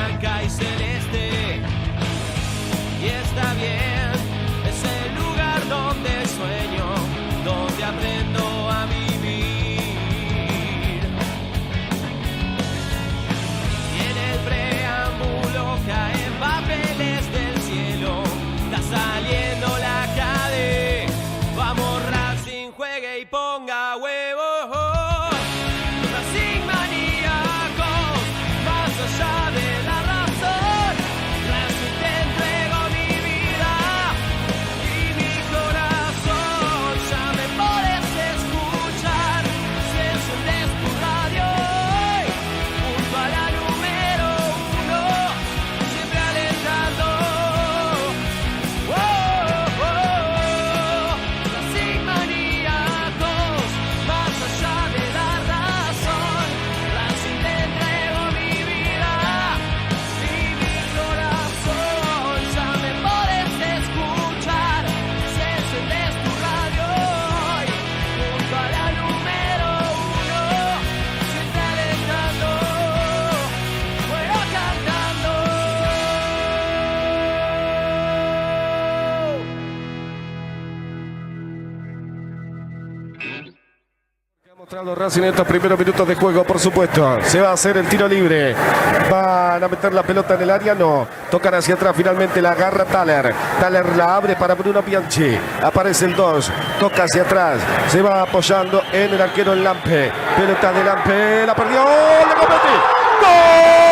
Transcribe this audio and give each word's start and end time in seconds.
blanca 0.00 0.42
y 0.42 0.50
celeste. 0.50 1.60
Y 3.02 3.06
está 3.06 3.54
bien. 3.54 3.89
Mostrado 84.80 85.04
Racing 85.04 85.22
en 85.24 85.28
estos 85.28 85.46
primeros 85.46 85.78
minutos 85.78 86.08
de 86.08 86.14
juego, 86.14 86.42
por 86.42 86.58
supuesto. 86.58 87.18
Se 87.24 87.38
va 87.38 87.50
a 87.50 87.52
hacer 87.52 87.76
el 87.76 87.86
tiro 87.86 88.08
libre. 88.08 88.54
Van 89.10 89.62
a 89.62 89.68
meter 89.68 89.92
la 89.92 90.02
pelota 90.02 90.36
en 90.36 90.40
el 90.40 90.48
área, 90.48 90.74
no. 90.74 91.06
Tocan 91.30 91.52
hacia 91.52 91.74
atrás, 91.74 91.94
finalmente 91.94 92.40
la 92.40 92.52
agarra 92.52 92.86
Thaler. 92.86 93.34
Thaler 93.60 93.94
la 93.94 94.16
abre 94.16 94.36
para 94.36 94.54
Bruno 94.54 94.80
Bianchi. 94.80 95.38
Aparece 95.62 96.06
el 96.06 96.16
2. 96.16 96.50
Toca 96.80 97.04
hacia 97.04 97.22
atrás. 97.22 97.60
Se 97.88 98.00
va 98.00 98.22
apoyando 98.22 98.82
en 98.90 99.12
el 99.12 99.20
arquero 99.20 99.52
el 99.52 99.62
Lampe. 99.62 100.10
Pelota 100.34 100.72
de 100.72 100.84
Lampe. 100.84 101.46
La 101.46 101.54
perdió. 101.54 101.84
¡Le 101.84 102.34
comete! 102.34 102.70
¡Gol! 103.20 103.89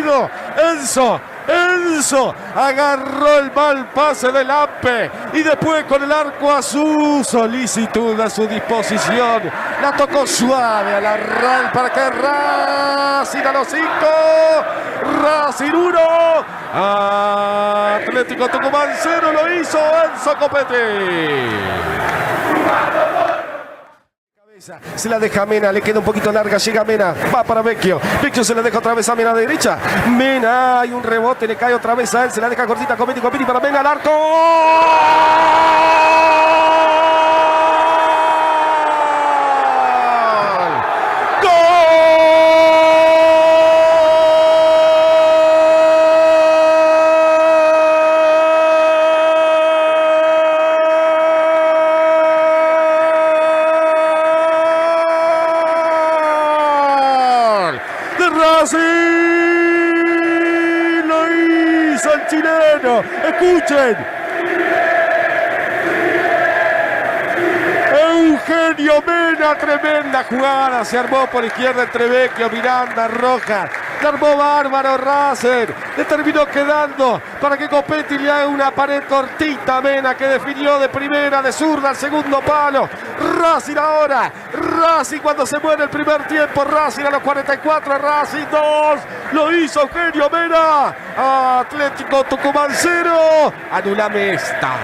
Enzo, 0.00 1.20
Enzo 1.46 2.34
agarró 2.54 3.38
el 3.38 3.52
mal 3.52 3.88
pase 3.90 4.32
del 4.32 4.50
Ampe 4.50 5.10
y 5.32 5.42
después 5.42 5.84
con 5.84 6.02
el 6.02 6.10
arco 6.10 6.50
a 6.50 6.62
su 6.62 7.24
solicitud, 7.28 8.18
a 8.20 8.30
su 8.30 8.46
disposición. 8.46 9.50
La 9.80 9.92
tocó 9.92 10.26
suave 10.26 10.94
a 10.94 11.00
la 11.00 11.16
RAL 11.16 11.72
para 11.72 11.92
que 11.92 12.10
Racing 12.10 13.46
a 13.46 13.52
los 13.52 13.68
cinco. 13.68 14.08
Racing 15.22 15.72
uno. 15.72 16.44
Atlético 17.94 18.48
Tucumán 18.48 18.88
cero 19.00 19.32
lo 19.32 19.52
hizo 19.54 19.78
Enzo 19.78 20.36
Copete. 20.38 22.21
Se 24.94 25.08
la 25.08 25.18
deja 25.18 25.44
Mena, 25.44 25.72
le 25.72 25.82
queda 25.82 25.98
un 25.98 26.04
poquito 26.04 26.30
larga, 26.30 26.56
llega 26.56 26.84
Mena, 26.84 27.12
va 27.34 27.42
para 27.42 27.62
Vecchio. 27.62 28.00
Vecchio 28.22 28.44
se 28.44 28.54
la 28.54 28.62
deja 28.62 28.78
otra 28.78 28.94
vez 28.94 29.08
a 29.08 29.16
Mena 29.16 29.34
de 29.34 29.40
derecha. 29.40 29.76
Mena, 30.08 30.78
hay 30.78 30.92
un 30.92 31.02
rebote, 31.02 31.48
le 31.48 31.56
cae 31.56 31.74
otra 31.74 31.96
vez 31.96 32.14
a 32.14 32.26
él, 32.26 32.30
se 32.30 32.40
la 32.40 32.48
deja 32.48 32.64
cortita, 32.64 32.96
Comiti 32.96 33.20
para 33.44 33.58
Mena 33.58 33.80
al 33.80 33.86
arco. 33.86 34.10
Escuchen. 63.72 63.96
Eugenio 68.14 69.02
Mena, 69.06 69.54
tremenda 69.54 70.24
jugada, 70.24 70.84
se 70.84 70.98
armó 70.98 71.26
por 71.26 71.44
izquierda 71.44 71.84
entre 71.84 72.08
Vecchio, 72.08 72.48
Miranda, 72.50 73.08
Rojas, 73.08 73.70
se 74.00 74.06
armó 74.06 74.36
bárbaro 74.36 74.96
Racer, 74.96 75.74
le 75.96 76.04
terminó 76.04 76.46
quedando 76.46 77.20
para 77.40 77.56
que 77.56 77.68
Copetti 77.68 78.18
le 78.18 78.30
haga 78.30 78.46
una 78.48 78.70
pared 78.70 79.02
cortita 79.08 79.80
Mena 79.80 80.14
que 80.14 80.26
definió 80.26 80.78
de 80.78 80.88
primera, 80.88 81.42
de 81.42 81.52
zurda 81.52 81.90
al 81.90 81.96
segundo 81.96 82.40
palo. 82.40 82.88
Racing 83.38 83.76
ahora, 83.76 84.32
Racing 84.52 85.20
cuando 85.20 85.46
se 85.46 85.58
muere 85.58 85.84
el 85.84 85.90
primer 85.90 86.26
tiempo, 86.26 86.64
Racing 86.64 87.04
a 87.04 87.10
los 87.10 87.22
44, 87.22 87.98
Racing 87.98 88.46
2, 88.50 89.00
lo 89.32 89.52
hizo 89.54 89.82
Eugenio 89.82 90.30
Mena, 90.30 90.94
Atlético 91.24 92.24
Tucumán 92.24 92.72
0, 92.74 93.52
anulame 93.70 94.34
esta. 94.34 94.76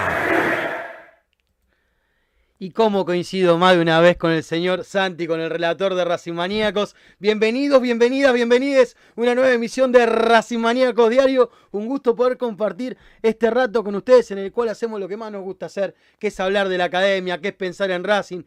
Y 2.57 2.71
cómo 2.71 3.05
coincido 3.05 3.57
más 3.57 3.75
de 3.75 3.81
una 3.81 3.99
vez 3.99 4.15
con 4.15 4.31
el 4.31 4.43
señor 4.43 4.85
Santi, 4.85 5.27
con 5.27 5.41
el 5.41 5.49
relator 5.49 5.95
de 5.95 6.05
Racing 6.05 6.31
Maníacos. 6.31 6.95
Bienvenidos, 7.19 7.81
bienvenidas, 7.81 8.33
bienvenides. 8.33 8.95
Una 9.17 9.35
nueva 9.35 9.51
emisión 9.51 9.91
de 9.91 10.05
Racing 10.05 10.59
Maníacos 10.59 11.09
Diario. 11.09 11.51
Un 11.71 11.87
gusto 11.87 12.15
poder 12.15 12.37
compartir 12.37 12.97
este 13.21 13.49
rato 13.49 13.83
con 13.83 13.95
ustedes 13.95 14.31
en 14.31 14.37
el 14.37 14.53
cual 14.53 14.69
hacemos 14.69 14.97
lo 14.97 15.09
que 15.09 15.17
más 15.17 15.33
nos 15.33 15.43
gusta 15.43 15.65
hacer, 15.65 15.93
que 16.19 16.27
es 16.27 16.39
hablar 16.39 16.69
de 16.69 16.77
la 16.77 16.85
academia, 16.85 17.41
que 17.41 17.49
es 17.49 17.53
pensar 17.53 17.91
en 17.91 18.05
Racing. 18.05 18.43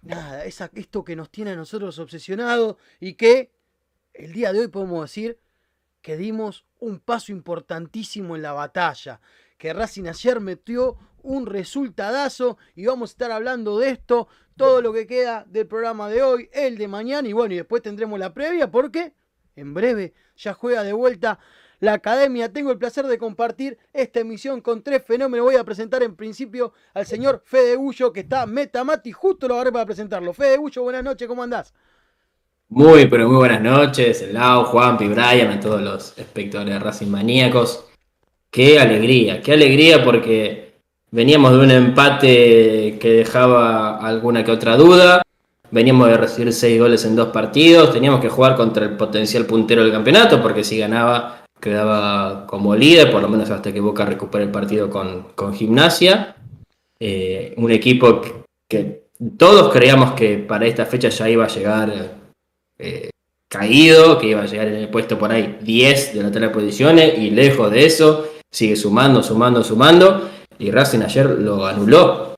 Nada, 0.00 0.46
es 0.46 0.58
esto 0.72 1.04
que 1.04 1.14
nos 1.14 1.28
tiene 1.30 1.50
a 1.50 1.56
nosotros 1.56 1.98
obsesionados 1.98 2.76
y 2.98 3.12
que 3.12 3.52
el 4.14 4.32
día 4.32 4.54
de 4.54 4.60
hoy 4.60 4.68
podemos 4.68 5.02
decir 5.02 5.38
que 6.06 6.16
dimos 6.16 6.64
un 6.78 7.00
paso 7.00 7.32
importantísimo 7.32 8.36
en 8.36 8.42
la 8.42 8.52
batalla. 8.52 9.20
Que 9.58 9.72
Racing 9.72 10.06
ayer 10.06 10.38
metió 10.38 10.96
un 11.24 11.46
resultadazo 11.46 12.58
y 12.76 12.86
vamos 12.86 13.10
a 13.10 13.14
estar 13.14 13.32
hablando 13.32 13.80
de 13.80 13.88
esto, 13.88 14.28
todo 14.56 14.80
lo 14.82 14.92
que 14.92 15.08
queda 15.08 15.44
del 15.48 15.66
programa 15.66 16.08
de 16.08 16.22
hoy, 16.22 16.48
el 16.52 16.78
de 16.78 16.86
mañana 16.86 17.26
y 17.26 17.32
bueno, 17.32 17.54
y 17.54 17.56
después 17.56 17.82
tendremos 17.82 18.20
la 18.20 18.32
previa 18.32 18.70
porque 18.70 19.14
en 19.56 19.74
breve 19.74 20.14
ya 20.36 20.54
juega 20.54 20.84
de 20.84 20.92
vuelta 20.92 21.40
la 21.80 21.94
academia. 21.94 22.52
Tengo 22.52 22.70
el 22.70 22.78
placer 22.78 23.08
de 23.08 23.18
compartir 23.18 23.76
esta 23.92 24.20
emisión 24.20 24.60
con 24.60 24.84
tres 24.84 25.04
fenómenos. 25.04 25.44
Voy 25.44 25.56
a 25.56 25.64
presentar 25.64 26.04
en 26.04 26.14
principio 26.14 26.72
al 26.94 27.06
señor 27.06 27.42
Fede 27.44 27.74
Gullo, 27.74 28.12
que 28.12 28.20
está 28.20 28.46
metamati, 28.46 29.10
justo 29.10 29.48
lo 29.48 29.54
agarré 29.54 29.72
para 29.72 29.86
presentarlo. 29.86 30.32
Fede 30.32 30.56
Gullo, 30.56 30.84
buenas 30.84 31.02
noches, 31.02 31.26
¿cómo 31.26 31.42
andás? 31.42 31.74
Muy, 32.68 33.06
pero 33.06 33.28
muy 33.28 33.36
buenas 33.36 33.62
noches, 33.62 34.22
el 34.22 34.34
Lau, 34.34 34.64
Juan, 34.64 34.96
Brian, 34.96 35.50
a 35.50 35.60
todos 35.60 35.80
los 35.80 36.18
espectadores 36.18 36.74
de 36.74 36.80
Racing 36.80 37.08
Maníacos. 37.08 37.84
Qué 38.50 38.80
alegría, 38.80 39.40
qué 39.40 39.52
alegría 39.52 40.02
porque 40.02 40.66
Veníamos 41.10 41.52
de 41.52 41.58
un 41.58 41.70
empate 41.70 42.98
que 43.00 43.10
dejaba 43.10 43.96
alguna 43.96 44.44
que 44.44 44.50
otra 44.50 44.76
duda. 44.76 45.22
Veníamos 45.70 46.08
de 46.08 46.16
recibir 46.16 46.52
seis 46.52 46.78
goles 46.80 47.04
en 47.04 47.14
dos 47.14 47.28
partidos. 47.28 47.92
Teníamos 47.92 48.20
que 48.20 48.28
jugar 48.28 48.56
contra 48.56 48.84
el 48.84 48.96
potencial 48.96 49.46
puntero 49.46 49.82
del 49.82 49.92
campeonato, 49.92 50.42
porque 50.42 50.64
si 50.64 50.78
ganaba 50.78 51.44
quedaba 51.60 52.46
como 52.46 52.76
líder, 52.76 53.10
por 53.10 53.22
lo 53.22 53.28
menos 53.28 53.48
hasta 53.50 53.72
que 53.72 53.80
Boca 53.80 54.04
recupere 54.04 54.44
el 54.44 54.50
partido 54.50 54.90
con, 54.90 55.54
Gimnasia. 55.54 56.36
Eh, 56.98 57.54
un 57.56 57.70
equipo 57.70 58.20
que, 58.68 59.06
todos 59.38 59.72
creíamos 59.72 60.12
que 60.12 60.38
para 60.38 60.66
esta 60.66 60.84
fecha 60.84 61.08
ya 61.08 61.30
iba 61.30 61.44
a 61.44 61.48
llegar 61.48 62.15
eh, 62.78 63.10
caído, 63.48 64.18
que 64.18 64.28
iba 64.28 64.42
a 64.42 64.46
llegar 64.46 64.68
en 64.68 64.76
el 64.76 64.88
puesto 64.88 65.18
por 65.18 65.30
ahí 65.32 65.58
10 65.62 66.14
de 66.14 66.22
la 66.22 66.30
tabla 66.30 66.48
de 66.48 66.54
posiciones, 66.54 67.18
y 67.18 67.30
lejos 67.30 67.70
de 67.70 67.86
eso, 67.86 68.28
sigue 68.50 68.76
sumando, 68.76 69.22
sumando, 69.22 69.62
sumando 69.62 70.30
y 70.58 70.70
Racing 70.70 71.00
ayer 71.00 71.26
lo 71.26 71.66
anuló 71.66 72.34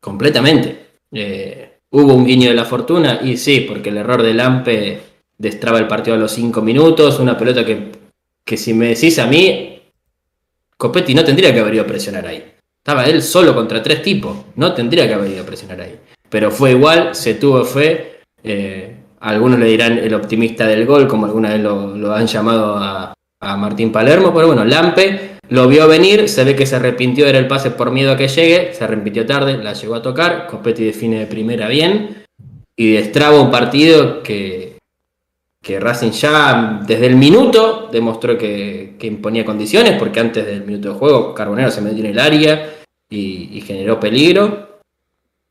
completamente. 0.00 0.86
Eh, 1.12 1.78
hubo 1.90 2.14
un 2.14 2.24
guiño 2.24 2.48
de 2.48 2.54
la 2.54 2.64
fortuna 2.64 3.20
y 3.22 3.36
sí, 3.36 3.66
porque 3.68 3.90
el 3.90 3.98
error 3.98 4.22
de 4.22 4.34
Lampe 4.34 5.00
destraba 5.36 5.78
el 5.78 5.86
partido 5.86 6.16
a 6.16 6.20
los 6.20 6.32
5 6.32 6.60
minutos, 6.62 7.18
una 7.18 7.36
pelota 7.36 7.64
que, 7.64 7.90
que 8.44 8.56
si 8.56 8.74
me 8.74 8.88
decís 8.88 9.18
a 9.18 9.26
mí, 9.26 9.82
Copetti 10.76 11.14
no 11.14 11.24
tendría 11.24 11.52
que 11.52 11.60
haber 11.60 11.74
ido 11.74 11.84
a 11.84 11.86
presionar 11.86 12.26
ahí. 12.26 12.44
Estaba 12.78 13.04
él 13.04 13.22
solo 13.22 13.54
contra 13.54 13.82
tres 13.82 14.02
tipos, 14.02 14.36
no 14.56 14.72
tendría 14.72 15.06
que 15.06 15.14
haber 15.14 15.30
ido 15.32 15.42
a 15.42 15.46
presionar 15.46 15.80
ahí. 15.82 15.98
Pero 16.30 16.50
fue 16.50 16.70
igual, 16.70 17.14
se 17.14 17.34
tuvo 17.34 17.64
fe. 17.64 18.20
Eh, 18.42 18.89
algunos 19.20 19.58
le 19.58 19.66
dirán 19.66 19.98
el 19.98 20.14
optimista 20.14 20.66
del 20.66 20.86
gol, 20.86 21.06
como 21.06 21.26
alguna 21.26 21.50
vez 21.50 21.60
lo, 21.60 22.12
han 22.12 22.26
llamado 22.26 22.76
a, 22.76 23.14
Martín 23.56 23.90
Palermo, 23.90 24.34
pero 24.34 24.48
bueno, 24.48 24.66
Lampe 24.66 25.38
lo 25.48 25.66
vio 25.66 25.88
venir, 25.88 26.28
se 26.28 26.44
ve 26.44 26.54
que 26.54 26.66
se 26.66 26.76
arrepintió, 26.76 27.26
era 27.26 27.38
el 27.38 27.46
pase 27.46 27.70
por 27.70 27.90
miedo 27.90 28.12
a 28.12 28.16
que 28.16 28.28
llegue, 28.28 28.74
se 28.74 28.84
arrepintió 28.84 29.24
tarde, 29.24 29.56
la 29.56 29.72
llegó 29.72 29.94
a 29.94 30.02
tocar, 30.02 30.46
Copetti 30.46 30.84
define 30.84 31.20
de 31.20 31.26
primera 31.26 31.66
bien 31.68 32.24
y 32.76 32.92
destraba 32.92 33.40
un 33.40 33.50
partido 33.50 34.22
que, 34.22 34.76
que 35.62 35.78
Racing 35.78 36.10
ya 36.10 36.80
desde 36.86 37.06
el 37.06 37.16
minuto 37.16 37.88
demostró 37.92 38.38
que, 38.38 38.96
imponía 39.02 39.44
condiciones, 39.44 39.98
porque 39.98 40.20
antes 40.20 40.46
del 40.46 40.64
minuto 40.64 40.92
de 40.92 40.98
juego 40.98 41.34
Carbonero 41.34 41.70
se 41.70 41.80
metió 41.80 42.04
en 42.04 42.10
el 42.10 42.18
área 42.18 42.74
y, 43.08 43.60
generó 43.66 44.00
peligro, 44.00 44.80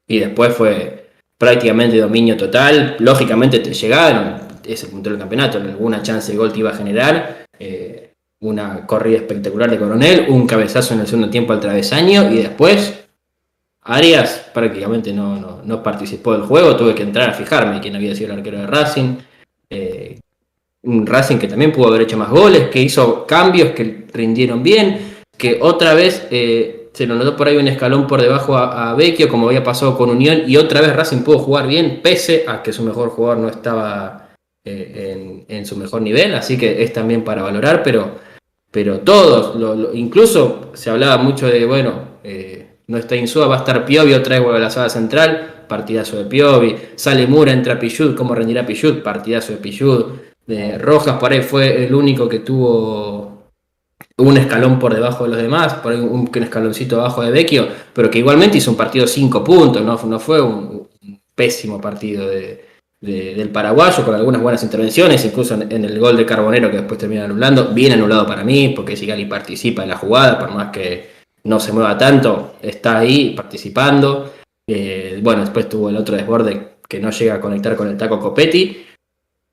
y 0.08 0.20
después 0.20 0.56
fue 0.56 1.09
prácticamente 1.40 1.98
dominio 1.98 2.38
total, 2.38 2.98
lógicamente 3.00 3.60
te 3.60 3.74
llegaron, 3.74 4.36
ese 4.64 4.88
punto 4.88 5.10
del 5.10 5.18
campeonato, 5.18 5.58
alguna 5.58 6.04
chance 6.04 6.32
de 6.32 6.38
gol 6.38 6.52
te 6.52 6.60
iba 6.60 6.70
a 6.70 6.76
generar. 6.76 7.46
Eh, 7.58 8.14
una 8.42 8.86
corrida 8.86 9.18
espectacular 9.18 9.70
de 9.70 9.78
Coronel, 9.78 10.28
un 10.30 10.48
cabezazo 10.48 10.94
en 10.94 11.02
el 11.02 11.08
segundo 11.08 11.30
tiempo 11.30 11.52
al 11.52 11.60
travesaño 11.60 12.32
y 12.32 12.38
después 12.38 13.06
Arias 13.82 14.50
prácticamente 14.54 15.12
no, 15.12 15.62
no, 15.64 15.84
participó 15.84 16.34
del 16.34 16.44
juego, 16.44 16.76
tuve 16.76 16.96
que 16.96 17.04
entrar 17.04 17.30
a 17.30 17.34
fijarme 17.34 17.82
quién 17.82 17.96
había 17.96 18.16
sido 18.16 18.32
el 18.32 18.38
arquero 18.38 18.60
de 18.60 18.68
Racing. 18.68 19.16
Eh, 19.70 20.20
un 20.84 21.06
Racing 21.06 21.38
que 21.38 21.48
también 21.48 21.74
pudo 21.74 21.88
haber 21.88 22.04
hecho 22.04 22.18
más 22.18 22.30
goles, 22.30 22.70
que 22.70 22.82
hizo 22.82 23.26
cambios 23.26 23.72
que 23.72 24.06
rindieron 24.14 24.64
bien, 24.64 25.24
que 25.38 25.60
otra 25.62 25.94
vez 25.94 26.28
eh, 26.32 26.79
se 26.94 27.06
lo 27.06 27.16
notó 27.16 27.36
por 27.36 27.48
ahí 27.48 27.58
un 27.58 27.68
escalón 27.68 28.08
por 28.08 28.22
debajo 28.22 28.58
a, 28.58 28.94
Vecchio, 28.96 29.30
como 29.30 29.48
había 29.48 29.64
pasado 29.64 29.98
con 29.98 30.10
Unión, 30.10 30.44
y 30.48 30.58
otra 30.58 30.82
vez 30.82 30.96
Racing 30.96 31.24
pudo 31.24 31.40
jugar 31.40 31.68
bien, 31.68 32.02
pese 32.02 32.46
a 32.48 32.64
que 32.64 32.74
su 32.74 32.84
mejor 32.84 33.10
jugador 33.10 33.38
no 33.38 33.50
estaba 33.50 34.30
eh, 34.64 35.46
en, 35.48 35.66
su 35.66 35.78
mejor 35.78 36.02
nivel, 36.02 36.36
así 36.36 36.58
que 36.58 36.84
es 36.84 36.92
también 36.94 37.24
para 37.24 37.44
valorar, 37.44 37.84
pero, 37.84 38.16
pero 38.72 39.00
todos, 39.00 39.56
incluso 39.94 40.72
se 40.74 40.90
hablaba 40.90 41.22
mucho 41.22 41.48
de, 41.48 41.66
bueno, 41.66 42.10
no 42.90 42.98
está 42.98 43.16
Insúa, 43.16 43.48
va 43.48 43.56
a 43.56 43.60
estar 43.60 43.86
Piovi 43.86 44.14
otra 44.14 44.40
vez 44.40 44.50
a 44.50 44.60
la 44.60 44.70
sala 44.72 44.90
central, 44.90 45.66
partidazo 45.68 46.18
de 46.18 46.26
Piovi, 46.26 46.76
sale 46.96 47.28
Mura, 47.28 47.54
entra 47.54 47.80
Pichud, 47.80 48.16
¿cómo 48.16 48.34
rendirá 48.34 48.66
Pichud? 48.66 49.04
Partidazo 49.04 49.54
de 49.54 49.60
Pichud. 49.60 50.06
Rojas 50.80 51.18
por 51.20 51.32
ahí 51.32 51.44
fue 51.44 51.86
el 51.86 51.94
único 51.94 52.28
que 52.28 52.40
tuvo 52.40 53.19
un 54.20 54.38
escalón 54.38 54.80
por 54.80 54.94
debajo 54.94 55.24
de 55.24 55.32
los 55.32 55.40
demás, 55.40 55.76
por 55.76 55.94
ahí 55.94 56.00
un, 56.00 56.30
escaloncito 56.34 57.00
abajo 57.00 57.22
de 57.24 57.32
Vecchio, 57.32 57.68
pero 57.94 58.10
que 58.10 58.20
igualmente 58.20 58.58
hizo 58.58 58.72
un 58.72 58.78
partido 58.78 59.08
5 59.08 59.44
puntos, 59.44 59.82
no, 59.82 60.00
no 60.06 60.20
fue 60.20 60.42
un, 60.42 60.88
pésimo 61.36 61.80
partido 61.80 62.28
del 62.28 63.50
paraguayo, 63.50 64.04
con 64.04 64.14
algunas 64.14 64.42
buenas 64.42 64.62
intervenciones, 64.62 65.24
incluso 65.24 65.54
en, 65.54 65.86
el 65.86 65.98
gol 66.00 66.18
de 66.18 66.26
Carbonero 66.26 66.70
que 66.70 66.78
después 66.78 67.00
termina 67.00 67.24
anulando, 67.24 67.70
bien 67.70 67.94
anulado 67.94 68.28
para 68.28 68.44
mí, 68.44 68.74
porque 68.76 68.98
Sigali 68.98 69.24
participa 69.24 69.84
en 69.84 69.90
la 69.90 69.98
jugada, 69.98 70.38
por 70.38 70.52
más 70.52 70.70
que 70.70 71.20
no 71.46 71.62
se 71.62 71.72
mueva 71.72 71.98
tanto, 71.98 72.56
está 72.62 73.00
ahí 73.00 73.34
participando. 73.36 74.34
Eh, 74.68 75.20
bueno, 75.24 75.42
después 75.42 75.70
tuvo 75.70 75.90
el 75.90 75.96
otro 75.96 76.18
desborde 76.18 76.80
que 76.88 77.00
no 77.00 77.10
llega 77.12 77.36
a 77.36 77.42
conectar 77.42 77.76
con 77.78 77.88
el 77.88 77.96
taco 77.96 78.20
Copetti. 78.20 78.86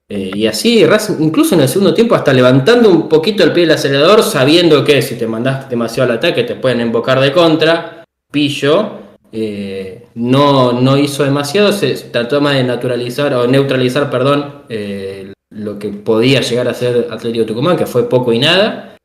Eh, 0.09 0.31
y 0.35 0.47
así, 0.47 0.85
incluso 1.19 1.55
en 1.55 1.63
el 1.63 1.69
segundo 1.69 1.93
tiempo, 1.93 2.15
hasta 2.15 2.33
levantando 2.33 2.89
un 2.89 3.09
poquito 3.09 3.43
el 3.43 3.53
pie 3.53 3.65
del 3.65 3.73
acelerador, 3.73 4.23
sabiendo 4.23 4.85
que 4.85 5.03
si 5.03 5.17
te 5.17 5.27
mandás 5.27 5.69
demasiado 5.69 6.11
al 6.11 6.19
ataque 6.19 6.45
te 6.45 6.55
pueden 6.55 6.81
embocar 6.81 7.21
de 7.21 7.33
contra. 7.33 8.05
Pillo 8.31 8.99
eh, 9.33 10.07
no, 10.15 10.73
no 10.73 10.97
hizo 10.97 11.25
demasiado, 11.25 11.73
se 11.73 11.95
trató 11.95 12.41
más 12.41 12.55
de 12.55 12.65
naturalizar 12.65 13.35
o 13.35 13.47
neutralizar, 13.47 14.11
perdón, 14.11 14.65
lo 15.51 15.79
que 15.79 15.89
podía 15.89 16.41
llegar 16.41 16.69
a 16.69 16.75
ser 16.75 17.09
Atlético 17.11 17.47
Tucumán, 17.47 17.77
que 17.77 17.87
fue 17.87 18.09
poco 18.09 18.33
y 18.33 18.39
nada. 18.39 18.97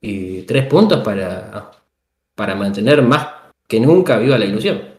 Y 0.00 0.42
tres 0.42 0.66
puntos 0.66 1.00
para, 1.00 1.72
para 2.34 2.54
mantener 2.54 3.02
más 3.02 3.26
que 3.66 3.80
nunca 3.80 4.18
viva 4.18 4.38
la 4.38 4.46
ilusión. 4.46 4.97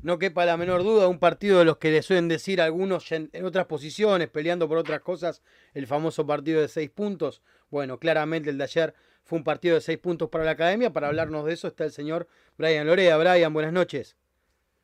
No 0.00 0.18
quepa 0.18 0.44
la 0.44 0.56
menor 0.56 0.84
duda, 0.84 1.08
un 1.08 1.18
partido 1.18 1.58
de 1.58 1.64
los 1.64 1.78
que 1.78 1.90
le 1.90 2.02
suelen 2.02 2.28
decir 2.28 2.60
algunos 2.60 3.10
en, 3.10 3.30
otras 3.44 3.66
posiciones, 3.66 4.28
peleando 4.28 4.68
por 4.68 4.78
otras 4.78 5.00
cosas, 5.00 5.42
el 5.74 5.88
famoso 5.88 6.24
partido 6.24 6.60
de 6.60 6.68
seis 6.68 6.88
puntos. 6.88 7.42
Bueno, 7.68 7.98
claramente 7.98 8.50
el 8.50 8.58
de 8.58 8.64
ayer 8.64 8.94
fue 9.24 9.38
un 9.38 9.44
partido 9.44 9.74
de 9.74 9.80
seis 9.80 9.98
puntos 9.98 10.28
para 10.28 10.44
la 10.44 10.52
academia. 10.52 10.92
Para 10.92 11.08
hablarnos 11.08 11.44
de 11.46 11.54
eso 11.54 11.66
está 11.66 11.84
el 11.84 11.90
señor 11.90 12.28
Brian 12.56 12.86
Lorea. 12.86 13.16
Brian, 13.16 13.52
buenas 13.52 13.72
noches. 13.72 14.16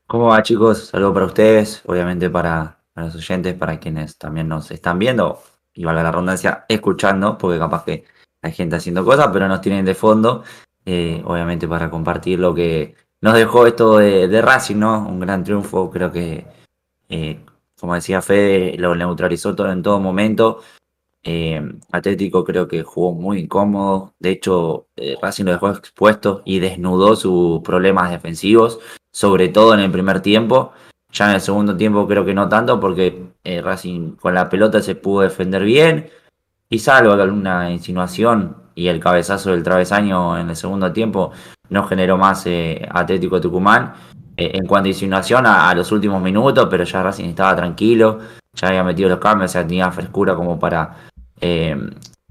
¿Cómo 0.09 0.27
va 0.27 0.43
chicos? 0.43 0.87
Saludos 0.87 1.15
para 1.15 1.27
ustedes, 1.27 1.83
obviamente 1.87 2.29
para, 2.29 2.81
para, 2.93 3.07
los 3.07 3.15
oyentes, 3.15 3.55
para 3.55 3.79
quienes 3.79 4.19
también 4.19 4.49
nos 4.49 4.73
están 4.73 4.99
viendo 4.99 5.41
y 5.73 5.85
valga 5.85 6.03
la 6.03 6.11
redundancia, 6.11 6.65
escuchando, 6.69 7.39
porque 7.39 7.59
capaz 7.59 7.85
que 7.85 8.05
hay 8.43 8.53
gente 8.53 8.77
haciendo 8.77 9.05
cosas, 9.05 9.29
pero 9.33 9.47
nos 9.47 9.61
tienen 9.61 9.85
de 9.85 9.95
fondo. 9.95 10.43
Eh, 10.87 11.23
obviamente 11.25 11.67
para 11.67 11.89
compartir 11.89 12.39
lo 12.39 12.55
que 12.55 12.95
nos 13.25 13.33
dejó 13.33 13.67
esto 13.67 13.97
de, 13.97 14.43
Racing, 14.43 14.77
¿no? 14.77 15.09
Un 15.09 15.19
gran 15.19 15.43
triunfo, 15.45 15.91
creo 15.91 16.13
que, 16.13 16.47
eh, 17.09 17.41
como 17.81 17.95
decía 17.95 18.21
Fede, 18.21 18.77
lo 18.77 18.95
neutralizó 18.95 19.55
todo 19.55 19.73
en 19.73 19.83
todo 19.83 19.99
momento. 19.99 20.61
Eh, 21.23 21.59
Atlético 21.91 22.45
creo 22.45 22.69
que 22.69 22.83
jugó 22.83 23.15
muy 23.15 23.39
incómodo, 23.39 24.13
de 24.19 24.33
hecho 24.33 24.89
Racing 25.23 25.45
lo 25.45 25.53
dejó 25.53 25.71
expuesto 25.71 26.43
y 26.45 26.59
desnudó 26.59 27.17
sus 27.17 27.63
problemas 27.63 28.11
defensivos, 28.11 28.79
sobre 29.11 29.49
todo 29.49 29.73
en 29.73 29.81
el 29.81 29.91
primer 29.91 30.21
tiempo. 30.21 30.73
Ya 31.11 31.31
en 31.31 31.37
el 31.37 31.41
segundo 31.41 31.75
tiempo 31.75 32.07
creo 32.07 32.27
que 32.27 32.35
no 32.35 32.51
tanto 32.51 32.79
porque 32.79 33.25
Racing 33.43 34.17
con 34.17 34.35
la 34.35 34.51
pelota 34.51 34.83
se 34.83 34.97
pudo 34.97 35.23
defender 35.23 35.65
bien 35.65 36.11
y 36.69 36.79
salvo 36.79 37.13
alguna 37.13 37.71
insinuación 37.71 38.55
y 38.75 38.89
el 38.89 39.01
cabezazo 39.01 39.53
del 39.53 39.63
travesaño 39.63 40.39
en 40.39 40.51
el 40.51 40.57
segundo 40.57 40.93
tiempo 40.93 41.33
no 41.69 41.85
generó 41.85 42.17
más 42.17 42.47
eh, 42.47 42.87
Atlético 42.91 43.41
Tucumán. 43.41 43.95
Eh, 44.37 44.51
en 44.55 44.67
cuanto 44.67 44.87
a 44.87 44.89
insinuación 44.89 45.47
a, 45.47 45.73
los 45.75 45.93
últimos 45.93 46.21
minutos, 46.21 46.67
pero 46.69 46.83
ya 46.83 47.03
Racing 47.05 47.27
estaba 47.27 47.55
tranquilo, 47.55 48.19
ya 48.53 48.69
había 48.69 48.83
metido 48.83 49.09
los 49.09 49.21
cambios, 49.21 49.53
ya 49.53 49.65
tenía 49.65 49.91
frescura 49.93 50.35
como 50.35 50.59
para 50.59 51.07
eh, 51.41 51.77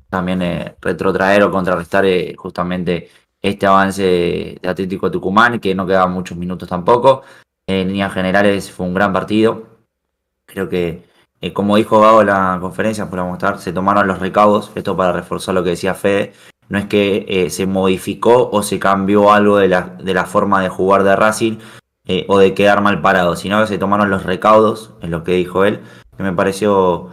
también 0.09 0.75
retrotraer 0.81 1.43
o 1.43 1.51
contrarrestar 1.51 2.05
justamente 2.35 3.09
este 3.41 3.65
avance 3.65 4.03
de 4.61 4.69
Atlético 4.69 5.09
Tucumán, 5.09 5.59
que 5.59 5.73
no 5.73 5.85
quedaban 5.85 6.11
muchos 6.11 6.37
minutos 6.37 6.67
tampoco. 6.67 7.23
En 7.65 7.87
líneas 7.87 8.13
generales 8.13 8.69
fue 8.69 8.85
un 8.85 8.93
gran 8.93 9.13
partido. 9.13 9.63
Creo 10.45 10.67
que 10.67 11.03
como 11.51 11.75
dijo 11.75 11.99
Gago 11.99 12.21
en 12.21 12.27
la 12.27 12.57
conferencia, 12.61 13.09
por 13.09 13.21
mostrar, 13.23 13.59
se 13.59 13.73
tomaron 13.73 14.07
los 14.07 14.19
recaudos, 14.19 14.71
esto 14.75 14.95
para 14.95 15.11
reforzar 15.11 15.53
lo 15.53 15.63
que 15.63 15.71
decía 15.71 15.93
Fede, 15.93 16.33
no 16.69 16.77
es 16.77 16.85
que 16.85 17.25
eh, 17.27 17.49
se 17.49 17.65
modificó 17.65 18.49
o 18.51 18.63
se 18.63 18.79
cambió 18.79 19.31
algo 19.31 19.57
de 19.57 19.67
la, 19.67 19.81
de 19.81 20.13
la 20.13 20.25
forma 20.25 20.61
de 20.61 20.69
jugar 20.69 21.03
de 21.03 21.15
Racing 21.15 21.57
eh, 22.05 22.25
o 22.27 22.39
de 22.39 22.53
quedar 22.53 22.81
mal 22.81 23.01
parado, 23.01 23.35
sino 23.35 23.61
que 23.61 23.67
se 23.67 23.77
tomaron 23.77 24.09
los 24.09 24.23
recaudos, 24.23 24.93
es 25.01 25.09
lo 25.09 25.23
que 25.23 25.33
dijo 25.33 25.65
él, 25.65 25.81
que 26.17 26.23
me 26.23 26.33
pareció 26.33 27.09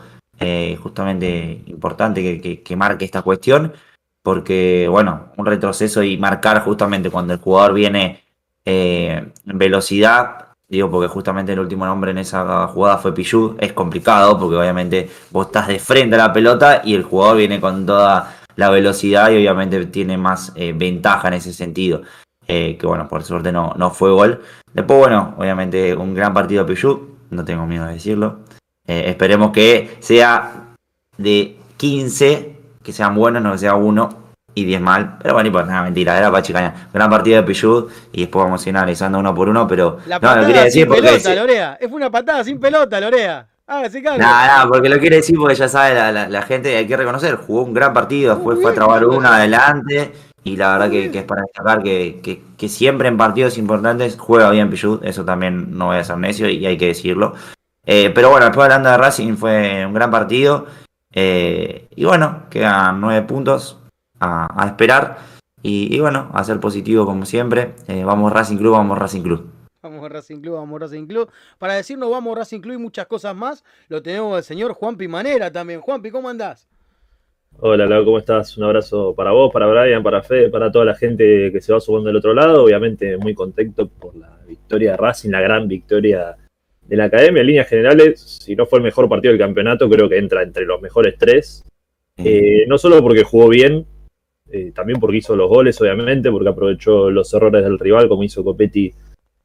justamente 0.83 1.63
importante 1.67 2.41
que, 2.41 2.63
que, 2.63 2.77
marque 2.77 3.05
esta 3.05 3.21
cuestión, 3.21 3.75
porque 4.23 4.89
bueno, 4.89 5.33
un 5.37 5.45
retroceso 5.45 6.03
y 6.03 6.17
marcar 6.17 6.65
justamente 6.65 7.11
cuando 7.11 7.35
el 7.35 7.41
jugador 7.41 7.75
viene 7.75 8.25
en 8.65 9.33
velocidad 9.45 10.51
Digo, 10.71 10.89
porque 10.89 11.09
justamente 11.09 11.53
el 11.53 11.59
último 11.59 11.85
nombre 11.85 12.13
en 12.13 12.19
esa 12.19 12.69
jugada 12.69 12.99
fue 12.99 13.13
Pichu. 13.13 13.57
Es 13.59 13.73
complicado 13.73 14.39
porque 14.39 14.55
obviamente 14.55 15.11
vos 15.31 15.47
estás 15.47 15.67
de 15.67 15.81
frente 15.81 16.15
a 16.15 16.19
la 16.19 16.33
pelota 16.33 16.83
y 16.85 16.95
el 16.95 17.03
jugador 17.03 17.39
viene 17.39 17.61
con 17.61 17.85
toda 17.85 18.40
la 18.61 18.69
velocidad 18.69 19.31
y 19.31 19.37
obviamente 19.37 19.87
tiene 19.87 20.19
más 20.19 20.53
eh, 20.55 20.75
ventaja 20.77 21.29
en 21.29 21.35
ese 21.35 21.53
sentido. 21.55 22.03
Eh, 22.47 22.77
que 22.79 22.87
bueno, 22.87 23.09
por 23.09 23.25
suerte 23.25 23.51
no, 23.53 23.73
no 23.79 23.91
fue 23.91 24.11
gol. 24.11 24.43
Después, 24.75 24.99
bueno, 24.99 25.35
obviamente 25.39 25.97
un 25.97 26.15
gran 26.15 26.35
partido 26.35 26.65
de 26.65 26.73
Pichu. 26.73 27.17
No 27.31 27.43
tengo 27.43 27.67
miedo 27.67 27.87
de 27.87 27.95
decirlo. 27.95 28.41
Eh, 28.87 29.05
esperemos 29.07 29.51
que 29.51 29.97
sea 30.01 30.75
de 31.17 31.57
15, 31.79 32.57
que 32.83 32.93
sean 32.93 33.15
buenos, 33.15 33.43
no 33.43 33.53
que 33.53 33.59
sea 33.59 33.77
uno 33.77 34.11
y 34.55 34.65
10 34.67 34.81
mal. 34.83 35.17
Pero 35.23 35.35
bueno, 35.35 35.51
pues 35.51 35.67
nada, 35.67 35.85
mentira, 35.85 36.19
era 36.19 36.31
para 36.31 36.43
chicaña. 36.43 36.89
Gran 36.93 37.09
partida 37.09 37.37
de 37.37 37.45
Pichud 37.45 37.91
y 38.13 38.21
después 38.23 38.45
vamos 38.45 38.67
a 38.67 38.69
ir 38.69 38.77
analizando 38.77 39.19
uno 39.19 39.35
por 39.35 39.49
uno, 39.49 39.67
pero 39.67 40.01
la 40.07 40.19
no, 40.19 40.37
lo 40.37 40.47
quería 40.47 40.65
decir 40.65 40.83
sin 40.83 40.89
porque. 40.89 41.09
Pelota, 41.09 41.35
Lorea. 41.35 41.79
Es 41.81 41.91
una 41.91 42.11
patada 42.11 42.45
sin 42.45 42.61
pelota, 42.61 43.01
Lorea. 43.01 43.50
Ah, 43.73 43.89
sí, 43.89 44.03
claro. 44.03 44.19
Nada, 44.19 44.67
porque 44.67 44.89
lo 44.89 44.99
quiere 44.99 45.17
decir 45.17 45.39
porque 45.39 45.55
ya 45.55 45.69
sabe 45.69 45.95
la, 45.95 46.29
la, 46.29 46.43
gente, 46.43 46.77
hay 46.77 46.89
que 46.89 46.97
reconocer, 46.97 47.37
jugó 47.37 47.63
un 47.63 47.73
gran 47.73 47.95
partido, 47.95 48.35
después 48.35 48.59
fue 48.61 48.73
a 48.73 48.75
trabar 48.75 49.07
uno 49.07 49.29
adelante. 49.29 50.13
Y 50.43 50.57
la 50.57 50.73
verdad 50.73 50.91
que, 50.91 51.17
es 51.17 51.25
para 51.25 51.43
destacar 51.43 51.81
que, 51.81 52.43
que, 52.57 52.69
siempre 52.69 53.07
en 53.07 53.17
partidos 53.17 53.59
importantes 53.59 54.17
juega 54.19 54.51
bien 54.51 54.71
Pichud, 54.71 55.05
eso 55.05 55.25
también 55.25 55.79
no 55.79 55.87
voy 55.87 55.99
a 55.99 56.05
ser 56.05 56.17
necio 56.17 56.49
y 56.49 56.67
hay 56.67 56.77
que 56.77 56.89
decirlo. 56.89 57.35
Eh, 57.87 58.11
pero 58.13 58.31
bueno, 58.31 58.47
después 58.47 58.65
hablando 58.65 58.91
de 58.91 58.99
Racing 58.99 59.37
fue 59.37 59.87
un 59.87 59.95
gran 59.95 60.11
partido. 60.11 60.67
Eh, 61.13 61.87
y 61.95 62.05
bueno, 62.05 62.45
quedan 62.51 63.01
nueve 63.01 63.25
puntos 63.25 63.79
a, 64.19 64.67
esperar. 64.67 65.19
Y, 65.63 66.01
bueno, 66.01 66.29
a 66.33 66.43
ser 66.43 66.59
positivo 66.59 67.07
como 67.07 67.25
siempre. 67.25 67.75
Eh, 67.87 68.03
vamos 68.03 68.33
Racing 68.33 68.57
Club, 68.57 68.73
vamos 68.73 68.99
Racing 68.99 69.23
Club. 69.23 69.60
Vamos 69.83 70.13
Racing 70.13 70.43
Club, 70.43 70.57
vamos 70.57 70.79
Racing 70.79 71.07
Club. 71.07 71.31
Para 71.59 71.73
decirnos 71.75 72.11
vamos 72.11 72.37
Racing 72.37 72.61
Club 72.61 72.75
y 72.75 72.83
muchas 72.83 73.07
cosas 73.07 73.35
más, 73.35 73.65
lo 73.89 74.03
tenemos 74.03 74.37
el 74.37 74.45
señor 74.45 74.75
Juanpi 74.75 75.09
Manera 75.09 75.51
también. 75.51 75.81
Juanpi, 75.81 76.11
¿cómo 76.11 76.29
andás? 76.29 76.69
Hola, 77.61 77.87
Lau, 77.87 78.05
¿cómo 78.05 78.19
estás? 78.19 78.59
Un 78.59 78.65
abrazo 78.65 79.15
para 79.15 79.31
vos, 79.31 79.51
para 79.51 79.67
Brian, 79.67 80.03
para 80.03 80.23
Fede, 80.23 80.51
para 80.51 80.71
toda 80.71 80.85
la 80.85 80.95
gente 80.95 81.51
que 81.51 81.63
se 81.63 81.73
va 81.73 81.81
sumando 81.81 82.09
del 82.09 82.17
otro 82.17 82.35
lado. 82.35 82.65
Obviamente 82.65 83.17
muy 83.17 83.35
contento 83.35 83.89
por 83.89 84.15
la 84.17 84.39
victoria 84.47 84.91
de 84.91 84.97
Racing, 84.99 85.31
la 85.31 85.41
gran 85.41 85.67
victoria 85.67 86.37
de 86.83 86.97
la 86.97 87.05
Academia. 87.05 87.41
En 87.41 87.47
líneas 87.47 87.67
generales, 87.67 88.21
si 88.21 88.55
no 88.55 88.67
fue 88.67 88.81
el 88.81 88.83
mejor 88.83 89.09
partido 89.09 89.33
del 89.33 89.41
campeonato, 89.41 89.89
creo 89.89 90.11
que 90.11 90.19
entra 90.19 90.43
entre 90.43 90.67
los 90.67 90.83
mejores 90.83 91.15
tres. 91.19 91.65
Eh, 92.19 92.67
no 92.69 92.77
solo 92.77 93.01
porque 93.01 93.25
jugó 93.25 93.49
bien, 93.49 93.87
eh, 94.51 94.73
también 94.75 95.01
porque 95.01 95.17
hizo 95.17 95.35
los 95.37 95.49
goles, 95.49 95.81
obviamente, 95.81 96.31
porque 96.31 96.51
aprovechó 96.51 97.11
los 97.11 97.33
errores 97.33 97.65
del 97.65 97.79
rival, 97.79 98.09
como 98.09 98.25
hizo 98.25 98.45
Copetti, 98.45 98.93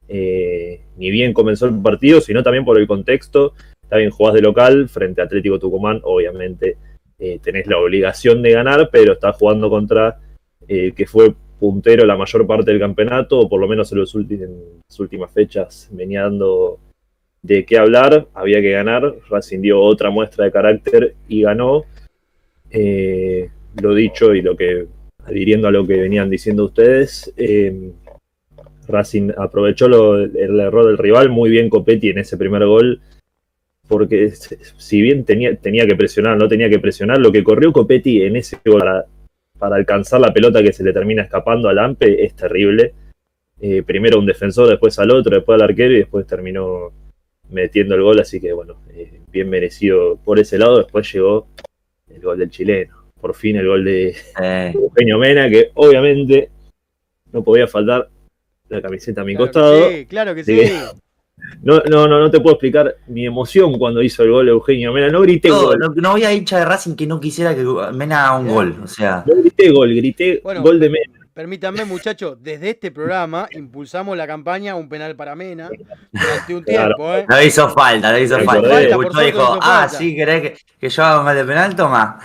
eh, 0.08 0.80
ni 0.96 1.10
bien 1.10 1.32
comenzó 1.32 1.66
el 1.66 1.80
partido, 1.80 2.20
sino 2.20 2.42
también 2.42 2.64
por 2.64 2.78
el 2.78 2.86
contexto. 2.86 3.54
También 3.88 4.10
jugás 4.10 4.34
de 4.34 4.42
local 4.42 4.88
frente 4.88 5.20
a 5.20 5.24
Atlético 5.24 5.58
Tucumán, 5.58 6.00
obviamente 6.02 6.76
eh, 7.18 7.38
tenés 7.42 7.66
la 7.66 7.78
obligación 7.78 8.42
de 8.42 8.50
ganar, 8.52 8.88
pero 8.90 9.12
estás 9.12 9.36
jugando 9.36 9.70
contra 9.70 10.20
que 10.68 11.06
fue 11.06 11.32
puntero 11.60 12.04
la 12.04 12.16
mayor 12.16 12.44
parte 12.44 12.72
del 12.72 12.80
campeonato, 12.80 13.38
o 13.38 13.48
por 13.48 13.60
lo 13.60 13.68
menos 13.68 13.92
en, 13.92 13.98
los 13.98 14.12
en 14.16 14.82
las 14.88 14.98
últimas 14.98 15.30
fechas 15.30 15.88
venía 15.92 16.22
dando 16.22 16.80
de 17.46 17.64
qué 17.64 17.78
hablar, 17.78 18.26
había 18.34 18.60
que 18.60 18.72
ganar, 18.72 19.14
Racing 19.30 19.60
dio 19.60 19.80
otra 19.80 20.10
muestra 20.10 20.44
de 20.44 20.52
carácter 20.52 21.14
y 21.28 21.42
ganó. 21.42 21.84
Eh, 22.70 23.48
lo 23.80 23.94
dicho 23.94 24.34
y 24.34 24.42
lo 24.42 24.56
que, 24.56 24.86
adhiriendo 25.24 25.68
a 25.68 25.70
lo 25.70 25.86
que 25.86 25.96
venían 25.96 26.28
diciendo 26.28 26.64
ustedes, 26.64 27.32
eh, 27.36 27.92
Racing 28.88 29.30
aprovechó 29.36 29.88
lo- 29.88 30.16
el 30.22 30.60
error 30.60 30.86
del 30.86 30.98
rival, 30.98 31.28
muy 31.30 31.50
bien 31.50 31.68
Copetti 31.70 32.10
en 32.10 32.18
ese 32.18 32.36
primer 32.36 32.64
gol, 32.66 33.00
porque 33.88 34.30
si 34.30 35.00
bien 35.00 35.24
tenía, 35.24 35.54
tenía 35.56 35.86
que 35.86 35.96
presionar, 35.96 36.36
no 36.36 36.48
tenía 36.48 36.68
que 36.68 36.78
presionar, 36.78 37.18
lo 37.18 37.30
que 37.32 37.44
corrió 37.44 37.72
Copetti 37.72 38.22
en 38.22 38.36
ese 38.36 38.58
gol 38.64 38.80
para, 38.80 39.04
para 39.58 39.76
alcanzar 39.76 40.20
la 40.20 40.32
pelota 40.32 40.62
que 40.62 40.72
se 40.72 40.82
le 40.84 40.92
termina 40.92 41.22
escapando 41.22 41.68
al 41.68 41.78
Ampe 41.78 42.24
es 42.24 42.34
terrible. 42.34 42.92
Eh, 43.60 43.82
primero 43.82 44.18
un 44.18 44.26
defensor, 44.26 44.68
después 44.68 44.98
al 44.98 45.10
otro, 45.10 45.36
después 45.36 45.56
al 45.56 45.62
arquero 45.68 45.92
y 45.94 45.98
después 45.98 46.26
terminó 46.26 46.92
metiendo 47.48 47.94
el 47.94 48.02
gol, 48.02 48.20
así 48.20 48.40
que 48.40 48.52
bueno, 48.52 48.80
eh, 48.92 49.20
bien 49.30 49.48
merecido 49.48 50.18
por 50.24 50.38
ese 50.38 50.58
lado. 50.58 50.78
Después 50.78 51.10
llegó 51.12 51.46
el 52.12 52.20
gol 52.20 52.38
del 52.38 52.50
chileno, 52.50 52.94
por 53.20 53.34
fin 53.34 53.56
el 53.56 53.66
gol 53.66 53.84
de 53.84 54.14
Eh, 54.42 54.72
Eugenio 54.74 55.18
Mena, 55.18 55.48
que 55.48 55.70
obviamente 55.74 56.50
no 57.32 57.42
podía 57.42 57.66
faltar 57.66 58.08
la 58.68 58.82
camiseta 58.82 59.20
a 59.22 59.24
mi 59.24 59.34
Claro 59.36 59.46
que 59.52 59.52
costado. 59.52 59.90
sí, 59.90 60.06
claro 60.06 60.34
que 60.34 60.44
Sí. 60.44 60.60
No, 61.62 61.80
no, 61.90 62.08
no, 62.08 62.18
no 62.18 62.30
te 62.30 62.40
puedo 62.40 62.54
explicar 62.54 62.96
mi 63.08 63.26
emoción 63.26 63.78
cuando 63.78 64.02
hizo 64.02 64.22
el 64.22 64.30
gol 64.30 64.48
Eugenio 64.48 64.90
Mena. 64.92 65.10
No 65.10 65.20
grité 65.20 65.48
no, 65.50 65.62
gol, 65.62 65.78
no, 65.78 65.88
no 65.94 66.10
había 66.12 66.32
hincha 66.32 66.58
de 66.58 66.64
Racing 66.64 66.96
que 66.96 67.06
no 67.06 67.20
quisiera 67.20 67.54
que 67.54 67.62
Mena 67.92 68.26
haga 68.28 68.38
un 68.38 68.48
gol. 68.48 68.80
O 68.82 68.86
sea, 68.86 69.22
no 69.26 69.34
grité 69.36 69.70
gol, 69.70 69.94
grité 69.94 70.40
Bueno. 70.42 70.62
gol 70.62 70.80
de 70.80 70.88
Mena. 70.88 71.12
Permítanme, 71.34 71.84
muchachos, 71.84 72.38
desde 72.42 72.70
este 72.70 72.90
programa 72.90 73.46
impulsamos 73.52 74.16
la 74.16 74.26
campaña 74.26 74.74
Un 74.76 74.88
penal 74.88 75.14
para 75.14 75.36
Mena 75.36 75.68
durante 76.12 76.54
un 76.54 76.62
Claro. 76.62 76.94
tiempo, 76.96 77.14
¿eh? 77.14 77.26
no 77.28 77.42
hizo 77.42 77.68
falta, 77.68 78.12
no 78.12 78.18
hizo 78.18 78.38
falta. 78.40 78.68
falta, 78.70 78.86
dijo, 78.86 79.02
no 79.02 79.28
hizo 79.28 79.52
ah, 79.60 79.60
falta". 79.60 79.88
sí, 79.90 80.16
¿querés 80.16 80.40
que, 80.42 80.56
que 80.80 80.88
yo 80.88 81.04
haga 81.04 81.18
un 81.20 81.26
gol 81.26 81.36
de 81.36 81.44
penal? 81.44 81.76
Toma. 81.76 82.18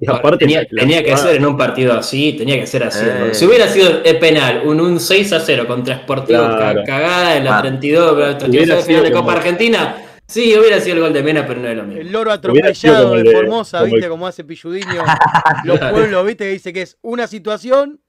Y 0.00 0.06
aparte, 0.10 0.38
tenía, 0.38 0.66
la- 0.70 0.80
tenía 0.82 1.02
que 1.04 1.16
ser 1.16 1.36
en 1.36 1.46
un 1.46 1.56
partido 1.56 1.92
así, 1.94 2.32
tenía 2.34 2.58
que 2.58 2.66
ser 2.66 2.84
así. 2.84 3.04
Eh. 3.04 3.28
Si 3.32 3.44
hubiera 3.46 3.66
sido 3.68 4.02
el 4.04 4.18
penal, 4.18 4.62
un, 4.66 4.80
un 4.80 4.98
6 5.00 5.32
a 5.32 5.40
0 5.40 5.66
contra 5.66 5.96
Sportivo, 5.98 6.38
Claro. 6.40 6.82
cagada 6.86 7.36
en 7.36 7.44
la 7.44 7.58
Ah. 7.58 7.62
32, 7.62 8.18
la 8.18 8.38
32 8.38 8.48
Hubiera 8.66 8.76
de 8.76 8.82
final 8.82 9.02
de 9.04 9.10
Copa 9.10 9.20
como- 9.26 9.36
Argentina, 9.36 9.96
sí, 10.26 10.54
hubiera 10.58 10.80
sido 10.80 10.96
el 10.96 11.02
gol 11.02 11.12
de 11.12 11.22
Mena, 11.22 11.46
pero 11.46 11.60
no 11.60 11.68
es 11.68 11.76
lo 11.76 11.84
mismo. 11.84 12.00
El 12.00 12.12
loro 12.12 12.30
atropellado 12.32 13.14
de 13.14 13.22
de- 13.22 13.32
Formosa, 13.32 13.78
como 13.78 13.86
el- 13.88 13.92
¿viste? 13.94 14.08
Como 14.08 14.26
hace 14.26 14.44
Pilludiño. 14.44 15.02
Los 15.64 15.78
pueblos, 15.78 16.26
¿viste? 16.26 16.44
Que 16.44 16.50
dice 16.50 16.72
que 16.72 16.82
es 16.82 16.96
una 17.02 17.26
situación 17.26 18.00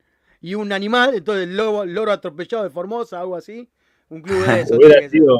y 0.41 0.55
un 0.55 0.71
animal. 0.71 1.11
Entonces, 1.15 1.47
el 1.47 1.55
lobo- 1.57 1.83
el 1.83 1.93
loro 1.93 2.11
atropellado 2.11 2.63
de 2.63 2.69
Formosa, 2.69 3.19
algo 3.19 3.35
así. 3.35 3.69
Un 4.09 4.21
club 4.21 4.45
de 4.45 4.61
eso. 4.61 4.75
hubiera 4.75 5.09
sido, 5.09 5.37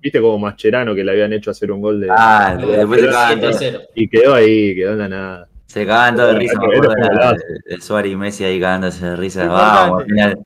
viste, 0.00 0.20
como 0.20 0.38
Mascherano 0.38 0.94
que 0.94 1.04
le 1.04 1.12
habían 1.12 1.32
hecho 1.32 1.50
hacer 1.50 1.70
un 1.70 1.80
gol 1.80 2.00
de. 2.00 2.08
Ah, 2.10 2.56
después 2.58 3.00
7 3.00 3.14
a 3.16 3.40
todos. 3.40 3.56
0. 3.58 3.80
Y 3.94 4.08
quedó 4.08 4.34
ahí, 4.34 4.74
quedó 4.74 4.92
en 4.92 4.98
la 4.98 5.08
nada. 5.08 5.48
Se 5.66 5.84
cagaban 5.86 6.16
todos 6.16 6.32
de 6.34 6.38
risa, 6.38 6.58
me 6.58 6.66
acuerdo 6.66 6.94
la- 6.96 7.36
de 7.64 7.80
Suárez 7.80 8.12
y 8.12 8.16
Messi 8.16 8.44
ahí 8.44 8.60
cagándose 8.60 9.04
de 9.04 9.16
risa. 9.16 9.46
Vamos, 9.48 10.00
al 10.02 10.06
final. 10.06 10.38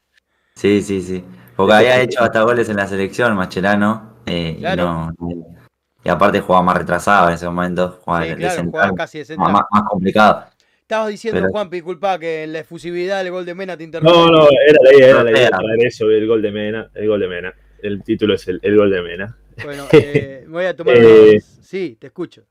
Sí, 0.55 0.83
sí, 0.83 1.03
sí. 1.03 1.25
Porque 1.57 1.75
había 1.75 2.01
hecho 2.01 2.23
hasta 2.23 2.43
goles 2.43 2.69
en 2.69 2.77
la 2.77 2.87
selección, 2.87 3.35
Mascherano. 3.37 4.09
eh, 4.27 4.55
y, 4.57 4.61
Claro. 4.61 5.13
no- 5.19 5.57
y 6.05 6.09
aparte 6.09 6.41
jugaba 6.41 6.63
más 6.65 6.77
retrasado 6.79 7.29
en 7.29 7.35
ese 7.35 7.47
momento. 7.47 8.01
Jugaba 8.05 8.23
Sí, 8.25 8.31
de 8.31 8.37
claro, 8.37 8.55
central, 8.55 8.71
jugaba 8.83 8.97
casi 8.97 9.19
de 9.19 9.23
más, 9.23 9.27
central. 9.29 9.53
más- 9.53 9.65
más 9.71 9.83
complicado. 9.89 10.45
Estabas 10.83 11.09
diciendo, 11.09 11.41
Pero- 11.41 11.51
Juan, 11.53 11.71
disculpa, 11.71 12.19
que 12.19 12.45
en 12.45 12.53
la 12.53 12.59
efusividad 12.61 13.23
del 13.23 13.33
gol 13.33 13.45
de 13.45 13.55
Mena 13.55 13.77
te 13.77 13.85
interrumpí. 13.85 14.13
No, 14.17 14.27
no, 14.29 14.49
era 14.67 14.79
la 14.83 14.95
idea, 14.95 15.09
era 15.11 15.23
la 15.25 15.31
idea 15.31 15.49
traer 15.51 15.87
eso, 15.87 16.11
el 16.11 16.27
gol 16.29 16.43
de 16.43 16.51
Mena. 16.53 16.91
El 16.95 17.09
gol 17.09 17.21
de 17.21 17.29
Mena. 17.29 17.55
El 17.83 18.03
título 18.03 18.35
es 18.35 18.47
el, 18.49 18.59
el 18.63 18.77
gol 18.77 18.91
de 18.91 19.03
Mena. 19.03 19.37
Bueno, 19.65 19.85
eh, 19.93 20.45
me 20.47 20.53
voy 20.53 20.65
a 20.67 20.77
tomar. 20.77 20.95
Eh. 20.97 21.41
Sí, 21.61 21.97
te 22.01 22.09
escucho. 22.09 22.43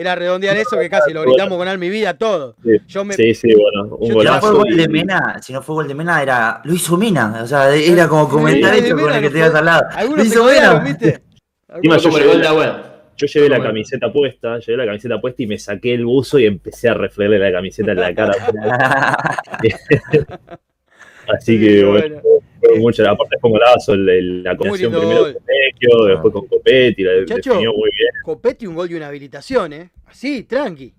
Era 0.00 0.14
redondear 0.14 0.56
eso 0.56 0.78
que 0.78 0.88
casi 0.88 1.12
lo 1.12 1.20
gritamos 1.22 1.58
con 1.58 1.68
alma 1.68 1.84
y 1.84 1.90
vida 1.90 2.14
todo. 2.14 2.56
Sí, 2.64 2.70
Yo 2.88 3.04
me, 3.04 3.12
Sí, 3.12 3.34
sí, 3.34 3.52
bueno, 3.54 3.96
un 3.96 4.00
Yo 4.00 4.06
Si 4.06 4.08
no 4.08 4.14
golazo. 4.14 4.40
fue 4.40 4.56
gol 4.56 4.76
de 4.76 4.88
Mena, 4.88 5.36
si 5.42 5.52
no 5.52 5.60
fue 5.60 5.74
gol 5.74 5.88
de 5.88 5.94
Mena, 5.94 6.22
era. 6.22 6.62
Lo 6.64 6.72
hizo 6.72 6.96
Mena. 6.96 7.40
O 7.42 7.46
sea, 7.46 7.74
era 7.74 8.08
como 8.08 8.26
comentar 8.26 8.74
eso 8.74 8.96
con 8.96 9.12
el 9.12 9.20
que 9.20 9.26
no 9.26 9.30
te 9.32 9.38
ibas 9.38 9.54
al 9.54 9.64
lado. 9.66 9.82
Lo 10.16 10.24
yo 10.24 10.48
llevé- 10.48 12.46
Agüero. 12.46 12.90
Yo 13.16 13.26
llevé 13.26 13.48
la 13.50 13.62
camiseta 13.62 14.10
puesta, 14.10 14.58
llevé 14.60 14.78
la 14.78 14.86
camiseta 14.86 15.20
puesta 15.20 15.42
y 15.42 15.46
me 15.46 15.58
saqué 15.58 15.92
el 15.92 16.06
buzo 16.06 16.38
y 16.38 16.46
empecé 16.46 16.88
a 16.88 16.94
reflejarle 16.94 17.38
la 17.38 17.52
camiseta 17.52 17.90
en 17.92 18.00
la 18.00 18.14
cara. 18.14 18.32
Así 21.28 21.58
Sí, 21.58 21.60
que 21.60 21.84
bueno. 21.84 22.20
Mucho. 22.78 23.02
Aparte 23.08 23.36
fue 23.40 23.50
un 23.50 23.58
golazo, 23.58 23.94
el- 23.94 24.08
el- 24.08 24.42
la 24.42 24.56
combinación 24.56 24.92
primero 24.92 25.20
gol. 25.20 25.32
con 25.34 25.42
Vecchio, 25.46 26.04
después 26.06 26.32
con 26.32 26.46
Copetti, 26.46 27.02
la 27.02 27.20
Muchacho. 27.20 27.50
definió 27.50 27.72
muy 27.72 27.90
bien. 27.98 28.10
Copetti 28.24 28.66
un 28.66 28.74
gol 28.74 28.90
y 28.90 28.94
una 28.94 29.08
habilitación, 29.08 29.72
¿eh? 29.72 29.90
Así, 30.06 30.44
tranqui. 30.44 30.92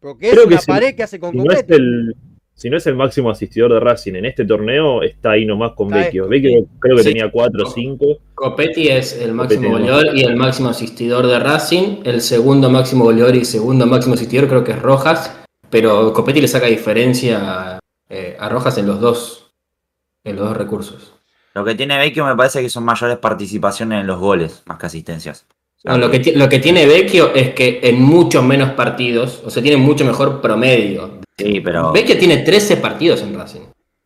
Porque 0.00 0.30
Creo 0.30 0.42
es 0.42 0.48
que 0.48 0.54
una 0.54 0.60
si- 0.60 0.66
pared 0.66 0.94
que 0.94 1.02
hace 1.02 1.20
con 1.20 1.32
Si 1.32 1.36
no, 1.38 1.44
es 1.52 1.62
Copetti. 1.62 1.74
el, 1.74 2.14
si 2.54 2.70
no 2.70 2.76
es 2.78 2.86
el 2.86 2.94
máximo 2.94 3.30
asistidor 3.30 3.72
de 3.74 3.80
Racing 3.80 4.14
en 4.14 4.24
este 4.24 4.44
torneo, 4.46 5.02
está 5.02 5.32
ahí 5.32 5.44
nomás 5.44 5.72
con 5.72 5.88
Vecchio. 5.88 6.26
Vecchio 6.28 6.66
creo 6.78 6.96
que 6.96 7.02
Sí. 7.02 7.08
tenía 7.10 7.30
4 7.30 7.64
o 7.66 7.70
5. 7.70 8.18
Copetti 8.34 8.88
es 8.88 9.20
el 9.20 9.32
máximo 9.32 9.62
Copetti, 9.70 9.86
¿no? 9.86 9.92
goleador 9.96 10.16
y 10.18 10.22
el 10.24 10.36
máximo 10.36 10.68
asistidor 10.70 11.26
de 11.26 11.38
Racing. 11.38 11.98
El 12.04 12.20
segundo 12.22 12.70
máximo 12.70 13.04
goleador 13.04 13.36
y 13.36 13.44
segundo 13.44 13.86
máximo 13.86 14.14
asistidor 14.14 14.48
creo 14.48 14.64
que 14.64 14.72
es 14.72 14.80
Rojas. 14.80 15.36
Pero 15.70 16.12
Copetti 16.12 16.40
le 16.40 16.48
saca 16.48 16.66
diferencia 16.66 17.78
eh, 18.12 18.36
a 18.40 18.48
Rojas 18.48 18.76
en 18.78 18.86
los 18.88 19.00
dos, 19.00 19.39
en 20.24 20.36
los 20.36 20.48
dos 20.48 20.56
recursos. 20.56 21.12
Lo 21.54 21.64
que 21.64 21.74
tiene 21.74 21.98
Vecchio 21.98 22.24
me 22.24 22.36
parece 22.36 22.62
que 22.62 22.70
son 22.70 22.84
mayores 22.84 23.18
participaciones 23.18 24.00
en 24.00 24.06
los 24.06 24.18
goles, 24.20 24.62
más 24.66 24.78
que 24.78 24.86
asistencias. 24.86 25.46
No, 25.82 25.96
lo, 25.98 26.10
que 26.10 26.32
lo 26.36 26.48
que 26.48 26.58
tiene 26.58 26.86
Vecchio 26.86 27.34
es 27.34 27.54
que 27.54 27.80
en 27.82 28.00
muchos 28.02 28.44
menos 28.44 28.70
partidos, 28.72 29.42
o 29.44 29.50
sea, 29.50 29.62
tiene 29.62 29.78
mucho 29.78 30.04
mejor 30.04 30.40
promedio. 30.40 31.20
Sí, 31.38 31.60
pero. 31.60 31.90
Vecchio 31.92 32.18
tiene 32.18 32.38
13 32.38 32.76
partidos 32.76 33.22
en 33.22 33.34
Racing. 33.34 33.60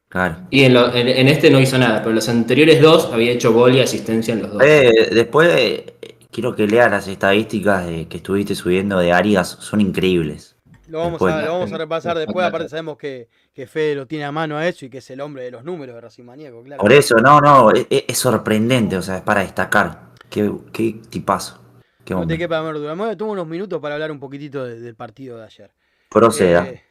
Claro. 0.09 0.37
Y 0.51 0.63
en, 0.63 0.73
lo- 0.75 0.95
en- 0.95 1.09
en 1.09 1.27
este 1.29 1.51
no 1.51 1.59
hizo 1.61 1.77
nada, 1.77 1.99
pero 1.99 2.11
en 2.11 2.15
los 2.17 2.29
anteriores 2.29 2.81
dos 2.81 3.11
había 3.13 3.33
hecho 3.33 3.53
gol 3.53 3.75
y 3.75 3.81
asistencia 3.81 4.33
en 4.33 4.43
los 4.43 4.53
dos. 4.53 4.63
Eh, 4.65 5.09
después, 5.13 5.51
eh, 5.53 5.97
quiero 6.31 6.55
que 6.55 6.69
leas 6.69 6.89
las 6.91 7.09
estadísticas 7.09 7.85
de, 7.89 8.07
que 8.07 8.19
estuviste 8.19 8.55
subiendo 8.55 8.99
de 9.01 9.13
Arias, 9.13 9.59
son 9.61 9.81
increíbles. 9.81 10.54
Lo 10.89 10.99
vamos, 10.99 11.13
Después, 11.13 11.35
a, 11.35 11.43
lo 11.43 11.53
vamos 11.53 11.73
a 11.73 11.79
repasar 11.79 12.19
después. 12.19 12.47
Aparte, 12.47 12.69
sabemos 12.69 12.99
que, 12.99 13.29
que 13.55 13.67
Fede 13.67 13.95
lo 13.95 14.07
tiene 14.07 14.25
a 14.25 14.33
mano 14.33 14.57
a 14.59 14.69
eso 14.69 14.85
y 14.85 14.91
que 14.91 14.99
es 14.99 15.11
el 15.11 15.21
hombre 15.21 15.43
de 15.45 15.51
los 15.51 15.65
números 15.65 15.95
de 15.95 16.01
Racing 16.01 16.25
Maníaco, 16.25 16.63
claro. 16.63 16.81
Por 16.81 16.93
eso, 16.93 17.17
no, 17.17 17.41
no, 17.41 17.71
es, 17.71 17.87
es 17.89 18.19
sorprendente, 18.19 18.97
o 18.97 19.03
sea, 19.03 19.17
es 19.19 19.23
para 19.23 19.41
destacar. 19.41 20.11
Qué, 20.29 20.53
qué 20.73 21.01
tipazo. 21.09 21.61
Qué 22.05 22.13
No 22.13 22.27
te 22.27 22.37
quepa 22.37 22.61
menor 22.61 22.77
duda. 22.79 22.95
Me 22.95 23.05
voy 23.05 23.13
a 23.13 23.17
tomar 23.17 23.33
unos 23.33 23.47
minutos 23.47 23.81
para 23.81 23.95
hablar 23.95 24.11
un 24.11 24.21
poquitito 24.21 24.65
de- 24.65 24.79
del 24.79 24.95
partido 24.95 25.39
de 25.39 25.45
ayer. 25.45 25.71
Proceda. 26.11 26.67
Eh, 26.69 26.83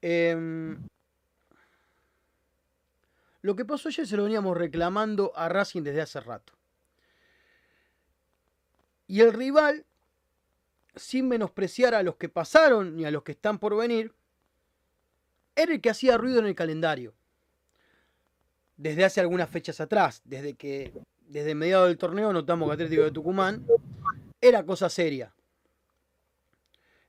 em, 0.00 0.78
lo 3.42 3.54
que 3.56 3.64
pasó 3.64 3.88
ayer 3.88 4.06
se 4.06 4.16
lo 4.16 4.24
veníamos 4.24 4.56
reclamando 4.56 5.32
a 5.36 5.48
Racing 5.48 5.82
desde 5.82 6.00
hace 6.00 6.20
rato. 6.20 6.54
Y 9.06 9.20
el 9.20 9.32
rival, 9.32 9.84
sin 10.96 11.28
menospreciar 11.28 11.94
a 11.94 12.02
los 12.02 12.16
que 12.16 12.28
pasaron 12.28 12.96
ni 12.96 13.04
a 13.04 13.10
los 13.10 13.22
que 13.22 13.32
están 13.32 13.58
por 13.58 13.76
venir, 13.76 14.12
era 15.54 15.72
el 15.72 15.80
que 15.80 15.90
hacía 15.90 16.16
ruido 16.16 16.38
en 16.38 16.46
el 16.46 16.54
calendario. 16.54 17.14
Desde 18.76 19.04
hace 19.04 19.20
algunas 19.20 19.50
fechas 19.50 19.80
atrás, 19.80 20.22
desde 20.24 20.54
que 20.54 20.92
desde 21.26 21.54
mediados 21.54 21.88
del 21.88 21.98
torneo 21.98 22.32
notamos 22.32 22.68
que 22.68 22.74
Atlético 22.74 23.02
de 23.02 23.10
Tucumán 23.10 23.66
era 24.40 24.64
cosa 24.64 24.88
seria. 24.88 25.34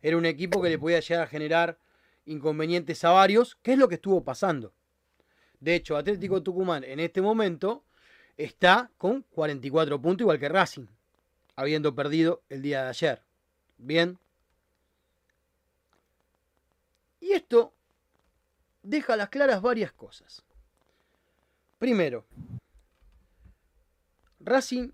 Era 0.01 0.17
un 0.17 0.25
equipo 0.25 0.61
que 0.61 0.69
le 0.69 0.79
podía 0.79 0.99
llegar 0.99 1.23
a 1.23 1.27
generar 1.27 1.77
inconvenientes 2.25 3.03
a 3.03 3.11
varios, 3.11 3.57
que 3.61 3.73
es 3.73 3.77
lo 3.77 3.87
que 3.87 3.95
estuvo 3.95 4.23
pasando. 4.23 4.73
De 5.59 5.75
hecho, 5.75 5.97
Atlético 5.97 6.41
Tucumán 6.41 6.83
en 6.83 6.99
este 6.99 7.21
momento 7.21 7.83
está 8.37 8.91
con 8.97 9.23
44 9.23 10.01
puntos, 10.01 10.21
igual 10.21 10.39
que 10.39 10.49
Racing, 10.49 10.87
habiendo 11.55 11.93
perdido 11.93 12.41
el 12.49 12.61
día 12.61 12.83
de 12.83 12.89
ayer. 12.89 13.28
Bien. 13.79 14.19
Y 17.21 17.31
esto 17.31 17.73
deja 18.83 19.13
a 19.13 19.17
las 19.17 19.29
claras 19.29 19.61
varias 19.61 19.91
cosas. 19.93 20.43
Primero, 21.79 22.25
Racing 24.41 24.91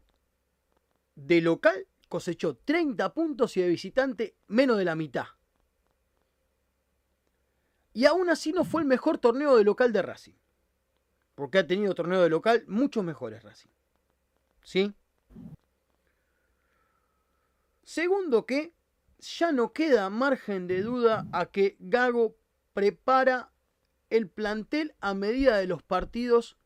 de 1.15 1.41
local 1.41 1.87
cosechó 2.09 2.57
30 2.57 3.13
puntos 3.13 3.57
y 3.57 3.61
de 3.61 3.69
visitante 3.69 4.35
menos 4.47 4.77
de 4.77 4.85
la 4.85 4.95
mitad. 4.95 5.25
Y 7.93 8.05
aún 8.05 8.29
así 8.29 8.51
no 8.51 8.65
fue 8.65 8.81
el 8.81 8.87
mejor 8.87 9.17
torneo 9.17 9.55
de 9.55 9.63
local 9.63 9.93
de 9.93 10.01
Racing. 10.01 10.33
Porque 11.33 11.59
ha 11.59 11.67
tenido 11.67 11.95
torneo 11.95 12.21
de 12.21 12.29
local 12.29 12.63
muchos 12.67 13.03
mejores 13.03 13.41
Racing. 13.41 13.69
¿Sí? 14.63 14.93
Segundo 17.85 18.47
que 18.47 18.73
ya 19.19 19.51
no 19.51 19.71
queda 19.71 20.09
margen 20.09 20.67
de 20.67 20.81
duda 20.81 21.27
a 21.31 21.45
que 21.45 21.77
Gago 21.79 22.35
prepara 22.73 23.53
el 24.09 24.27
plantel 24.27 24.95
a 24.99 25.13
medida 25.13 25.57
de 25.57 25.67
los 25.67 25.83
partidos 25.83 26.57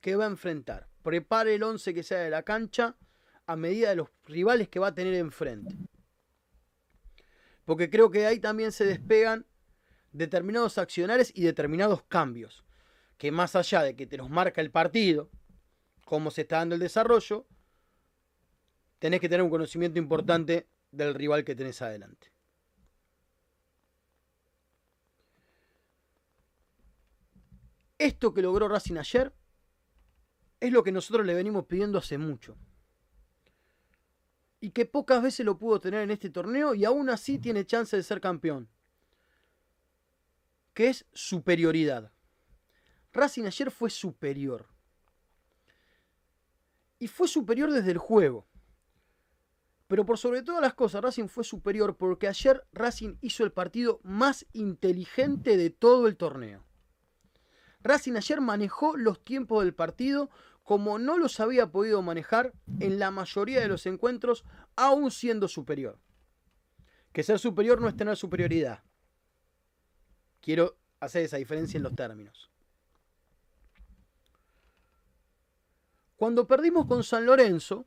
que 0.00 0.16
va 0.16 0.24
a 0.24 0.28
enfrentar. 0.28 0.88
Prepare 1.02 1.54
el 1.54 1.62
11 1.62 1.94
que 1.94 2.02
sea 2.02 2.18
de 2.18 2.30
la 2.30 2.42
cancha 2.42 2.96
a 3.46 3.54
medida 3.54 3.90
de 3.90 3.96
los 3.96 4.08
rivales 4.26 4.68
que 4.68 4.80
va 4.80 4.88
a 4.88 4.94
tener 4.94 5.14
enfrente. 5.14 5.76
Porque 7.64 7.88
creo 7.88 8.10
que 8.10 8.26
ahí 8.26 8.40
también 8.40 8.72
se 8.72 8.84
despegan 8.84 9.46
determinados 10.12 10.76
accionares 10.78 11.32
y 11.34 11.42
determinados 11.44 12.02
cambios. 12.02 12.64
Que 13.16 13.30
más 13.30 13.54
allá 13.54 13.82
de 13.82 13.94
que 13.94 14.06
te 14.06 14.16
los 14.16 14.28
marca 14.28 14.60
el 14.60 14.72
partido, 14.72 15.30
cómo 16.04 16.32
se 16.32 16.42
está 16.42 16.58
dando 16.58 16.74
el 16.74 16.80
desarrollo, 16.80 17.46
tenés 19.04 19.20
que 19.20 19.28
tener 19.28 19.42
un 19.42 19.50
conocimiento 19.50 19.98
importante 19.98 20.66
del 20.90 21.12
rival 21.12 21.44
que 21.44 21.54
tenés 21.54 21.82
adelante. 21.82 22.32
Esto 27.98 28.32
que 28.32 28.40
logró 28.40 28.66
Racing 28.66 28.96
ayer 28.96 29.34
es 30.58 30.72
lo 30.72 30.82
que 30.82 30.90
nosotros 30.90 31.26
le 31.26 31.34
venimos 31.34 31.66
pidiendo 31.66 31.98
hace 31.98 32.16
mucho. 32.16 32.56
Y 34.58 34.70
que 34.70 34.86
pocas 34.86 35.22
veces 35.22 35.44
lo 35.44 35.58
pudo 35.58 35.80
tener 35.80 36.00
en 36.00 36.10
este 36.10 36.30
torneo 36.30 36.74
y 36.74 36.86
aún 36.86 37.10
así 37.10 37.38
tiene 37.38 37.66
chance 37.66 37.94
de 37.94 38.02
ser 38.02 38.22
campeón. 38.22 38.70
Que 40.72 40.88
es 40.88 41.04
superioridad. 41.12 42.10
Racing 43.12 43.44
ayer 43.44 43.70
fue 43.70 43.90
superior. 43.90 44.66
Y 46.98 47.06
fue 47.06 47.28
superior 47.28 47.70
desde 47.70 47.90
el 47.90 47.98
juego. 47.98 48.46
Pero 49.86 50.06
por 50.06 50.18
sobre 50.18 50.42
todas 50.42 50.62
las 50.62 50.74
cosas, 50.74 51.02
Racing 51.02 51.28
fue 51.28 51.44
superior 51.44 51.96
porque 51.96 52.26
ayer 52.26 52.66
Racing 52.72 53.16
hizo 53.20 53.44
el 53.44 53.52
partido 53.52 54.00
más 54.02 54.46
inteligente 54.52 55.56
de 55.56 55.70
todo 55.70 56.06
el 56.06 56.16
torneo. 56.16 56.64
Racing 57.82 58.14
ayer 58.16 58.40
manejó 58.40 58.96
los 58.96 59.22
tiempos 59.22 59.62
del 59.62 59.74
partido 59.74 60.30
como 60.62 60.98
no 60.98 61.18
los 61.18 61.38
había 61.40 61.70
podido 61.70 62.00
manejar 62.00 62.54
en 62.80 62.98
la 62.98 63.10
mayoría 63.10 63.60
de 63.60 63.68
los 63.68 63.84
encuentros, 63.84 64.44
aún 64.76 65.10
siendo 65.10 65.46
superior. 65.46 66.00
Que 67.12 67.22
ser 67.22 67.38
superior 67.38 67.82
no 67.82 67.88
es 67.88 67.96
tener 67.96 68.16
superioridad. 68.16 68.82
Quiero 70.40 70.78
hacer 71.00 71.24
esa 71.24 71.36
diferencia 71.36 71.76
en 71.76 71.82
los 71.82 71.94
términos. 71.94 72.50
Cuando 76.16 76.46
perdimos 76.46 76.86
con 76.86 77.04
San 77.04 77.26
Lorenzo, 77.26 77.86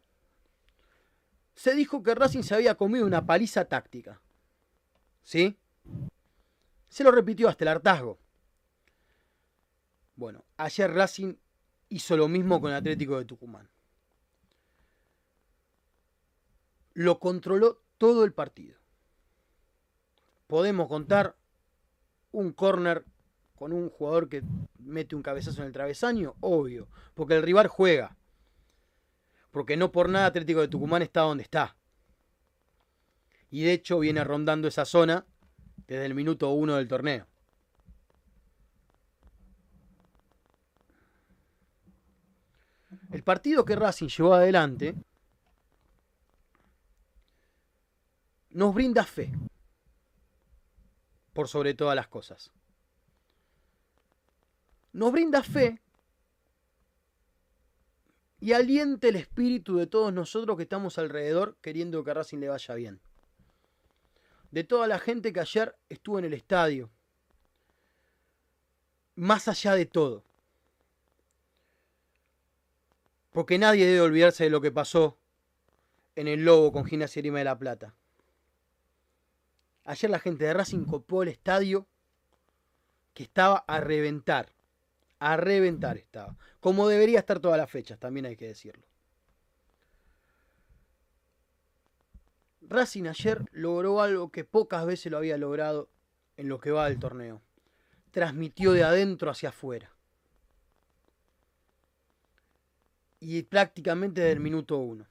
se 1.57 1.73
dijo 1.73 2.03
que 2.03 2.13
Racing 2.13 2.43
se 2.43 2.53
había 2.53 2.75
comido 2.75 3.07
una 3.07 3.25
paliza 3.25 3.65
táctica. 3.65 4.21
¿Sí? 5.23 5.57
Se 6.87 7.03
lo 7.03 7.09
repitió 7.09 7.49
hasta 7.49 7.63
el 7.63 7.69
hartazgo. 7.69 8.19
Bueno, 10.15 10.45
ayer 10.55 10.93
Racing 10.93 11.33
hizo 11.89 12.15
lo 12.15 12.27
mismo 12.27 12.61
con 12.61 12.71
Atlético 12.73 13.17
de 13.17 13.25
Tucumán. 13.25 13.67
Lo 16.93 17.19
controló 17.19 17.81
todo 17.97 18.23
el 18.23 18.33
partido. 18.33 18.77
Podemos 20.45 20.87
contar 20.87 21.35
un 22.33 22.51
córner 22.51 23.03
con 23.55 23.73
un 23.73 23.89
jugador 23.89 24.29
que 24.29 24.43
mete 24.77 25.15
un 25.15 25.23
cabezazo 25.23 25.61
en 25.61 25.67
el 25.67 25.73
travesaño, 25.73 26.35
obvio, 26.39 26.87
porque 27.15 27.35
el 27.35 27.41
rival 27.41 27.67
juega. 27.67 28.15
Porque 29.57 29.75
no 29.75 29.91
por 29.91 30.07
nada 30.07 30.27
Atlético 30.27 30.61
de 30.61 30.67
Tucumán 30.67 31.01
está 31.01 31.21
donde 31.21 31.41
está. 31.41 31.75
Y 33.49 33.63
de 33.63 33.73
hecho 33.73 33.97
viene 33.97 34.23
rondando 34.23 34.67
esa 34.67 34.85
zona 34.85 35.25
desde 35.87 36.05
el 36.05 36.13
minuto 36.13 36.51
uno 36.51 36.75
del 36.75 36.87
torneo. 36.87 37.25
El 43.09 43.23
partido 43.23 43.65
que 43.65 43.75
Racing 43.75 44.09
llevó 44.09 44.35
adelante 44.35 44.93
nos 48.51 48.75
brinda 48.75 49.03
fe, 49.05 49.31
por 51.33 51.47
sobre 51.47 51.73
todas 51.73 51.95
las 51.95 52.07
cosas. 52.07 52.51
Nos 54.93 55.11
brinda 55.11 55.41
fe 55.41 55.81
y 58.39 58.53
aliente 58.53 59.09
el 59.09 59.15
espíritu 59.15 59.77
de 59.77 59.87
todos 59.87 60.13
nosotros 60.13 60.57
que 60.57 60.63
estamos 60.63 60.97
alrededor 60.97 61.57
queriendo 61.61 62.03
que 62.03 62.13
Racing 62.13 62.37
le 62.39 62.49
vaya 62.49 62.75
bien. 62.75 62.99
De 64.51 64.63
toda 64.63 64.87
la 64.87 64.99
gente 64.99 65.33
que 65.33 65.39
ayer 65.39 65.75
estuvo 65.89 66.19
en 66.19 66.25
el 66.25 66.33
estadio. 66.33 66.89
Más 69.15 69.47
allá 69.47 69.73
de 69.73 69.85
todo. 69.85 70.23
Porque 73.31 73.57
nadie 73.57 73.85
debe 73.85 74.01
olvidarse 74.01 74.43
de 74.45 74.49
lo 74.49 74.61
que 74.61 74.71
pasó 74.71 75.17
en 76.15 76.27
el 76.27 76.45
Lobo 76.45 76.71
con 76.71 76.85
Gimnasia 76.85 77.21
Lima 77.21 77.39
de 77.39 77.43
la 77.45 77.57
Plata. 77.57 77.95
Ayer 79.83 80.09
la 80.09 80.19
gente 80.19 80.45
de 80.45 80.53
Racing 80.53 80.85
copó 80.85 81.23
el 81.23 81.29
estadio 81.29 81.87
que 83.13 83.23
estaba 83.23 83.57
a 83.67 83.79
reventar. 83.79 84.56
A 85.19 85.37
reventar 85.37 85.97
estaba. 85.97 86.35
Como 86.59 86.87
debería 86.87 87.19
estar 87.19 87.39
todas 87.39 87.57
las 87.57 87.69
fechas, 87.69 87.99
también 87.99 88.25
hay 88.25 88.35
que 88.35 88.47
decirlo. 88.47 88.85
Racing 92.61 93.05
ayer 93.05 93.45
logró 93.51 94.01
algo 94.01 94.31
que 94.31 94.43
pocas 94.43 94.85
veces 94.85 95.11
lo 95.11 95.17
había 95.17 95.37
logrado 95.37 95.89
en 96.35 96.49
lo 96.49 96.59
que 96.59 96.71
va 96.71 96.89
del 96.89 96.99
torneo. 96.99 97.41
Transmitió 98.11 98.73
de 98.73 98.83
adentro 98.83 99.31
hacia 99.31 99.49
afuera. 99.49 99.91
y 103.19 103.43
prácticamente 103.43 104.21
del 104.21 104.39
minuto 104.39 104.77
uno. 104.77 105.07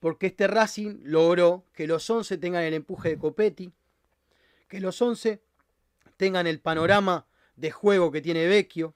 Porque 0.00 0.26
este 0.26 0.46
Racing 0.46 1.00
logró 1.02 1.64
que 1.72 1.86
los 1.86 2.08
11 2.08 2.36
tengan 2.38 2.62
el 2.62 2.74
empuje 2.74 3.10
de 3.10 3.18
Copetti, 3.18 3.72
que 4.68 4.80
los 4.80 5.00
11 5.00 5.42
tengan 6.16 6.46
el 6.46 6.60
panorama 6.60 7.26
de 7.56 7.70
juego 7.70 8.10
que 8.10 8.20
tiene 8.20 8.46
Vecchio, 8.46 8.94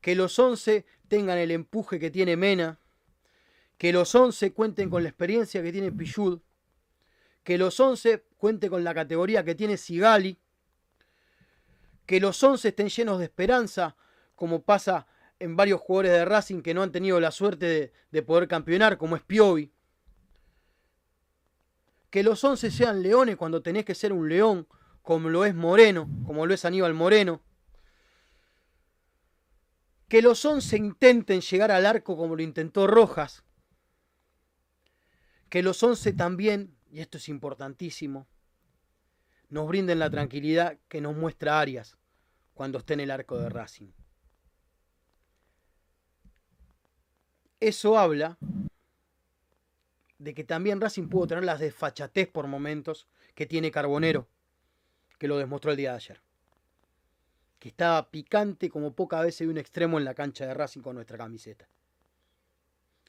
que 0.00 0.14
los 0.14 0.38
11 0.38 0.86
tengan 1.08 1.38
el 1.38 1.50
empuje 1.50 1.98
que 1.98 2.10
tiene 2.10 2.36
Mena, 2.36 2.78
que 3.78 3.92
los 3.92 4.14
11 4.14 4.52
cuenten 4.52 4.88
con 4.90 5.02
la 5.02 5.08
experiencia 5.08 5.62
que 5.62 5.72
tiene 5.72 5.92
Pichud, 5.92 6.40
que 7.42 7.58
los 7.58 7.78
11 7.78 8.24
cuenten 8.36 8.70
con 8.70 8.84
la 8.84 8.94
categoría 8.94 9.44
que 9.44 9.54
tiene 9.54 9.76
Sigali, 9.76 10.38
que 12.06 12.20
los 12.20 12.42
11 12.42 12.68
estén 12.68 12.88
llenos 12.88 13.18
de 13.18 13.24
esperanza, 13.24 13.96
como 14.34 14.62
pasa 14.62 15.06
en 15.38 15.56
varios 15.56 15.80
jugadores 15.80 16.12
de 16.12 16.24
Racing 16.24 16.62
que 16.62 16.74
no 16.74 16.82
han 16.82 16.92
tenido 16.92 17.20
la 17.20 17.30
suerte 17.30 17.92
de, 18.10 18.22
poder 18.22 18.48
campeonar, 18.48 18.96
como 18.96 19.16
es 19.16 19.22
Piovi. 19.22 19.72
Que 22.10 22.22
los 22.22 22.42
11 22.42 22.70
sean 22.70 23.02
leones 23.02 23.36
cuando 23.36 23.62
tenés 23.62 23.84
que 23.84 23.94
ser 23.94 24.12
un 24.12 24.28
león, 24.28 24.66
como 25.06 25.30
lo 25.30 25.44
es 25.44 25.54
Moreno, 25.54 26.10
como 26.26 26.46
lo 26.46 26.52
es 26.52 26.64
Aníbal 26.64 26.92
Moreno. 26.92 27.40
Que 30.08 30.20
los 30.20 30.44
11 30.44 30.76
intenten 30.78 31.42
llegar 31.42 31.70
al 31.70 31.86
arco 31.86 32.16
como 32.16 32.34
lo 32.34 32.42
intentó 32.42 32.88
Rojas. 32.88 33.44
Que 35.48 35.62
los 35.62 35.80
11 35.80 36.12
también, 36.14 36.76
y 36.90 36.98
esto 36.98 37.18
es 37.18 37.28
importantísimo, 37.28 38.26
nos 39.48 39.68
brinden 39.68 40.00
la 40.00 40.10
tranquilidad 40.10 40.76
que 40.88 41.00
nos 41.00 41.14
muestra 41.14 41.60
Arias 41.60 41.96
cuando 42.52 42.78
esté 42.78 42.94
en 42.94 43.00
el 43.00 43.12
arco 43.12 43.38
de 43.38 43.48
Racing. 43.48 43.92
Eso 47.60 47.96
habla 47.96 48.38
de 50.18 50.34
que 50.34 50.42
también 50.42 50.80
Racing 50.80 51.06
pudo 51.08 51.28
tener 51.28 51.44
las 51.44 51.60
desfachatez 51.60 52.26
por 52.26 52.48
momentos 52.48 53.06
que 53.36 53.46
tiene 53.46 53.70
Carbonero, 53.70 54.26
que 55.18 55.28
lo 55.28 55.38
demostró 55.38 55.70
el 55.70 55.76
día 55.76 55.90
de 55.90 55.96
ayer. 55.96 56.20
Que 57.58 57.68
estaba 57.68 58.10
picante 58.10 58.68
como 58.68 58.92
poca 58.94 59.20
vez 59.20 59.38
de 59.38 59.48
un 59.48 59.58
extremo 59.58 59.98
en 59.98 60.04
la 60.04 60.14
cancha 60.14 60.46
de 60.46 60.54
Racing 60.54 60.82
con 60.82 60.96
nuestra 60.96 61.18
camiseta. 61.18 61.68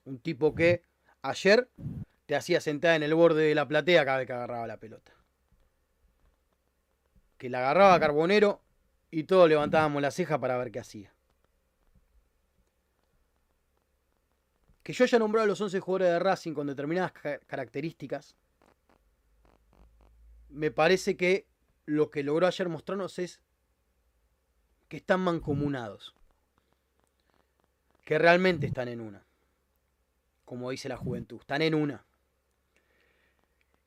Un 0.06 0.20
tipo 0.20 0.56
que 0.56 0.84
ayer 1.22 1.70
te 2.26 2.36
hacía 2.36 2.62
sentar 2.62 2.96
en 2.96 3.04
el 3.04 3.14
borde 3.14 3.44
de 3.44 3.56
la 3.56 3.68
platea 3.68 4.06
cada 4.06 4.20
vez 4.20 4.28
que 4.28 4.34
agarraba 4.34 4.68
la 4.68 4.78
pelota. 4.78 5.12
Que 7.38 7.50
la 7.50 7.60
agarraba 7.60 8.00
Carbonero 8.00 8.62
y 9.12 9.24
todos 9.24 9.50
levantábamos 9.50 10.02
la 10.02 10.12
ceja 10.12 10.40
para 10.40 10.58
ver 10.58 10.72
qué 10.72 10.80
hacía. 10.80 11.12
que 14.88 14.94
yo 14.94 15.04
haya 15.04 15.20
nombrado 15.20 15.44
a 15.44 15.48
los 15.48 15.60
11 15.60 15.82
jugadores 15.82 16.14
de 16.14 16.20
Racing 16.20 16.54
con 16.54 16.66
determinadas 16.66 17.12
características, 17.12 18.38
me 20.48 20.72
parece 20.72 21.18
que 21.18 21.46
lo 21.88 22.12
que 22.12 22.22
logró 22.22 22.46
ayer 22.46 22.70
mostrarnos 22.70 23.18
es 23.18 23.40
que 24.90 24.98
están 24.98 25.22
mancomunados, 25.22 26.14
que 28.06 28.20
realmente 28.20 28.68
están 28.68 28.90
en 28.90 29.02
una, 29.02 29.24
como 30.46 30.70
dice 30.70 30.90
la 30.90 30.98
juventud, 30.98 31.40
están 31.40 31.62
en 31.62 31.74
una, 31.74 32.04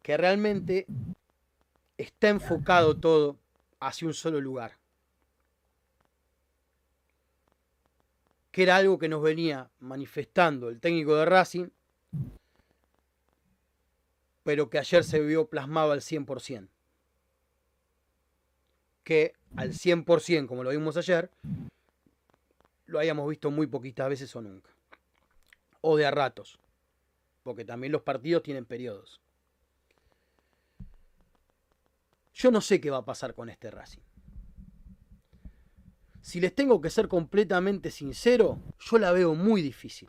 que 0.02 0.16
realmente 0.16 0.86
está 1.98 2.30
enfocado 2.30 2.96
todo 2.96 3.36
hacia 3.80 4.08
un 4.08 4.14
solo 4.14 4.40
lugar. 4.40 4.78
Que 8.50 8.62
era 8.62 8.76
algo 8.76 8.98
que 8.98 9.08
nos 9.08 9.22
venía 9.22 9.70
manifestando 9.78 10.70
el 10.70 10.80
técnico 10.80 11.16
de 11.16 11.26
Racing, 11.26 11.68
pero 14.42 14.70
que 14.70 14.78
ayer 14.78 15.04
se 15.04 15.20
vio 15.20 15.48
plasmado 15.48 15.92
al 15.92 16.00
100%. 16.00 16.68
Que 19.10 19.32
al 19.56 19.72
100%, 19.72 20.46
como 20.46 20.62
lo 20.62 20.70
vimos 20.70 20.96
ayer, 20.96 21.32
lo 22.86 23.00
hayamos 23.00 23.28
visto 23.28 23.50
muy 23.50 23.66
poquitas 23.66 24.08
veces 24.08 24.36
o 24.36 24.40
nunca. 24.40 24.70
O 25.80 25.96
de 25.96 26.06
a 26.06 26.12
ratos. 26.12 26.60
Porque 27.42 27.64
también 27.64 27.90
los 27.90 28.02
partidos 28.02 28.44
tienen 28.44 28.64
periodos. 28.64 29.20
Yo 32.34 32.52
no 32.52 32.60
sé 32.60 32.80
qué 32.80 32.88
va 32.88 32.98
a 32.98 33.04
pasar 33.04 33.34
con 33.34 33.48
este 33.48 33.72
Racing. 33.72 34.02
Si 36.20 36.40
les 36.40 36.54
tengo 36.54 36.80
que 36.80 36.88
ser 36.88 37.08
completamente 37.08 37.90
sincero, 37.90 38.62
yo 38.78 38.96
la 38.98 39.10
veo 39.10 39.34
muy 39.34 39.60
difícil. 39.60 40.08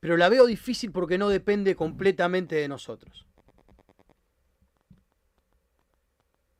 Pero 0.00 0.16
la 0.16 0.28
veo 0.28 0.46
difícil 0.46 0.90
porque 0.90 1.16
no 1.16 1.28
depende 1.28 1.76
completamente 1.76 2.56
de 2.56 2.66
nosotros. 2.66 3.24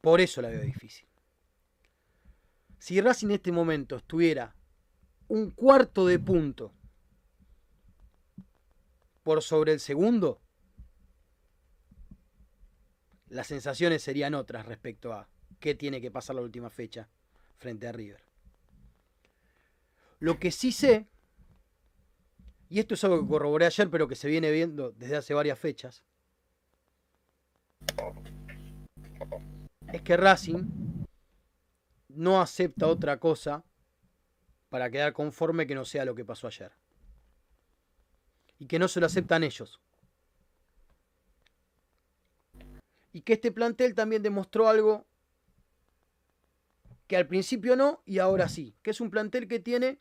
Por 0.05 0.20
eso 0.20 0.42
la 0.42 0.50
veo 0.50 0.61
difícil. 0.61 1.09
Si 2.78 3.00
Racing 3.00 3.28
en 3.28 3.32
este 3.32 3.52
momento 3.52 3.96
estuviera 3.96 4.55
un 5.28 5.50
cuarto 5.50 6.07
de 6.07 6.18
punto 6.18 6.74
por 9.22 9.42
sobre 9.42 9.72
el 9.72 9.80
segundo, 9.80 10.42
las 13.28 13.46
sensaciones 13.46 14.02
serían 14.02 14.34
otras 14.34 14.66
respecto 14.66 15.14
a 15.14 15.26
qué 15.59 15.74
tiene 15.74 16.02
que 16.02 16.11
pasar 16.11 16.36
la 16.36 16.42
última 16.42 16.68
fecha 16.68 17.09
frente 17.57 17.88
a 17.88 17.92
River. 17.92 18.22
Lo 20.18 20.38
que 20.38 20.50
sí 20.50 20.70
sé, 20.70 21.09
y 22.68 22.78
esto 22.78 22.92
es 22.92 23.02
algo 23.05 23.22
que 23.22 23.28
corroboré 23.28 23.64
ayer, 23.64 23.88
pero 23.88 24.07
que 24.07 24.16
se 24.16 24.28
viene 24.28 24.50
viendo 24.50 24.92
desde 24.92 25.16
hace 25.16 25.32
varias 25.32 25.59
fechas, 25.59 26.05
es 29.95 30.03
que 30.03 30.16
Racing 30.16 31.05
no 32.09 32.40
acepta 32.40 32.88
otra 32.88 33.20
cosa 33.20 33.62
para 34.68 34.90
quedar 34.90 35.12
conforme 35.12 35.68
que 35.68 35.76
no 35.76 35.84
sea 35.84 36.05
lo 36.05 36.16
que 36.16 36.24
pasó 36.24 36.49
ayer. 36.49 36.72
Y 38.59 38.66
que 38.66 38.80
no 38.80 38.88
se 38.88 38.99
lo 38.99 39.07
aceptan 39.07 39.45
ellos. 39.45 39.80
Y 43.12 43.20
que 43.20 43.34
este 43.34 43.53
plantel 43.53 43.95
también 43.95 44.22
demostró 44.22 44.68
algo 44.68 45.07
que 47.07 47.16
al 47.16 47.28
principio 47.28 47.76
no 47.76 48.03
y 48.05 48.18
ahora 48.18 48.49
sí. 48.49 48.74
Que 48.82 48.90
es 48.90 49.01
un 49.01 49.11
plantel 49.11 49.47
que 49.47 49.61
tiene, 49.61 50.01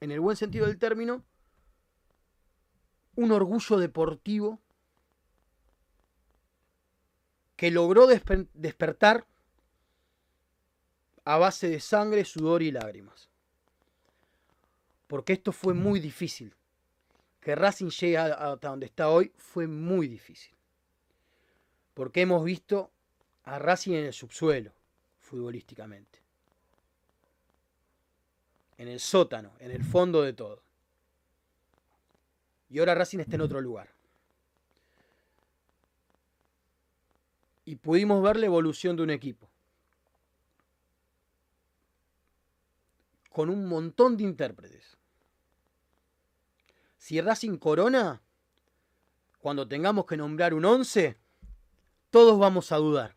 en 0.00 0.10
el 0.10 0.20
buen 0.20 0.38
sentido 0.38 0.66
del 0.66 0.78
término, 0.78 1.22
un 3.14 3.30
orgullo 3.30 3.76
deportivo 3.76 4.58
que 7.58 7.72
logró 7.72 8.06
despertar 8.06 9.26
a 11.24 11.38
base 11.38 11.68
de 11.68 11.80
sangre, 11.80 12.24
sudor 12.24 12.62
y 12.62 12.70
lágrimas. 12.70 13.28
Porque 15.08 15.32
esto 15.32 15.50
fue 15.50 15.74
muy 15.74 15.98
difícil. 15.98 16.54
Que 17.40 17.56
Racing 17.56 17.90
llegue 17.90 18.16
hasta 18.16 18.68
donde 18.68 18.86
está 18.86 19.08
hoy 19.08 19.32
fue 19.36 19.66
muy 19.66 20.06
difícil. 20.06 20.54
Porque 21.94 22.20
hemos 22.20 22.44
visto 22.44 22.92
a 23.42 23.58
Racing 23.58 23.94
en 23.94 24.04
el 24.04 24.12
subsuelo, 24.12 24.72
futbolísticamente. 25.18 26.20
En 28.76 28.86
el 28.86 29.00
sótano, 29.00 29.54
en 29.58 29.72
el 29.72 29.82
fondo 29.82 30.22
de 30.22 30.32
todo. 30.32 30.62
Y 32.70 32.78
ahora 32.78 32.94
Racing 32.94 33.18
está 33.18 33.34
en 33.34 33.42
otro 33.42 33.60
lugar. 33.60 33.97
Y 37.68 37.76
pudimos 37.76 38.22
ver 38.22 38.38
la 38.38 38.46
evolución 38.46 38.96
de 38.96 39.02
un 39.02 39.10
equipo. 39.10 39.50
con 43.38 43.50
un 43.50 43.66
montón 43.66 44.16
de 44.16 44.24
intérpretes. 44.24 44.96
Si 46.96 47.20
Racing 47.20 47.56
Corona, 47.58 48.20
cuando 49.38 49.68
tengamos 49.68 50.06
que 50.06 50.16
nombrar 50.16 50.54
un 50.54 50.64
11, 50.64 51.16
todos 52.10 52.36
vamos 52.36 52.72
a 52.72 52.78
dudar. 52.78 53.16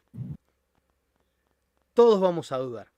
Todos 1.95 2.21
vamos 2.21 2.51
a 2.51 2.59
dudar. 2.59 2.91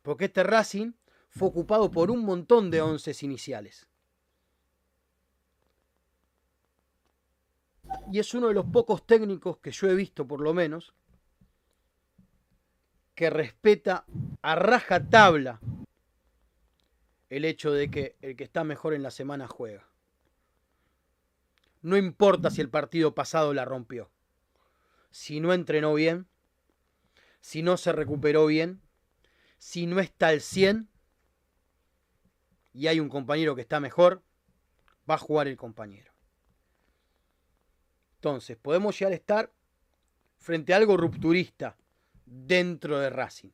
Porque 0.00 0.24
este 0.26 0.42
Racing 0.42 0.92
fue 1.28 1.48
ocupado 1.48 1.90
por 1.90 2.10
un 2.10 2.24
montón 2.24 2.70
de 2.70 2.80
once 2.80 3.12
iniciales. 3.20 3.87
Y 8.10 8.18
es 8.18 8.32
uno 8.34 8.48
de 8.48 8.54
los 8.54 8.66
pocos 8.66 9.06
técnicos 9.06 9.58
que 9.58 9.70
yo 9.70 9.88
he 9.88 9.94
visto, 9.94 10.26
por 10.26 10.40
lo 10.40 10.54
menos, 10.54 10.94
que 13.14 13.30
respeta 13.30 14.04
a 14.42 14.54
raja 14.54 15.08
tabla 15.08 15.60
el 17.28 17.44
hecho 17.44 17.72
de 17.72 17.90
que 17.90 18.16
el 18.22 18.36
que 18.36 18.44
está 18.44 18.64
mejor 18.64 18.94
en 18.94 19.02
la 19.02 19.10
semana 19.10 19.46
juega. 19.46 19.86
No 21.82 21.96
importa 21.96 22.50
si 22.50 22.60
el 22.60 22.70
partido 22.70 23.14
pasado 23.14 23.52
la 23.54 23.64
rompió. 23.64 24.10
Si 25.10 25.40
no 25.40 25.52
entrenó 25.52 25.94
bien, 25.94 26.26
si 27.40 27.62
no 27.62 27.76
se 27.76 27.92
recuperó 27.92 28.46
bien, 28.46 28.80
si 29.58 29.86
no 29.86 30.00
está 30.00 30.28
al 30.28 30.40
100 30.40 30.88
y 32.72 32.86
hay 32.86 33.00
un 33.00 33.08
compañero 33.08 33.54
que 33.54 33.62
está 33.62 33.80
mejor, 33.80 34.22
va 35.08 35.14
a 35.16 35.18
jugar 35.18 35.48
el 35.48 35.56
compañero. 35.56 36.12
Entonces, 38.28 38.58
podemos 38.58 38.98
llegar 38.98 39.12
a 39.12 39.16
estar 39.16 39.50
frente 40.36 40.74
a 40.74 40.76
algo 40.76 40.98
rupturista 40.98 41.78
dentro 42.26 42.98
de 42.98 43.08
Racing. 43.08 43.48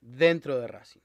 Dentro 0.00 0.58
de 0.58 0.66
Racing. 0.66 1.02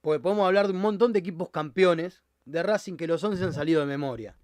Porque 0.00 0.20
podemos 0.20 0.46
hablar 0.46 0.68
de 0.68 0.74
un 0.74 0.80
montón 0.80 1.12
de 1.12 1.18
equipos 1.18 1.50
campeones 1.50 2.22
de 2.44 2.62
Racing 2.62 2.96
que 2.96 3.08
los 3.08 3.24
11 3.24 3.42
han 3.42 3.52
salido 3.52 3.80
de 3.80 3.86
memoria. 3.86 4.36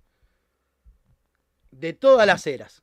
De 1.71 1.93
todas 1.93 2.27
las 2.27 2.45
eras. 2.45 2.83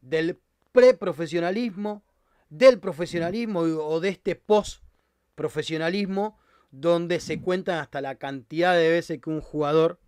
Del 0.00 0.40
preprofesionalismo, 0.72 2.02
del 2.48 2.80
profesionalismo 2.80 3.60
o 3.60 4.00
de 4.00 4.08
este 4.08 4.34
post-profesionalismo, 4.34 6.38
donde 6.70 7.20
se 7.20 7.42
cuentan 7.42 7.80
hasta 7.80 8.00
la 8.00 8.14
cantidad 8.14 8.74
de 8.74 8.88
veces 8.88 9.20
que 9.20 9.28
un 9.28 9.42
jugador 9.42 10.00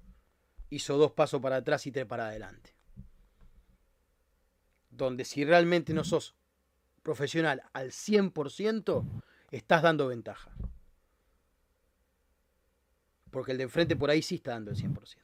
hizo 0.71 0.97
dos 0.97 1.13
pasos 1.13 1.41
para 1.41 1.57
atrás 1.57 1.87
y 1.87 1.93
tres 1.93 2.07
para 2.07 2.29
adelante. 2.29 2.75
Donde 4.91 5.25
si 5.25 5.45
realmente 5.45 5.93
no 5.93 6.05
sos 6.05 6.35
profesional 7.03 7.63
al 7.73 7.91
100%, 7.91 9.05
estás 9.51 9.83
dando 9.83 10.09
ventaja. 10.09 10.51
Porque 13.31 13.53
el 13.53 13.59
de 13.59 13.65
enfrente 13.65 13.97
por 13.97 14.11
ahí 14.11 14.23
sí 14.23 14.37
está 14.37 14.53
dando 14.53 14.71
el 14.71 14.77
100%. 14.77 15.17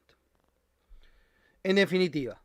En 1.63 1.77
definitiva, 1.77 2.41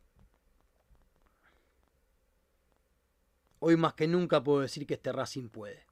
hoy 3.59 3.77
más 3.77 3.93
que 3.93 4.07
nunca 4.07 4.43
puedo 4.43 4.61
decir 4.61 4.87
que 4.87 4.95
este 4.95 5.11
Racing 5.11 5.49
puede. 5.49 5.85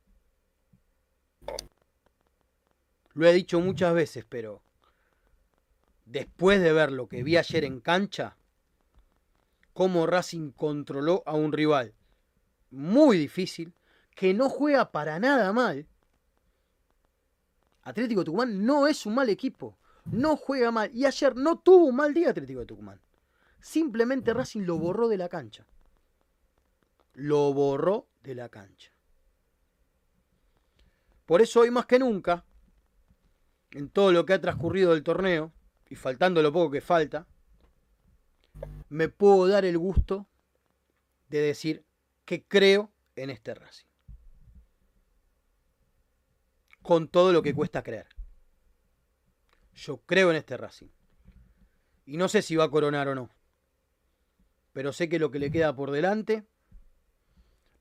Lo 3.14 3.28
he 3.28 3.34
dicho 3.34 3.60
muchas 3.60 3.94
veces, 3.94 4.26
pero 4.28 4.64
después 6.10 6.60
de 6.60 6.74
ver 6.74 6.92
lo 6.92 7.08
que 7.08 7.24
vi 7.24 7.38
ayer 7.38 7.64
en 7.64 7.80
cancha, 7.80 8.36
cómo 9.74 10.08
Racing 10.08 10.52
controló 10.52 11.24
a 11.26 11.36
un 11.36 11.54
rival 11.54 11.94
muy 12.72 13.18
difícil, 13.18 13.74
que 14.16 14.34
no 14.34 14.50
juega 14.50 14.92
para 14.92 15.20
nada 15.20 15.54
mal. 15.54 15.88
Atlético 17.84 18.24
Tucumán 18.24 18.66
no 18.66 18.88
es 18.88 19.06
un 19.06 19.16
mal 19.16 19.30
equipo. 19.30 19.78
No 20.06 20.36
juega 20.36 20.72
mal. 20.72 20.92
Y 20.94 21.06
ayer 21.06 21.36
no 21.36 21.60
tuvo 21.60 21.86
un 21.86 21.96
mal 21.96 22.14
día 22.14 22.32
Atlético 22.32 22.60
de 22.60 22.66
Tucumán. 22.66 23.00
Simplemente 23.62 24.34
Racing 24.34 24.64
lo 24.64 24.78
borró 24.78 25.08
de 25.08 25.18
la 25.18 25.30
cancha. 25.30 25.66
Lo 27.14 27.54
borró 27.54 28.08
de 28.24 28.36
la 28.36 28.50
cancha. 28.50 28.92
Por 31.26 31.42
eso 31.42 31.62
hoy 31.62 31.72
más 31.72 31.86
que 31.86 32.00
nunca, 32.00 32.44
en 33.72 33.90
todo 33.90 34.12
lo 34.12 34.26
que 34.26 34.34
ha 34.34 34.42
transcurrido 34.42 34.94
del 34.94 35.04
torneo, 35.04 35.54
y 35.90 35.96
faltando 35.96 36.42
lo 36.42 36.54
poco 36.54 36.72
que 36.72 36.82
falta, 36.82 37.28
me 38.90 39.10
puedo 39.10 39.48
dar 39.48 39.66
el 39.66 39.78
gusto 39.78 40.28
de 41.30 41.40
decir 41.40 41.86
que 42.26 42.44
creo 42.44 42.92
en 43.16 43.30
este 43.30 43.54
Racing 43.54 43.90
con 46.90 47.08
todo 47.08 47.32
lo 47.32 47.44
que 47.44 47.54
cuesta 47.54 47.84
creer. 47.84 48.08
Yo 49.76 49.98
creo 50.08 50.32
en 50.32 50.38
este 50.38 50.58
Racing. 50.58 50.90
Y 52.08 52.18
no 52.18 52.28
sé 52.28 52.42
si 52.42 52.56
va 52.56 52.64
a 52.64 52.72
coronar 52.72 53.08
o 53.10 53.14
no. 53.14 53.30
pero 54.74 54.92
sé 54.92 55.08
que 55.08 55.20
lo 55.20 55.30
que 55.30 55.38
le 55.38 55.52
queda 55.52 55.76
por 55.76 55.92
delante 55.92 56.48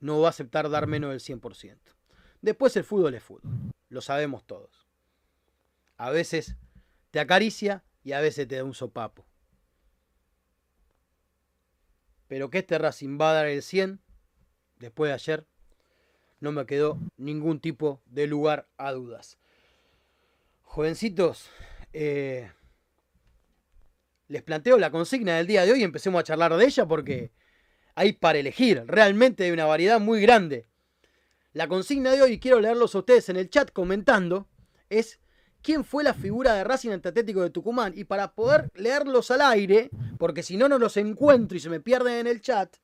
no 0.00 0.20
va 0.20 0.26
a 0.26 0.30
aceptar 0.30 0.68
dar 0.68 0.86
menos 0.86 1.10
del 1.10 1.20
100%. 1.20 1.78
Después 2.42 2.76
el 2.76 2.84
fútbol 2.84 3.14
es 3.14 3.22
fútbol, 3.22 3.72
lo 3.88 4.02
sabemos 4.02 4.44
todos. 4.46 4.86
A 5.96 6.10
veces 6.10 6.56
te 7.10 7.18
acaricia 7.18 7.84
y 8.08 8.14
a 8.14 8.22
veces 8.22 8.48
te 8.48 8.56
da 8.56 8.64
un 8.64 8.72
sopapo. 8.72 9.26
Pero 12.26 12.48
que 12.48 12.56
este 12.56 12.78
Racing 12.78 13.18
va 13.20 13.32
a 13.32 13.34
dar 13.34 13.46
el 13.46 13.62
100 13.62 14.00
después 14.78 15.10
de 15.10 15.12
ayer, 15.12 15.46
no 16.40 16.50
me 16.50 16.64
quedó 16.64 16.98
ningún 17.18 17.60
tipo 17.60 18.00
de 18.06 18.26
lugar 18.26 18.66
a 18.78 18.92
dudas. 18.92 19.36
Jovencitos, 20.62 21.50
eh, 21.92 22.50
les 24.28 24.42
planteo 24.42 24.78
la 24.78 24.90
consigna 24.90 25.36
del 25.36 25.46
día 25.46 25.66
de 25.66 25.72
hoy 25.72 25.80
y 25.80 25.84
empecemos 25.84 26.20
a 26.20 26.24
charlar 26.24 26.56
de 26.56 26.64
ella 26.64 26.88
porque 26.88 27.30
hay 27.94 28.14
para 28.14 28.38
elegir. 28.38 28.84
Realmente 28.86 29.44
hay 29.44 29.50
una 29.50 29.66
variedad 29.66 30.00
muy 30.00 30.22
grande. 30.22 30.66
La 31.52 31.68
consigna 31.68 32.12
de 32.12 32.22
hoy, 32.22 32.40
quiero 32.40 32.58
leerlos 32.58 32.94
a 32.94 33.00
ustedes 33.00 33.28
en 33.28 33.36
el 33.36 33.50
chat 33.50 33.70
comentando, 33.70 34.48
es 34.88 35.20
quién 35.62 35.84
fue 35.84 36.04
la 36.04 36.14
figura 36.14 36.54
de 36.54 36.64
Racing 36.64 36.90
Atlético 36.90 37.42
de 37.42 37.50
Tucumán. 37.50 37.92
Y 37.96 38.04
para 38.04 38.34
poder 38.34 38.70
leerlos 38.74 39.30
al 39.30 39.42
aire, 39.42 39.90
porque 40.18 40.42
si 40.42 40.56
no, 40.56 40.68
no 40.68 40.78
los 40.78 40.96
encuentro 40.96 41.56
y 41.56 41.60
se 41.60 41.70
me 41.70 41.80
pierden 41.80 42.14
en 42.14 42.26
el 42.26 42.40
chat, 42.40 42.76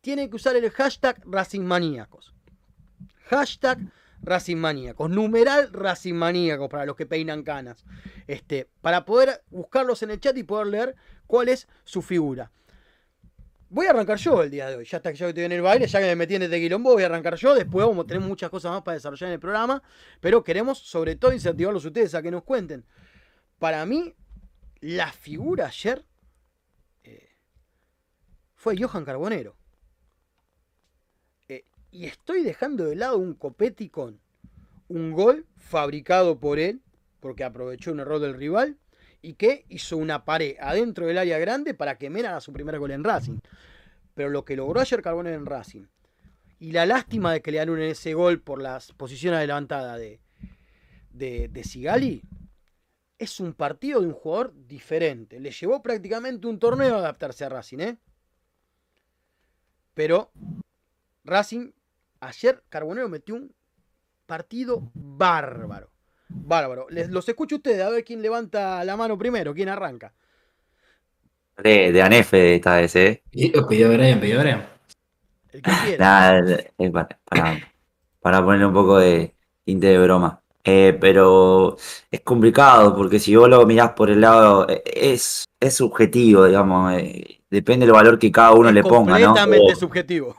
tienen 0.00 0.30
que 0.30 0.36
usar 0.36 0.56
el 0.56 0.70
hashtag 0.70 1.20
RacingManíacos. 1.24 2.34
Hashtag 3.26 3.78
RacingManíacos. 4.22 5.10
Numeral 5.10 5.72
RacingManíacos 5.72 6.68
para 6.68 6.86
los 6.86 6.96
que 6.96 7.06
peinan 7.06 7.42
canas. 7.42 7.84
Este, 8.26 8.68
para 8.80 9.04
poder 9.04 9.42
buscarlos 9.50 10.02
en 10.02 10.10
el 10.10 10.20
chat 10.20 10.36
y 10.36 10.42
poder 10.42 10.68
leer 10.68 10.94
cuál 11.26 11.48
es 11.48 11.68
su 11.84 12.02
figura. 12.02 12.50
Voy 13.70 13.84
a 13.86 13.90
arrancar 13.90 14.16
yo 14.16 14.42
el 14.42 14.50
día 14.50 14.70
de 14.70 14.76
hoy. 14.76 14.84
Ya 14.86 14.96
está 14.96 15.12
que 15.12 15.18
yo 15.18 15.28
estoy 15.28 15.44
en 15.44 15.52
el 15.52 15.60
baile, 15.60 15.86
ya 15.86 16.00
que 16.00 16.06
me 16.06 16.16
metí 16.16 16.36
en 16.36 16.42
este 16.42 16.58
quilombo, 16.58 16.92
voy 16.92 17.02
a 17.02 17.06
arrancar 17.06 17.34
yo. 17.34 17.54
Después 17.54 17.86
vamos 17.86 18.04
a 18.04 18.06
tener 18.06 18.22
muchas 18.22 18.48
cosas 18.48 18.72
más 18.72 18.82
para 18.82 18.94
desarrollar 18.94 19.28
en 19.28 19.34
el 19.34 19.40
programa. 19.40 19.82
Pero 20.20 20.42
queremos, 20.42 20.78
sobre 20.78 21.16
todo, 21.16 21.34
incentivarlos 21.34 21.84
ustedes 21.84 22.14
a 22.14 22.22
que 22.22 22.30
nos 22.30 22.44
cuenten. 22.44 22.86
Para 23.58 23.84
mí, 23.84 24.14
la 24.80 25.12
figura 25.12 25.66
ayer 25.66 26.02
eh, 27.04 27.28
fue 28.54 28.74
Johan 28.80 29.04
Carbonero. 29.04 29.54
Eh, 31.48 31.64
y 31.90 32.06
estoy 32.06 32.42
dejando 32.44 32.84
de 32.84 32.96
lado 32.96 33.18
un 33.18 33.34
Copetti 33.34 33.90
con 33.90 34.18
un 34.88 35.12
gol 35.12 35.46
fabricado 35.56 36.40
por 36.40 36.58
él, 36.58 36.80
porque 37.20 37.44
aprovechó 37.44 37.92
un 37.92 38.00
error 38.00 38.18
del 38.18 38.34
rival 38.34 38.78
y 39.22 39.34
que 39.34 39.64
hizo 39.68 39.96
una 39.96 40.24
pared 40.24 40.56
adentro 40.60 41.06
del 41.06 41.18
área 41.18 41.38
grande 41.38 41.74
para 41.74 41.98
que 41.98 42.10
Mena 42.10 42.30
haga 42.30 42.40
su 42.40 42.52
primer 42.52 42.78
gol 42.78 42.90
en 42.90 43.04
Racing. 43.04 43.38
Pero 44.14 44.30
lo 44.30 44.44
que 44.44 44.56
logró 44.56 44.80
ayer 44.80 45.02
Carbonero 45.02 45.36
en 45.36 45.46
Racing 45.46 45.86
y 46.60 46.72
la 46.72 46.86
lástima 46.86 47.32
de 47.32 47.40
que 47.40 47.52
le 47.52 47.60
en 47.60 47.78
ese 47.82 48.14
gol 48.14 48.40
por 48.40 48.60
las 48.60 48.92
posiciones 48.92 49.38
adelantadas 49.38 49.98
de, 49.98 50.20
de, 51.10 51.48
de 51.48 51.64
Sigali 51.64 52.22
es 53.18 53.40
un 53.40 53.52
partido 53.52 54.00
de 54.00 54.08
un 54.08 54.12
jugador 54.12 54.54
diferente. 54.66 55.40
Le 55.40 55.50
llevó 55.50 55.82
prácticamente 55.82 56.46
un 56.46 56.58
torneo 56.58 56.96
a 56.96 56.98
adaptarse 56.98 57.44
a 57.44 57.48
Racing, 57.48 57.78
¿eh? 57.80 57.98
Pero 59.94 60.30
Racing, 61.24 61.72
ayer 62.20 62.62
Carbonero 62.68 63.08
metió 63.08 63.34
un 63.34 63.52
partido 64.26 64.90
bárbaro. 64.94 65.90
Bárbaro. 66.28 66.86
Les, 66.90 67.08
los 67.10 67.28
escucho 67.28 67.56
ustedes, 67.56 67.80
a 67.80 67.90
ver 67.90 68.04
quién 68.04 68.22
levanta 68.22 68.84
la 68.84 68.96
mano 68.96 69.16
primero, 69.18 69.54
quién 69.54 69.68
arranca. 69.68 70.12
De, 71.56 71.90
de 71.90 72.02
Anefe 72.02 72.54
esta 72.54 72.76
vez, 72.76 72.94
¿eh? 72.96 73.22
Pidió 73.30 73.66
Brian, 73.66 74.20
pidió 74.20 74.40
Brian. 74.40 74.66
El 75.50 75.62
que 75.62 75.70
quiera. 75.84 76.04
Nada, 76.04 76.58
es 76.78 76.90
para, 76.90 77.08
para, 77.24 77.72
para 78.20 78.44
ponerle 78.44 78.66
un 78.66 78.74
poco 78.74 78.98
de 78.98 79.34
tinte 79.64 79.88
de 79.88 79.98
broma. 79.98 80.40
Eh, 80.64 80.96
pero 81.00 81.76
es 82.10 82.20
complicado 82.20 82.94
porque 82.94 83.18
si 83.18 83.34
vos 83.34 83.48
lo 83.48 83.64
mirás 83.64 83.92
por 83.92 84.10
el 84.10 84.20
lado, 84.20 84.68
eh, 84.68 84.82
es, 84.84 85.46
es 85.58 85.74
subjetivo, 85.74 86.44
digamos. 86.44 86.92
eh, 86.92 87.40
depende 87.48 87.86
del 87.86 87.94
valor 87.94 88.18
que 88.18 88.30
cada 88.30 88.52
uno 88.52 88.68
Es 88.68 88.74
le 88.74 88.82
ponga, 88.82 89.18
¿no? 89.18 89.28
Completamente 89.28 89.74
subjetivo. 89.76 90.36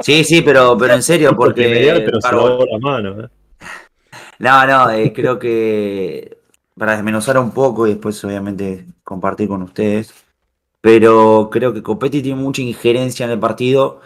Sí, 0.00 0.22
sí, 0.22 0.42
pero, 0.42 0.76
pero 0.76 0.94
en 0.94 1.02
serio, 1.02 1.34
porque. 1.34 2.02
Pero 2.04 2.20
se 2.20 2.32
la 2.32 2.78
mano. 2.78 3.24
¿eh? 3.24 3.28
No, 4.38 4.66
no, 4.66 4.90
eh, 4.90 5.12
creo 5.12 5.38
que 5.38 6.38
para 6.76 6.92
desmenuzar 6.92 7.38
un 7.38 7.52
poco 7.52 7.86
y 7.86 7.90
después 7.90 8.22
obviamente 8.24 8.86
compartir 9.04 9.48
con 9.48 9.62
ustedes, 9.62 10.12
pero 10.80 11.48
creo 11.50 11.72
que 11.72 11.82
Copetti 11.82 12.20
tiene 12.20 12.40
mucha 12.40 12.62
injerencia 12.62 13.24
en 13.26 13.32
el 13.32 13.38
partido, 13.38 14.00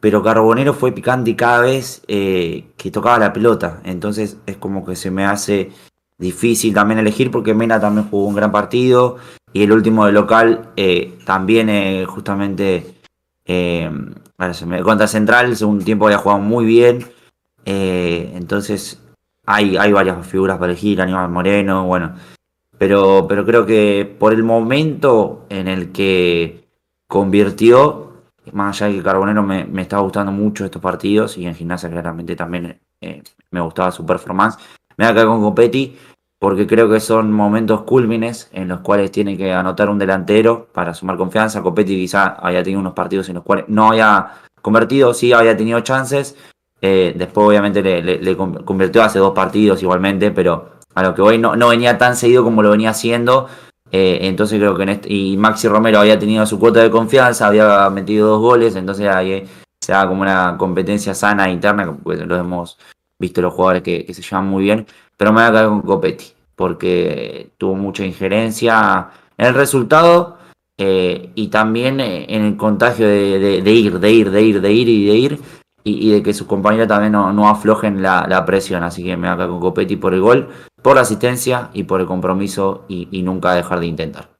pero 0.00 0.22
Carbonero 0.22 0.72
fue 0.74 0.92
picante 0.92 1.36
cada 1.36 1.60
vez 1.60 2.02
eh, 2.08 2.64
que 2.76 2.90
tocaba 2.90 3.18
la 3.18 3.32
pelota, 3.32 3.80
entonces 3.84 4.38
es 4.46 4.56
como 4.56 4.86
que 4.86 4.96
se 4.96 5.10
me 5.10 5.24
hace 5.26 5.70
difícil 6.18 6.72
también 6.72 6.98
elegir 6.98 7.30
porque 7.30 7.54
Mena 7.54 7.80
también 7.80 8.08
jugó 8.08 8.26
un 8.26 8.34
gran 8.34 8.52
partido 8.52 9.18
y 9.52 9.62
el 9.62 9.72
último 9.72 10.06
de 10.06 10.12
local 10.12 10.70
eh, 10.76 11.18
también 11.26 12.06
justamente 12.06 12.94
contra 14.82 15.06
Central, 15.06 15.46
el 15.46 15.56
segundo 15.56 15.84
tiempo 15.84 16.06
había 16.06 16.18
jugado 16.18 16.40
muy 16.40 16.64
bien, 16.64 17.04
entonces 17.66 19.01
hay, 19.46 19.92
varias 19.92 20.26
figuras 20.26 20.58
para 20.58 20.72
elegir, 20.72 21.00
Aníbal 21.00 21.30
Moreno, 21.30 21.86
bueno. 21.86 22.14
Pero, 22.78 23.26
pero 23.28 23.44
creo 23.44 23.64
que 23.66 24.16
por 24.18 24.32
el 24.32 24.42
momento 24.42 25.46
en 25.48 25.68
el 25.68 25.92
que 25.92 26.68
convirtió, 27.06 28.12
más 28.52 28.80
allá 28.82 28.90
de 28.90 28.98
que 28.98 29.04
Carbonero 29.04 29.42
me, 29.42 29.64
me 29.64 29.82
estaba 29.82 30.02
gustando 30.02 30.32
mucho 30.32 30.64
estos 30.64 30.82
partidos 30.82 31.38
y 31.38 31.46
en 31.46 31.54
gimnasia 31.54 31.90
claramente 31.90 32.34
también 32.34 32.80
eh, 33.00 33.22
me 33.50 33.60
gustaba 33.60 33.92
su 33.92 34.04
performance, 34.04 34.56
me 34.96 35.04
voy 35.04 35.10
a 35.10 35.14
quedar 35.14 35.26
con 35.26 35.42
Copetti 35.42 35.96
porque 36.38 36.66
creo 36.66 36.90
que 36.90 36.98
son 36.98 37.30
momentos 37.30 37.82
cúlmines 37.82 38.50
en 38.52 38.66
los 38.66 38.80
cuales 38.80 39.12
tiene 39.12 39.36
que 39.36 39.52
anotar 39.52 39.88
un 39.88 39.98
delantero 39.98 40.66
para 40.72 40.92
sumar 40.92 41.16
confianza. 41.16 41.62
Copetti 41.62 41.94
quizá 41.94 42.30
había 42.30 42.64
tenido 42.64 42.80
unos 42.80 42.94
partidos 42.94 43.28
en 43.28 43.36
los 43.36 43.44
cuales 43.44 43.66
no 43.68 43.90
había 43.90 44.40
convertido, 44.60 45.14
sí 45.14 45.32
había 45.32 45.56
tenido 45.56 45.78
chances, 45.82 46.36
eh, 46.82 47.14
después 47.16 47.46
obviamente 47.48 47.80
le, 47.82 48.02
le- 48.02 48.18
le 48.20 48.36
con- 48.36 48.64
convirtió 48.64 49.02
hace 49.02 49.18
dos 49.18 49.32
partidos 49.32 49.82
igualmente, 49.82 50.30
pero 50.32 50.72
a 50.94 51.02
lo 51.02 51.14
que 51.14 51.22
hoy 51.22 51.38
no, 51.38 51.52
venía 51.68 51.96
tan 51.96 52.16
seguido 52.16 52.44
como 52.44 52.62
lo 52.62 52.70
venía 52.70 52.90
haciendo. 52.90 53.48
eh, 53.90 54.20
entonces 54.22 54.58
creo 54.58 54.74
que 54.76 54.82
en 54.84 54.88
este, 54.90 55.12
y 55.12 55.36
Maxi 55.36 55.68
Romero 55.68 55.98
había 56.00 56.18
tenido 56.18 56.44
su 56.46 56.58
cuota 56.58 56.80
de 56.82 56.90
confianza, 56.90 57.46
había 57.46 57.88
metido 57.90 58.28
dos 58.28 58.40
goles, 58.40 58.74
entonces 58.76 59.06
ahí 59.08 59.44
se 59.80 59.92
da 59.92 60.06
como 60.08 60.22
una 60.22 60.56
competencia 60.58 61.14
sana 61.14 61.50
interna, 61.50 61.94
pues 62.02 62.20
lo 62.26 62.36
hemos 62.36 62.78
visto 63.18 63.40
los 63.42 63.52
jugadores 63.54 63.82
que, 63.82 64.06
se 64.14 64.22
llevan 64.22 64.46
muy 64.46 64.64
bien, 64.64 64.86
pero 65.16 65.32
me 65.32 65.40
voy 65.40 65.48
a 65.48 65.50
quedar 65.52 65.68
con 65.68 65.82
Copetti, 65.82 66.24
porque 66.56 67.50
tuvo 67.58 67.74
mucha 67.74 68.04
injerencia 68.04 69.08
en 69.36 69.46
el 69.46 69.54
resultado 69.54 70.38
eh, 70.78 71.30
y 71.34 71.48
también 71.48 72.00
eh, 72.00 72.26
en 72.28 72.44
el 72.44 72.56
contagio 72.56 73.06
de- 73.06 73.60
de 73.62 73.72
ir, 73.72 73.98
de 74.00 74.10
ir, 74.12 74.30
de 74.30 74.42
ir, 74.42 74.60
de 74.60 74.72
ir 74.72 74.88
y 74.88 75.06
de 75.06 75.14
ir, 75.16 75.38
y, 75.84 76.12
de 76.12 76.22
que 76.22 76.34
sus 76.34 76.46
compañeros 76.46 76.88
también 76.88 77.12
no, 77.12 77.32
no 77.32 77.48
aflojen 77.48 78.02
la, 78.02 78.26
la 78.28 78.44
presión. 78.44 78.82
Así 78.82 79.02
que 79.02 79.16
me 79.16 79.28
voy 79.28 79.34
a 79.34 79.36
quedar 79.36 79.48
con 79.48 79.60
Copetti 79.60 79.96
por 79.96 80.14
el 80.14 80.20
gol, 80.20 80.48
por 80.82 80.94
la 80.94 81.02
asistencia 81.02 81.70
y 81.72 81.84
por 81.84 82.00
el 82.00 82.06
compromiso 82.06 82.84
y, 82.88 83.08
y 83.10 83.22
nunca 83.22 83.54
dejar 83.54 83.80
de 83.80 83.86
intentar. 83.86 84.32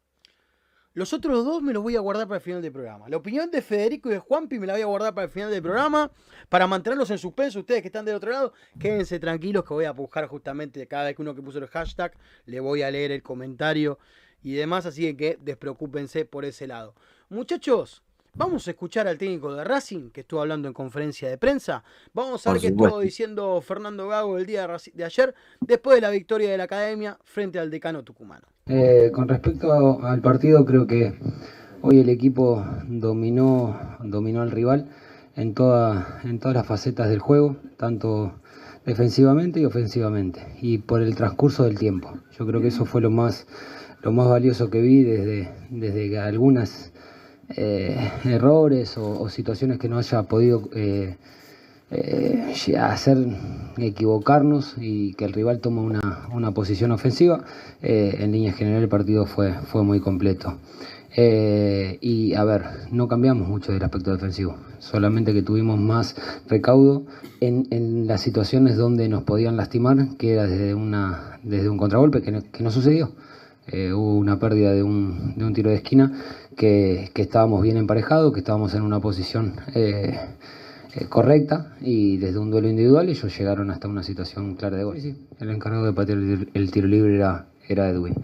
Los 0.95 1.15
otros 1.15 1.43
dos 1.47 1.63
me 1.63 1.73
los 1.73 1.83
voy 1.83 1.97
a 1.97 2.01
guardar 2.01 2.29
para 2.29 2.37
el 2.37 2.43
final 2.43 2.61
del 2.61 2.71
programa. 2.71 3.09
La 3.09 3.17
opinión 3.17 3.51
de 3.51 3.63
Federico 3.63 4.11
y 4.11 4.13
de 4.13 4.19
Juanpi 4.19 4.59
me 4.59 4.67
la 4.67 4.75
voy 4.75 4.83
a 4.83 4.87
guardar 4.87 5.15
para 5.15 5.25
el 5.25 5.31
final 5.31 5.51
del 5.51 5.63
programa. 5.63 6.11
Para 6.51 6.67
mantenerlos 6.67 7.11
en 7.11 7.17
suspenso, 7.17 7.61
ustedes 7.61 7.81
que 7.81 7.89
están 7.89 8.05
del 8.05 8.17
otro 8.17 8.31
lado, 8.31 8.53
quédense 8.79 9.19
tranquilos 9.19 9.65
que 9.65 9.73
voy 9.73 9.87
a 9.87 9.93
buscar 9.93 10.27
justamente 10.27 10.87
cada 10.87 11.05
vez 11.05 11.17
que 11.17 11.23
uno 11.23 11.35
que 11.35 11.41
puso 11.41 11.59
el 11.61 11.67
hashtag, 11.69 12.13
le 12.45 12.61
voy 12.61 12.83
a 12.83 12.91
leer 12.91 13.11
el 13.11 13.23
comentario 13.23 13.99
y 14.43 14.53
demás. 14.53 14.85
Así 14.85 15.17
que 15.17 15.39
despreocúpense 15.41 16.27
por 16.27 16.45
ese 16.45 16.67
lado. 16.67 16.95
Muchachos, 17.31 18.03
vamos 18.35 18.67
a 18.67 18.71
escuchar 18.71 19.07
al 19.07 19.19
técnico 19.19 19.55
de 19.55 19.65
Racing 19.65 20.11
que 20.11 20.23
estuvo 20.23 20.41
hablando 20.41 20.69
en 20.69 20.75
conferencia 20.75 21.29
de 21.29 21.39
prensa. 21.39 21.85
Vamos 22.15 22.47
a 22.47 22.53
ver 22.53 22.61
qué 22.61 22.69
estuvo 22.69 23.01
diciendo 23.01 23.61
Fernando 23.61 24.09
Gago 24.09 24.39
el 24.39 24.47
día 24.47 24.67
de 24.95 25.05
ayer, 25.05 25.35
después 25.61 25.97
de 25.97 26.01
la 26.01 26.11
victoria 26.11 26.51
de 26.51 26.57
la 26.57 26.65
academia 26.65 27.19
frente 27.25 27.59
al 27.59 27.71
decano 27.71 28.03
tucumano. 28.03 28.47
Eh, 28.67 29.11
con 29.13 29.29
respecto 29.29 30.03
al 30.03 30.21
partido, 30.21 30.65
creo 30.65 30.87
que 30.87 31.15
hoy 31.83 32.01
el 32.01 32.09
equipo 32.09 32.65
dominó, 32.87 33.99
dominó 34.03 34.43
al 34.43 34.51
rival 34.51 34.89
en, 35.37 35.55
toda, 35.55 36.21
en 36.25 36.39
todas 36.39 36.57
las 36.57 36.67
facetas 36.67 37.09
del 37.09 37.19
juego, 37.19 37.57
tanto 37.77 38.41
defensivamente 38.87 39.61
y 39.61 39.65
ofensivamente, 39.65 40.57
y 40.61 40.79
por 40.79 41.03
el 41.03 41.15
transcurso 41.15 41.65
del 41.65 41.79
tiempo. 41.79 42.19
Yo 42.39 42.47
creo 42.47 42.61
que 42.61 42.69
eso 42.69 42.85
fue 42.85 43.01
lo 43.01 43.11
más, 43.11 43.47
lo 44.01 44.13
más 44.13 44.29
valioso 44.29 44.71
que 44.71 44.81
vi 44.81 45.03
desde, 45.03 45.53
desde 45.71 46.19
algunas 46.19 46.92
eh, 47.57 48.11
errores 48.25 48.97
o, 48.97 49.29
situaciones 49.29 49.79
que 49.79 49.89
no 49.89 49.99
haya 49.99 50.23
podido 50.23 50.71
eh, 50.75 51.17
eh, 51.91 52.55
hacer 52.79 53.19
equivocarnos 53.77 54.77
y 54.79 55.13
que 55.15 55.25
el 55.27 55.33
rival 55.33 55.61
toma 55.61 55.83
una, 55.83 56.29
una 56.33 56.53
posición 56.53 56.93
ofensiva, 56.93 57.45
en 57.83 58.33
líneas 58.33 58.57
generales 58.57 58.85
el 58.85 58.89
partido 58.89 59.27
fue, 59.27 59.53
fue 59.53 59.83
muy 59.83 60.01
completo. 60.01 60.57
Y 61.15 62.33
a 62.35 62.45
ver, 62.45 62.63
no 62.91 63.07
cambiamos 63.09 63.47
mucho 63.47 63.73
del 63.73 63.83
aspecto 63.83 64.13
defensivo, 64.13 64.57
solamente 64.79 65.35
que 65.35 65.43
tuvimos 65.43 65.79
más 65.79 66.17
recaudo 66.49 67.05
en, 67.41 68.07
las 68.07 68.23
situaciones 68.23 68.79
donde 68.79 69.09
nos 69.11 69.25
podían 69.25 69.59
lastimar, 69.59 70.17
que 70.17 70.33
era 70.33 70.47
desde, 70.47 70.75
una, 70.75 71.39
desde 71.43 71.69
un 71.69 71.77
contragolpe 71.77 72.23
que 72.23 72.31
no, 72.31 72.41
que 72.51 72.63
no 72.63 72.71
sucedió. 72.71 73.13
Hubo 73.69 74.17
una 74.17 74.39
pérdida 74.39 74.73
de 74.73 74.83
un, 74.83 75.35
de 75.37 75.45
un, 75.45 75.53
tiro 75.53 75.71
de 75.71 75.77
esquina 75.77 76.13
que, 76.57 77.11
estábamos 77.15 77.63
bien 77.63 77.77
emparejados, 77.77 78.33
que 78.33 78.41
estábamos 78.41 78.75
en 78.75 78.83
una 78.83 79.01
posición 79.01 79.55
eh, 79.75 80.19
eh, 80.95 81.07
correcta 81.09 81.75
y 81.81 82.19
desde 82.19 82.39
un 82.39 82.51
duelo 82.51 82.69
individual 82.69 83.09
ellos 83.09 83.37
llegaron 83.39 83.71
hasta 83.71 83.89
una 83.89 84.03
situación 84.03 84.55
clara 84.57 84.77
de 84.77 84.85
gol. 84.85 85.01
Sí. 85.01 85.17
El 85.41 85.51
encargado 85.51 85.85
de 85.85 85.93
patear 85.93 86.19
el, 86.19 86.51
el 86.53 86.71
tiro 86.71 86.87
libre 86.87 87.17
era, 87.17 87.47
era 87.69 87.89
Edwin. 87.89 88.15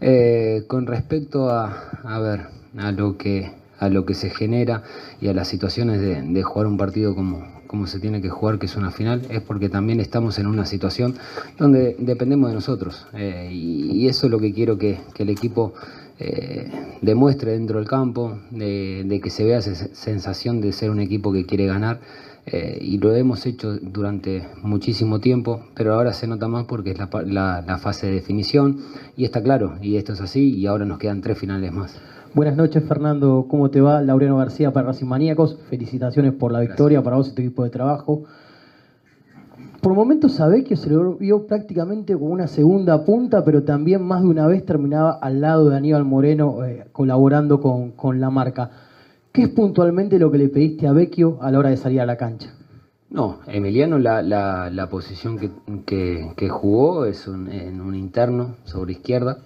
Eh, 0.00 0.64
con 0.66 0.86
respecto 0.86 1.50
a, 1.50 1.90
a 2.04 2.18
ver, 2.20 2.46
a 2.76 2.92
lo 2.92 3.16
que 3.16 3.50
a 3.78 3.88
lo 3.88 4.06
que 4.06 4.14
se 4.14 4.30
genera 4.30 4.82
y 5.20 5.28
a 5.28 5.34
las 5.34 5.48
situaciones 5.48 6.00
de, 6.00 6.22
de, 6.22 6.42
jugar 6.42 6.66
un 6.66 6.78
partido 6.78 7.14
como, 7.14 7.44
como 7.66 7.86
se 7.86 8.00
tiene 8.00 8.22
que 8.22 8.30
jugar, 8.30 8.58
que 8.58 8.66
es 8.66 8.76
una 8.76 8.90
final, 8.90 9.22
es 9.28 9.42
porque 9.42 9.68
también 9.68 10.00
estamos 10.00 10.38
en 10.38 10.46
una 10.46 10.64
situación 10.64 11.14
donde 11.58 11.94
dependemos 11.98 12.48
de 12.48 12.54
nosotros. 12.54 13.06
Eh, 13.12 13.50
y, 13.52 13.90
y, 13.92 14.08
eso 14.08 14.26
es 14.26 14.32
lo 14.32 14.38
que 14.38 14.52
quiero 14.52 14.78
que, 14.78 15.00
que 15.14 15.24
el 15.24 15.28
equipo 15.28 15.74
eh, 16.18 16.70
demuestre 17.02 17.52
dentro 17.52 17.78
del 17.78 17.88
campo, 17.88 18.38
de, 18.50 19.04
de, 19.06 19.20
que 19.20 19.30
se 19.30 19.44
vea 19.44 19.58
esa 19.58 19.74
sensación 19.94 20.60
de 20.60 20.72
ser 20.72 20.90
un 20.90 21.00
equipo 21.00 21.32
que 21.32 21.46
quiere 21.46 21.66
ganar. 21.66 22.00
Eh, 22.46 22.78
y 22.80 22.98
lo 22.98 23.12
hemos 23.12 23.44
hecho 23.44 23.76
durante 23.76 24.46
muchísimo 24.62 25.18
tiempo, 25.18 25.62
pero 25.74 25.94
ahora 25.94 26.12
se 26.12 26.28
nota 26.28 26.46
más 26.46 26.66
porque 26.66 26.92
es 26.92 26.98
la, 26.98 27.08
la, 27.24 27.64
la 27.66 27.78
fase 27.78 28.06
de 28.06 28.12
definición 28.12 28.78
y 29.16 29.24
está 29.24 29.42
claro, 29.42 29.74
y 29.82 29.96
esto 29.96 30.12
es 30.12 30.20
así, 30.20 30.54
y 30.54 30.66
ahora 30.66 30.84
nos 30.84 30.98
quedan 30.98 31.22
tres 31.22 31.38
finales 31.38 31.72
más. 31.72 32.00
Buenas 32.34 32.56
noches, 32.56 32.84
Fernando. 32.84 33.46
¿Cómo 33.48 33.70
te 33.70 33.80
va? 33.80 34.00
Laureano 34.02 34.36
García 34.36 34.70
para 34.70 34.88
Racing 34.88 35.06
Maníacos. 35.06 35.58
Felicitaciones 35.70 36.34
por 36.34 36.52
la 36.52 36.60
victoria 36.60 36.98
Gracias. 36.98 37.04
para 37.04 37.16
vos 37.16 37.28
y 37.30 37.34
tu 37.34 37.40
equipo 37.42 37.64
de 37.64 37.70
trabajo. 37.70 38.24
Por 39.86 39.94
momentos 39.94 40.32
Sabecchio 40.32 40.76
se 40.76 40.90
lo 40.90 41.14
vio 41.14 41.46
prácticamente 41.46 42.14
como 42.14 42.32
una 42.32 42.48
segunda 42.48 43.04
punta, 43.04 43.44
pero 43.44 43.62
también 43.62 44.02
más 44.02 44.20
de 44.22 44.26
una 44.26 44.48
vez 44.48 44.66
terminaba 44.66 45.12
al 45.12 45.40
lado 45.40 45.70
de 45.70 45.76
Aníbal 45.76 46.04
Moreno 46.04 46.64
eh, 46.64 46.88
colaborando 46.90 47.60
con, 47.60 47.92
con, 47.92 48.18
la 48.18 48.28
marca. 48.28 48.68
¿Qué 49.30 49.42
es 49.42 49.48
puntualmente 49.50 50.18
lo 50.18 50.32
que 50.32 50.38
le 50.38 50.48
pediste 50.48 50.88
a 50.88 50.92
Vecchio 50.92 51.38
a 51.40 51.52
la 51.52 51.60
hora 51.60 51.70
de 51.70 51.76
salir 51.76 52.00
a 52.00 52.04
la 52.04 52.16
cancha? 52.16 52.52
No, 53.10 53.38
Emiliano 53.46 54.00
la, 54.00 54.22
la, 54.22 54.70
la 54.70 54.88
posición 54.88 55.38
que, 55.38 56.32
que, 56.34 56.48
jugó 56.48 57.04
es 57.04 57.28
un, 57.28 57.48
en 57.48 57.80
un 57.80 57.94
interno 57.94 58.56
sobre 58.64 58.94
izquierda. 58.94 59.38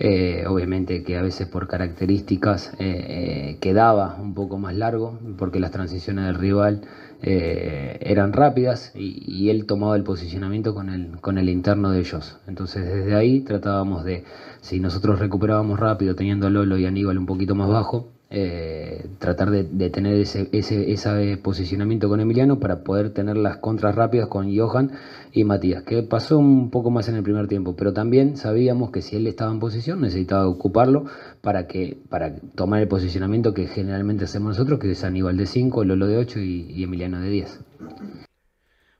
Eh, 0.00 0.44
obviamente 0.48 1.04
que 1.04 1.16
a 1.16 1.22
veces 1.22 1.46
por 1.46 1.68
características 1.68 2.72
eh, 2.80 3.56
quedaba 3.60 4.16
un 4.20 4.34
poco 4.34 4.58
más 4.58 4.74
largo 4.74 5.18
porque 5.38 5.60
las 5.60 5.70
transiciones 5.70 6.26
del 6.26 6.34
rival 6.34 6.82
eh, 7.28 7.98
eran 8.02 8.32
rápidas 8.32 8.92
y, 8.94 9.20
y, 9.26 9.50
él 9.50 9.66
tomaba 9.66 9.96
el 9.96 10.04
posicionamiento 10.04 10.74
con 10.74 10.90
el, 10.90 11.20
con 11.20 11.38
el 11.38 11.48
interno 11.48 11.90
de 11.90 11.98
ellos. 11.98 12.38
Entonces 12.46 12.86
desde 12.86 13.16
ahí 13.16 13.40
tratábamos 13.40 14.04
de, 14.04 14.22
si 14.60 14.78
nosotros 14.78 15.18
recuperábamos 15.18 15.80
rápido 15.80 16.14
teniendo 16.14 16.46
a 16.46 16.50
Lolo 16.50 16.78
y 16.78 16.86
Aníbal 16.86 17.18
un 17.18 17.26
poquito 17.26 17.56
más 17.56 17.68
bajo, 17.68 18.15
eh, 18.28 19.06
tratar 19.20 19.50
de, 19.50 19.90
tener 19.90 20.14
ese, 20.14 20.48
ese, 20.50 20.90
ese, 20.90 21.36
posicionamiento 21.36 22.08
con 22.08 22.20
Emiliano 22.20 22.58
para 22.58 22.82
poder 22.82 23.10
tener 23.10 23.36
las 23.36 23.58
contras 23.58 23.94
rápidas 23.94 24.26
con 24.26 24.54
Johan 24.56 24.90
y 25.30 25.44
Matías, 25.44 25.84
que 25.84 26.02
pasó 26.02 26.38
un 26.38 26.70
poco 26.70 26.90
más 26.90 27.08
en 27.08 27.14
el 27.14 27.22
primer 27.22 27.46
tiempo, 27.46 27.76
pero 27.76 27.92
también 27.92 28.36
sabíamos 28.36 28.90
que 28.90 29.00
si 29.00 29.14
él 29.14 29.28
estaba 29.28 29.52
en 29.52 29.60
posición 29.60 30.00
necesitaba 30.00 30.48
ocuparlo 30.48 31.04
para, 31.40 31.68
que, 31.68 31.98
para 32.08 32.34
tomar 32.56 32.80
el 32.80 32.88
posicionamiento 32.88 33.54
que 33.54 33.68
generalmente 33.68 34.24
hacemos 34.24 34.58
nosotros, 34.58 34.80
que 34.80 34.90
es 34.90 35.04
Aníbal 35.04 35.36
de 35.36 35.46
5, 35.46 35.84
Lolo 35.84 36.08
de 36.08 36.16
8 36.16 36.40
y, 36.40 36.72
y 36.72 36.82
Emiliano 36.82 37.20
de 37.20 37.30
10. 37.30 37.60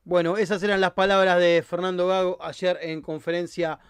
Bueno, 0.05 0.37
esas 0.37 0.62
eran 0.62 0.81
las 0.81 0.93
palabras 0.93 1.41
de 1.41 1.64
Fernando 1.66 2.07
Gago 2.07 2.39
ayer 2.41 2.79
en 2.81 3.03
conferencia 3.03 3.81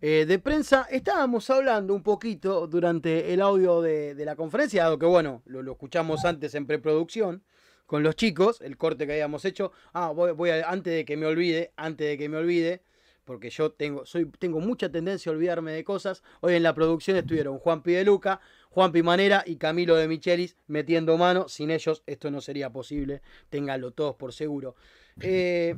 eh, 0.00 0.24
de 0.26 0.38
prensa. 0.38 0.86
Estábamos 0.90 1.48
hablando 1.50 1.94
un 1.94 2.02
poquito 2.02 2.66
durante 2.66 3.32
el 3.32 3.40
audio 3.40 3.80
de, 3.80 4.14
de 4.14 4.24
la 4.24 4.36
conferencia, 4.36 4.84
dado 4.84 4.98
que 4.98 5.06
bueno, 5.06 5.42
lo, 5.46 5.70
escuchamos 5.72 6.24
antes 6.24 6.54
en 6.54 6.66
preproducción 6.66 7.42
con 7.86 8.02
los 8.02 8.16
chicos, 8.16 8.60
el 8.60 8.76
corte 8.76 9.06
que 9.06 9.12
habíamos 9.12 9.44
hecho. 9.44 9.72
Ah, 9.92 10.10
voy, 10.10 10.32
voy 10.32 10.50
a, 10.50 10.68
antes 10.68 10.92
de 10.92 11.04
que 11.04 11.16
me 11.16 11.26
olvide, 11.26 11.72
antes 11.76 12.06
de 12.06 12.18
que 12.18 12.28
me 12.28 12.36
olvide, 12.36 12.82
porque 13.24 13.50
yo 13.50 13.72
tengo, 13.72 14.06
soy, 14.06 14.26
tengo 14.38 14.60
mucha 14.60 14.90
tendencia 14.90 15.30
a 15.30 15.34
olvidarme 15.34 15.72
de 15.72 15.84
cosas. 15.84 16.22
Hoy 16.40 16.54
en 16.54 16.62
la 16.62 16.74
producción 16.74 17.16
estuvieron 17.16 17.58
Juan 17.58 17.82
Pideluca, 17.82 18.40
Juan 18.70 18.92
Pimanera 18.92 19.42
y 19.46 19.56
Camilo 19.56 19.96
de 19.96 20.08
Michelis 20.08 20.56
metiendo 20.66 21.16
mano. 21.16 21.48
Sin 21.48 21.70
ellos 21.70 22.02
esto 22.06 22.30
no 22.30 22.40
sería 22.40 22.70
posible, 22.70 23.22
ténganlo 23.50 23.90
todos 23.90 24.14
por 24.16 24.32
seguro. 24.32 24.76
Eh, 25.20 25.76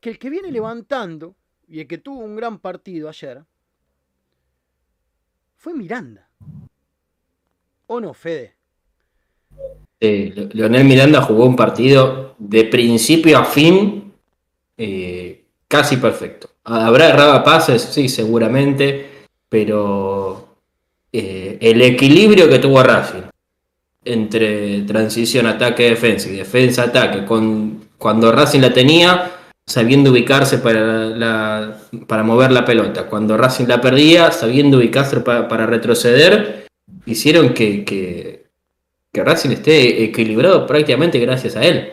que 0.00 0.10
el 0.10 0.18
que 0.18 0.28
viene 0.28 0.52
levantando 0.52 1.34
y 1.68 1.80
el 1.80 1.86
que 1.86 1.98
tuvo 1.98 2.20
un 2.20 2.36
gran 2.36 2.58
partido 2.58 3.08
ayer 3.08 3.42
fue 5.56 5.74
Miranda. 5.74 6.28
¿O 7.86 8.00
no, 8.00 8.14
Fede? 8.14 8.54
Sí, 10.00 10.32
Leonel 10.52 10.84
Miranda 10.84 11.22
jugó 11.22 11.46
un 11.46 11.56
partido 11.56 12.34
de 12.38 12.64
principio 12.64 13.38
a 13.38 13.44
fin 13.44 14.12
eh, 14.76 15.44
casi 15.68 15.96
perfecto. 15.96 16.50
Habrá 16.64 17.08
errado 17.08 17.42
pases, 17.44 17.82
sí, 17.82 18.08
seguramente, 18.08 19.26
pero 19.48 20.56
eh, 21.12 21.58
el 21.60 21.80
equilibrio 21.82 22.48
que 22.48 22.58
tuvo 22.58 22.82
Racing 22.82 23.22
entre 24.04 24.82
transición, 24.82 25.46
ataque, 25.46 25.84
defensa 25.84 26.28
y 26.28 26.32
defensa-ataque, 26.36 27.24
con, 27.24 27.88
cuando 27.96 28.30
Racing 28.30 28.60
la 28.60 28.72
tenía, 28.72 29.30
sabiendo 29.66 30.10
ubicarse 30.10 30.58
para, 30.58 31.06
la, 31.06 31.76
para 32.06 32.22
mover 32.22 32.52
la 32.52 32.64
pelota. 32.64 33.06
Cuando 33.06 33.36
Racing 33.36 33.66
la 33.66 33.80
perdía, 33.80 34.30
sabiendo 34.30 34.78
ubicarse 34.78 35.20
para, 35.20 35.48
para 35.48 35.66
retroceder, 35.66 36.66
hicieron 37.06 37.54
que, 37.54 37.84
que, 37.84 38.46
que, 39.12 39.24
Racing 39.24 39.50
esté 39.50 40.04
equilibrado 40.04 40.66
prácticamente 40.66 41.18
gracias 41.18 41.56
a 41.56 41.64
él. 41.64 41.92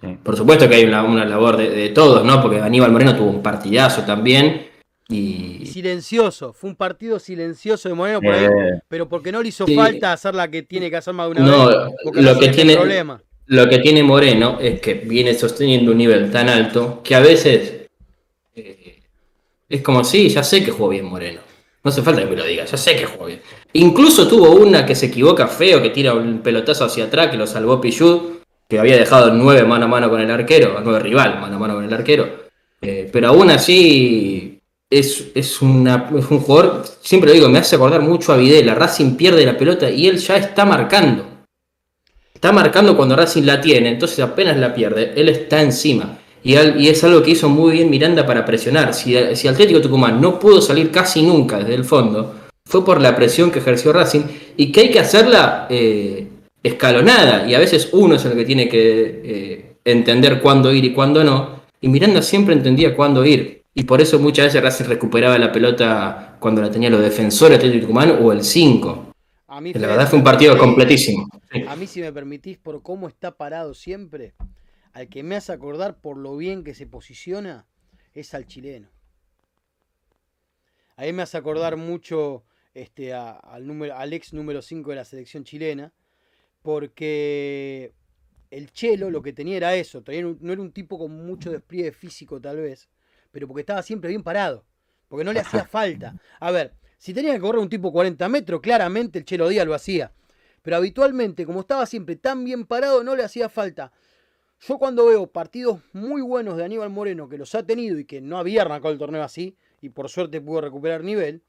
Sí. 0.00 0.18
Por 0.22 0.36
supuesto 0.36 0.68
que 0.68 0.76
hay 0.76 0.84
una, 0.84 1.02
una 1.04 1.24
labor 1.24 1.56
de, 1.56 1.70
de, 1.70 1.88
todos, 1.90 2.24
¿no? 2.24 2.40
Porque 2.40 2.60
Aníbal 2.60 2.92
Moreno 2.92 3.16
tuvo 3.16 3.30
un 3.30 3.42
partidazo 3.42 4.02
también. 4.02 4.68
Y... 5.08 5.58
y 5.60 5.66
silencioso, 5.66 6.52
fue 6.52 6.70
un 6.70 6.76
partido 6.76 7.18
silencioso 7.18 7.88
de 7.88 7.94
Moreno 7.94 8.20
por 8.20 8.32
ahí, 8.32 8.44
eh, 8.44 8.80
pero 8.88 9.08
porque 9.08 9.30
no 9.30 9.42
le 9.42 9.48
hizo 9.48 9.66
sí. 9.66 9.74
falta 9.74 10.12
hacer 10.12 10.34
la 10.34 10.48
que 10.48 10.62
tiene 10.62 10.88
que 10.88 10.96
hacer 10.96 11.12
más 11.12 11.26
de 11.26 11.42
una 11.42 11.50
no, 11.50 11.66
vez. 11.66 11.76
Lo 12.14 12.38
que 12.38 12.48
tiene 12.48 12.76
problema 12.76 13.20
lo 13.52 13.68
que 13.68 13.80
tiene 13.80 14.02
Moreno 14.02 14.56
es 14.58 14.80
que 14.80 14.94
viene 14.94 15.34
sosteniendo 15.34 15.92
un 15.92 15.98
nivel 15.98 16.30
tan 16.30 16.48
alto 16.48 17.02
que 17.04 17.14
a 17.14 17.20
veces 17.20 17.82
eh, 18.56 18.98
es 19.68 19.82
como, 19.82 20.02
sí, 20.04 20.30
ya 20.30 20.42
sé 20.42 20.64
que 20.64 20.70
jugó 20.70 20.88
bien 20.88 21.04
Moreno. 21.04 21.40
No 21.84 21.90
hace 21.90 22.00
falta 22.00 22.22
que 22.22 22.30
me 22.30 22.36
lo 22.36 22.46
diga, 22.46 22.64
ya 22.64 22.76
sé 22.78 22.96
que 22.96 23.04
jugó 23.04 23.26
bien. 23.26 23.42
Incluso 23.74 24.26
tuvo 24.26 24.52
una 24.52 24.86
que 24.86 24.94
se 24.94 25.06
equivoca 25.06 25.48
feo, 25.48 25.82
que 25.82 25.90
tira 25.90 26.14
un 26.14 26.38
pelotazo 26.38 26.86
hacia 26.86 27.04
atrás, 27.04 27.30
que 27.30 27.36
lo 27.36 27.46
salvó 27.46 27.78
Pichud, 27.78 28.38
que 28.66 28.78
había 28.78 28.96
dejado 28.96 29.34
nueve 29.34 29.64
mano 29.64 29.84
a 29.84 29.88
mano 29.88 30.08
con 30.08 30.22
el 30.22 30.30
arquero, 30.30 30.80
nueve 30.82 31.00
rival 31.00 31.38
mano 31.38 31.56
a 31.56 31.58
mano 31.58 31.74
con 31.74 31.84
el 31.84 31.92
arquero. 31.92 32.26
Eh, 32.80 33.10
pero 33.12 33.28
aún 33.28 33.50
así 33.50 34.62
es, 34.88 35.26
es, 35.34 35.60
una, 35.60 36.08
es 36.18 36.30
un 36.30 36.40
jugador, 36.40 36.84
siempre 37.02 37.28
lo 37.28 37.34
digo, 37.34 37.48
me 37.50 37.58
hace 37.58 37.76
acordar 37.76 38.00
mucho 38.00 38.32
a 38.32 38.38
Videla. 38.38 38.74
Racing 38.74 39.14
pierde 39.14 39.44
la 39.44 39.58
pelota 39.58 39.90
y 39.90 40.06
él 40.08 40.16
ya 40.16 40.36
está 40.36 40.64
marcando 40.64 41.31
está 42.42 42.50
marcando 42.50 42.96
cuando 42.96 43.14
Racing 43.14 43.44
la 43.44 43.60
tiene, 43.60 43.88
entonces 43.90 44.18
apenas 44.18 44.56
la 44.56 44.74
pierde, 44.74 45.12
él 45.14 45.28
está 45.28 45.62
encima. 45.62 46.18
Y, 46.42 46.56
es 46.56 47.04
algo 47.04 47.22
que 47.22 47.30
hizo 47.30 47.48
muy 47.48 47.70
bien 47.70 47.88
Miranda 47.88 48.26
para 48.26 48.44
presionar. 48.44 48.94
Si, 48.94 49.16
si, 49.36 49.46
Atlético 49.46 49.80
Tucumán 49.80 50.20
no 50.20 50.40
pudo 50.40 50.60
salir 50.60 50.90
casi 50.90 51.22
nunca 51.22 51.60
desde 51.60 51.76
el 51.76 51.84
fondo, 51.84 52.34
fue 52.64 52.84
por 52.84 53.00
la 53.00 53.14
presión 53.14 53.52
que 53.52 53.60
ejerció 53.60 53.92
Racing 53.92 54.22
y 54.56 54.72
que 54.72 54.80
hay 54.80 54.90
que 54.90 54.98
hacerla 54.98 55.68
eh, 55.70 56.26
escalonada. 56.64 57.48
Y 57.48 57.54
a 57.54 57.60
veces 57.60 57.90
uno 57.92 58.16
es 58.16 58.24
el 58.24 58.32
que 58.32 58.44
tiene 58.44 58.68
que 58.68 59.20
eh, 59.24 59.76
entender 59.84 60.40
cuándo 60.40 60.72
ir 60.72 60.84
y 60.84 60.92
cuándo 60.92 61.22
no. 61.22 61.62
Y 61.80 61.86
Miranda 61.86 62.22
siempre 62.22 62.54
entendía 62.56 62.96
cuándo 62.96 63.24
ir. 63.24 63.62
Y 63.72 63.84
por 63.84 64.00
eso 64.00 64.18
muchas 64.18 64.46
veces 64.46 64.60
Racing 64.60 64.86
recuperaba 64.86 65.38
la 65.38 65.52
pelota 65.52 66.38
cuando 66.40 66.60
la 66.60 66.72
tenía 66.72 66.90
los 66.90 67.02
defensores 67.02 67.58
Atlético 67.58 67.82
Tucumán 67.82 68.18
o 68.20 68.32
el 68.32 68.42
5. 68.42 69.11
A 69.52 69.60
mí, 69.60 69.74
la 69.74 69.86
verdad 69.86 70.08
fue 70.08 70.18
un 70.18 70.24
partido 70.24 70.56
completísimo. 70.56 71.28
A 71.68 71.76
mí, 71.76 71.86
si 71.86 72.00
me 72.00 72.10
permitís, 72.10 72.56
por 72.56 72.82
cómo 72.82 73.06
está 73.06 73.36
parado 73.36 73.74
siempre, 73.74 74.32
al 74.94 75.10
que 75.10 75.22
me 75.22 75.36
hace 75.36 75.52
acordar 75.52 76.00
por 76.00 76.16
lo 76.16 76.38
bien 76.38 76.64
que 76.64 76.74
se 76.74 76.86
posiciona, 76.86 77.66
es 78.14 78.32
al 78.32 78.46
chileno. 78.46 78.88
A 80.96 81.02
mí 81.02 81.12
me 81.12 81.20
hace 81.20 81.36
acordar 81.36 81.76
mucho 81.76 82.44
este, 82.72 83.12
a, 83.12 83.32
al, 83.32 83.66
número, 83.66 83.94
al 83.94 84.14
ex 84.14 84.32
número 84.32 84.62
5 84.62 84.88
de 84.88 84.96
la 84.96 85.04
selección 85.04 85.44
chilena, 85.44 85.92
porque 86.62 87.92
el 88.50 88.72
Chelo 88.72 89.10
lo 89.10 89.20
que 89.20 89.34
tenía 89.34 89.58
era 89.58 89.74
eso, 89.74 90.02
no 90.40 90.52
era 90.52 90.62
un 90.62 90.72
tipo 90.72 90.98
con 90.98 91.26
mucho 91.26 91.50
despliegue 91.50 91.92
físico 91.92 92.40
tal 92.40 92.56
vez, 92.56 92.88
pero 93.30 93.46
porque 93.46 93.60
estaba 93.60 93.82
siempre 93.82 94.08
bien 94.08 94.22
parado, 94.22 94.64
porque 95.08 95.24
no 95.24 95.32
le 95.34 95.40
hacía 95.40 95.64
falta. 95.66 96.18
A 96.40 96.50
ver, 96.50 96.72
Si 97.02 97.12
tenía 97.12 97.34
que 97.34 97.40
correr 97.40 97.58
un 97.60 97.68
tipo 97.68 97.90
40 97.90 98.28
metros, 98.28 98.60
claramente 98.60 99.18
el 99.18 99.24
Chelo 99.24 99.48
Díaz 99.48 99.66
lo 99.66 99.74
hacía. 99.74 100.12
Pero 100.62 100.76
habitualmente, 100.76 101.44
como 101.44 101.62
estaba 101.62 101.84
siempre 101.84 102.14
tan 102.14 102.44
bien 102.44 102.64
parado, 102.64 103.02
no 103.02 103.16
le 103.16 103.24
hacía 103.24 103.48
falta. 103.48 103.90
Yo 104.60 104.78
cuando 104.78 105.06
veo 105.06 105.26
partidos 105.26 105.80
muy 105.92 106.22
buenos 106.22 106.56
de 106.56 106.64
Aníbal 106.64 106.90
Moreno, 106.90 107.28
que 107.28 107.38
los 107.38 107.56
ha 107.56 107.66
tenido 107.66 107.98
y 107.98 108.04
que 108.04 108.20
no 108.20 108.38
había 108.38 108.62
arrancado 108.62 108.92
el 108.92 109.00
torneo 109.00 109.24
así, 109.24 109.56
y 109.80 109.88
por 109.88 110.08
suerte 110.10 110.40
pudo 110.40 110.60
recuperar 110.60 111.02
nivel, 111.02 111.42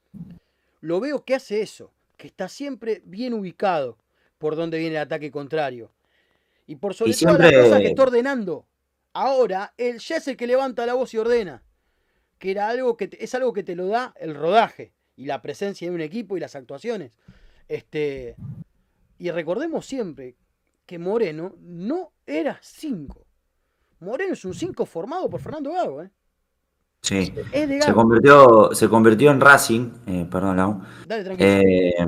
lo 0.81 0.99
veo 0.99 1.23
que 1.23 1.35
hace 1.35 1.61
eso, 1.61 1.91
que 2.17 2.25
está 2.25 2.49
siempre 2.49 3.03
bien 3.05 3.35
ubicado 3.35 3.99
por 4.39 4.55
donde 4.55 4.79
viene 4.79 4.95
el 4.95 5.03
ataque 5.03 5.29
contrario. 5.29 5.91
Y 6.65 6.77
por 6.77 6.95
sobre 6.95 7.11
Y 7.11 7.13
siempre- 7.13 7.51
las 7.51 7.63
cosas 7.65 7.79
que 7.81 7.89
está 7.89 8.01
ordenando. 8.01 8.65
Ahora, 9.13 9.75
él 9.77 9.99
ya 9.99 10.17
es 10.17 10.27
el 10.27 10.35
que 10.35 10.47
levanta 10.47 10.87
la 10.87 10.95
voz 10.95 11.13
y 11.13 11.19
ordena. 11.19 11.61
Que 12.39 12.49
era 12.49 12.69
algo 12.69 12.97
que 12.97 13.07
te- 13.09 13.23
es 13.23 13.35
algo 13.35 13.53
que 13.53 13.61
te 13.61 13.75
lo 13.75 13.85
da 13.85 14.15
el 14.19 14.33
rodaje 14.33 14.91
y 15.15 15.25
la 15.25 15.41
presencia 15.41 15.87
de 15.89 15.95
un 15.95 16.01
equipo 16.01 16.37
y 16.37 16.39
las 16.39 16.55
actuaciones. 16.55 17.11
Este, 17.67 18.35
y 19.19 19.31
recordemos 19.31 19.85
siempre 19.85 20.35
que 20.85 20.99
Moreno 20.99 21.55
no 21.61 22.11
era 22.25 22.57
5. 22.61 23.25
Moreno 23.99 24.33
es 24.33 24.43
un 24.45 24.53
5 24.53 24.85
formado 24.85 25.29
por 25.29 25.39
Fernando 25.39 25.71
Gago, 25.71 26.03
¿eh? 26.03 26.09
Sí. 27.01 27.33
Es 27.51 27.69
de 27.69 27.81
Se 27.81 27.87
Gago. 27.87 27.95
convirtió, 28.01 28.69
se 28.73 28.89
convirtió 28.89 29.31
en 29.31 29.41
Racing, 29.41 29.91
eh, 30.07 30.27
perdón, 30.29 30.57
Lau. 30.57 30.81
Dale, 31.07 31.23
tranquilo. 31.23 31.49
Eh, 31.49 32.07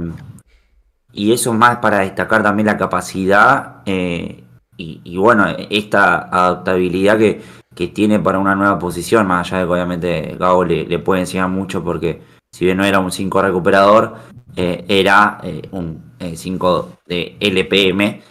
y 1.13 1.31
eso 1.31 1.53
más 1.53 1.77
para 1.77 1.99
destacar 1.99 2.43
también 2.43 2.65
la 2.67 2.77
capacidad 2.77 3.81
eh, 3.85 4.43
y, 4.77 4.99
y 5.03 5.17
bueno, 5.17 5.45
esta 5.69 6.23
adaptabilidad 6.23 7.17
que, 7.17 7.41
que 7.73 7.87
tiene 7.87 8.19
para 8.19 8.39
una 8.39 8.55
nueva 8.55 8.77
posición, 8.77 9.25
más 9.25 9.47
allá 9.47 9.61
de 9.61 9.65
que 9.67 9.71
obviamente 9.71 10.35
Gago 10.37 10.65
le, 10.65 10.85
le 10.85 10.99
puede 10.99 11.21
enseñar 11.21 11.47
mucho 11.49 11.81
porque 11.83 12.21
si 12.55 12.63
bien 12.63 12.77
no 12.77 12.85
era 12.85 12.99
un 12.99 13.11
5 13.11 13.41
recuperador, 13.41 14.15
eh, 14.55 14.85
era 14.87 15.39
eh, 15.43 15.61
un 15.71 16.13
5 16.35 16.99
de 17.05 17.35
LPM. 17.39 18.21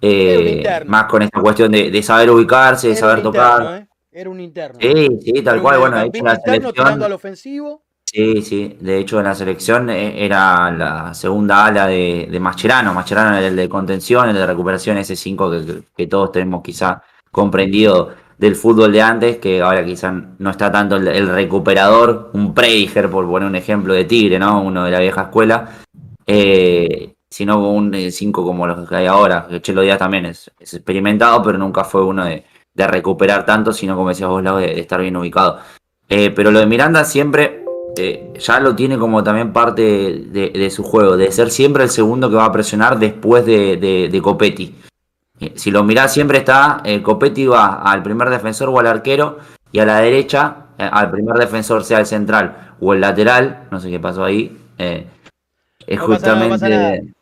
Era 0.00 0.80
eh, 0.80 0.84
más 0.86 1.04
con 1.04 1.20
esta 1.20 1.38
cuestión 1.40 1.70
de, 1.70 1.90
de 1.90 2.02
saber 2.02 2.30
ubicarse, 2.30 2.86
de 2.88 2.92
Era 2.94 3.00
saber 3.00 3.22
tocar. 3.22 3.60
interno, 3.62 3.76
¿eh? 3.76 3.86
Era 4.10 4.30
un 4.30 4.40
interno. 4.40 4.78
Sí, 4.80 5.08
sí, 5.22 5.32
Era 5.34 5.44
tal 5.44 5.60
cual. 5.62 5.78
Bueno, 5.80 5.96
de 5.98 6.06
hecho, 6.06 6.24
la 6.24 6.36
selección. 6.36 6.72
tirando 6.72 7.04
al 7.04 7.12
ofensivo. 7.12 7.82
Sí, 8.06 8.40
sí, 8.42 8.76
de 8.80 8.98
hecho 8.98 9.18
en 9.18 9.24
la 9.24 9.34
selección 9.34 9.90
eh, 9.90 10.24
era 10.24 10.70
la 10.70 11.12
segunda 11.14 11.66
ala 11.66 11.86
de, 11.88 12.28
de 12.30 12.40
Mascherano, 12.40 12.94
Mascherano 12.94 13.36
era 13.36 13.48
el 13.48 13.56
de 13.56 13.68
contención, 13.68 14.28
el 14.28 14.36
de 14.36 14.46
recuperación, 14.46 14.96
ese 14.98 15.16
5 15.16 15.50
que, 15.50 15.66
que- 15.66 15.82
que 15.96 16.06
todos 16.06 16.30
tenemos 16.32 16.62
quizá 16.62 17.02
comprendido 17.32 18.12
del 18.38 18.56
fútbol 18.56 18.92
de 18.92 19.02
antes, 19.02 19.36
que 19.38 19.62
ahora 19.62 19.84
quizá 19.84 20.12
no 20.38 20.50
está 20.50 20.70
tanto 20.70 20.96
el, 20.96 21.28
recuperador, 21.28 22.30
un 22.32 22.54
Prediger, 22.54 23.10
por 23.10 23.26
poner 23.26 23.48
un 23.48 23.56
ejemplo 23.56 23.94
de 23.94 24.04
Tigre, 24.04 24.38
¿no? 24.38 24.62
Uno 24.62 24.84
de 24.84 24.90
la 24.90 25.00
vieja 25.00 25.22
escuela, 25.22 25.68
eh, 26.26 27.14
sino 27.30 27.70
un 27.70 27.94
5 28.10 28.44
como 28.44 28.66
los 28.66 28.88
que 28.88 28.96
hay 28.96 29.06
ahora, 29.06 29.48
Chelo 29.60 29.82
Díaz 29.82 29.98
también 29.98 30.26
es, 30.26 30.50
experimentado, 30.58 31.42
pero 31.42 31.58
nunca 31.58 31.84
fue 31.84 32.04
uno 32.04 32.24
de, 32.24 32.44
recuperar 32.76 33.46
tanto, 33.46 33.72
sino 33.72 33.96
como 33.96 34.08
decías 34.08 34.28
vos, 34.28 34.42
Lau, 34.42 34.58
de, 34.58 34.80
estar 34.80 35.00
bien 35.00 35.16
ubicado. 35.16 35.60
Eh, 36.08 36.30
pero 36.30 36.50
lo 36.50 36.58
de 36.58 36.66
Miranda 36.66 37.04
siempre 37.04 37.64
eh, 37.96 38.32
ya 38.38 38.58
lo 38.60 38.74
tiene 38.74 38.98
como 38.98 39.22
también 39.22 39.52
parte 39.52 39.82
de, 39.82 40.70
su 40.70 40.82
juego, 40.82 41.16
de 41.16 41.30
ser 41.30 41.50
siempre 41.50 41.84
el 41.84 41.90
segundo 41.90 42.28
que 42.28 42.36
va 42.36 42.46
a 42.46 42.52
presionar 42.52 42.98
después 42.98 43.46
de, 43.46 43.76
de, 43.76 44.08
de 44.10 44.22
Copetti. 44.22 44.74
Eh, 45.40 45.52
si 45.56 45.70
lo 45.70 45.82
mirás, 45.84 46.12
siempre 46.12 46.38
está, 46.38 46.80
eh, 46.84 47.02
Copetti 47.02 47.46
va 47.46 47.82
al 47.82 48.02
primer 48.02 48.30
defensor 48.30 48.68
o 48.68 48.78
al 48.78 48.86
arquero, 48.86 49.38
y 49.72 49.80
a 49.80 49.84
la 49.84 49.98
derecha, 49.98 50.66
eh, 50.78 50.88
al 50.90 51.10
primer 51.10 51.36
defensor, 51.36 51.84
sea 51.84 51.98
el 51.98 52.06
central 52.06 52.74
o 52.80 52.94
el 52.94 53.00
lateral, 53.00 53.66
no 53.70 53.80
sé 53.80 53.90
qué 53.90 53.98
pasó 53.98 54.24
ahí, 54.24 54.56
eh, 54.78 55.06
es 55.86 55.98
No 55.98 56.06
pasa 56.08 56.34
nada, 56.34 56.44
no 56.44 56.48
pasa 56.50 56.68
nada. 56.68 56.90
justamente... 56.90 57.14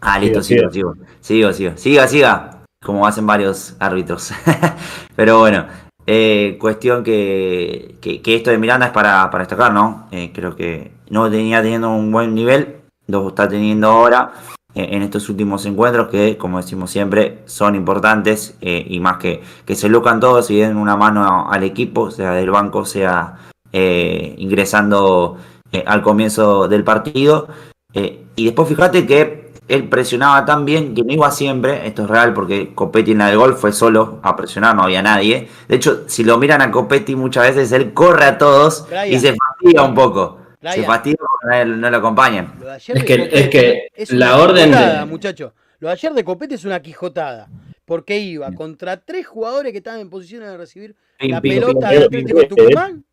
Ah, 0.00 0.18
listo, 0.18 0.42
sigo, 0.42 0.70
sigo, 0.70 0.94
sigo, 1.20 1.52
sigo, 1.52 1.76
siga, 1.76 2.08
siga, 2.08 2.62
como 2.82 3.06
hacen 3.06 3.26
varios 3.26 3.74
árbitros. 3.78 4.32
Pero 5.16 5.38
bueno, 5.38 5.66
eh, 6.06 6.58
cuestión 6.60 7.02
que, 7.02 7.96
que, 8.02 8.20
que 8.20 8.34
esto 8.36 8.50
de 8.50 8.58
Miranda 8.58 8.86
es 8.86 8.92
para, 8.92 9.30
para 9.30 9.44
destacar, 9.44 9.72
¿no? 9.72 10.08
Eh, 10.10 10.30
creo 10.34 10.56
que 10.56 10.92
no 11.08 11.30
tenía 11.30 11.62
teniendo 11.62 11.90
un 11.90 12.12
buen 12.12 12.34
nivel, 12.34 12.82
lo 13.06 13.28
está 13.28 13.48
teniendo 13.48 13.88
ahora 13.88 14.32
en 14.74 15.02
estos 15.02 15.28
últimos 15.28 15.64
encuentros 15.66 16.08
que, 16.08 16.36
como 16.36 16.58
decimos 16.58 16.90
siempre, 16.90 17.42
son 17.46 17.76
importantes 17.76 18.56
eh, 18.60 18.84
y 18.88 19.00
más 19.00 19.18
que, 19.18 19.42
que 19.64 19.76
se 19.76 19.88
locan 19.88 20.20
todos 20.20 20.50
y 20.50 20.58
den 20.58 20.76
una 20.76 20.96
mano 20.96 21.50
al 21.50 21.62
equipo, 21.62 22.10
sea 22.10 22.32
del 22.32 22.50
banco, 22.50 22.84
sea 22.84 23.38
eh, 23.72 24.36
ingresando 24.38 25.36
eh, 25.72 25.82
al 25.84 26.00
comienzo 26.02 26.68
del 26.68 26.84
partido. 26.84 27.48
Eh, 27.92 28.24
y 28.36 28.44
después 28.44 28.68
fíjate 28.68 29.04
que 29.04 29.52
él 29.66 29.88
presionaba 29.88 30.44
tan 30.44 30.64
bien 30.64 30.94
que 30.94 31.02
no 31.02 31.12
iba 31.12 31.28
siempre, 31.32 31.84
esto 31.84 32.02
es 32.04 32.08
real 32.08 32.32
porque 32.34 32.72
Copetti 32.72 33.10
en 33.10 33.18
la 33.18 33.26
del 33.26 33.38
gol 33.38 33.54
fue 33.54 33.72
solo 33.72 34.20
a 34.22 34.36
presionar, 34.36 34.76
no 34.76 34.84
había 34.84 35.02
nadie. 35.02 35.48
De 35.66 35.74
hecho, 35.74 36.04
si 36.06 36.22
lo 36.22 36.38
miran 36.38 36.62
a 36.62 36.70
Copetti 36.70 37.16
muchas 37.16 37.48
veces 37.48 37.72
él 37.72 37.92
corre 37.92 38.26
a 38.26 38.38
todos 38.38 38.86
Brian. 38.88 39.12
y 39.12 39.18
se 39.18 39.34
fastidia 39.34 39.82
un 39.82 39.94
poco. 39.96 40.38
Se 40.72 40.82
fastidia 40.82 41.16
porque 41.42 41.64
no 41.64 41.90
lo 41.90 41.96
acompañan. 41.96 42.54
Es 42.76 43.04
que- 43.04 43.28
es 43.32 43.48
que 43.48 43.88
es 43.94 44.10
la 44.12 44.38
orden 44.38 44.70
de- 44.70 45.04
muchacho. 45.06 45.54
Lo 45.80 45.88
de 45.88 45.94
ayer 45.94 46.12
de 46.12 46.24
Copete 46.24 46.54
es 46.54 46.64
una 46.64 46.80
quijotada. 46.80 47.48
Porque 47.84 48.18
iba 48.18 48.50
contra 48.52 48.96
tres 48.98 49.26
jugadores 49.26 49.70
que 49.72 49.78
estaban 49.78 50.00
en 50.00 50.08
posición 50.08 50.40
de 50.42 50.56
recibir 50.56 50.96
Pim, 51.18 51.30
la 51.32 51.40
pim, 51.42 51.54
pelota 51.60 51.90
del 51.90 52.02
Atlético 52.04 52.38
de. 52.38 52.46
Tucumán. 52.46 53.04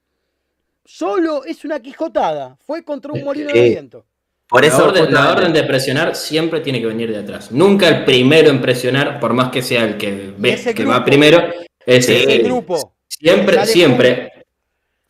Solo 0.85 1.43
es 1.45 1.63
una 1.65 1.79
quijotada. 1.79 2.57
Fue 2.65 2.83
contra 2.83 3.11
un 3.11 3.23
molino 3.23 3.51
de 3.51 3.61
viento. 3.69 4.05
Por 4.47 4.61
La 4.61 4.67
eso 4.67 4.85
orden, 4.85 5.13
la 5.13 5.31
orden 5.31 5.53
de 5.53 5.63
presionar 5.63 6.15
siempre 6.15 6.59
tiene 6.61 6.79
que 6.81 6.87
venir 6.87 7.11
de 7.11 7.19
atrás. 7.19 7.51
Nunca 7.51 7.87
el 7.87 8.03
primero 8.05 8.49
en 8.49 8.61
presionar, 8.61 9.19
por 9.19 9.33
más 9.33 9.49
que 9.49 9.61
sea 9.61 9.83
el 9.85 9.97
que 9.97 10.33
ve 10.37 10.55
que 10.61 10.73
grupo. 10.73 10.89
va 10.91 11.05
primero, 11.05 11.43
es 11.85 12.09
el- 12.09 12.43
grupo. 12.43 12.95
Siempre, 13.07 13.65
siempre 13.65 14.30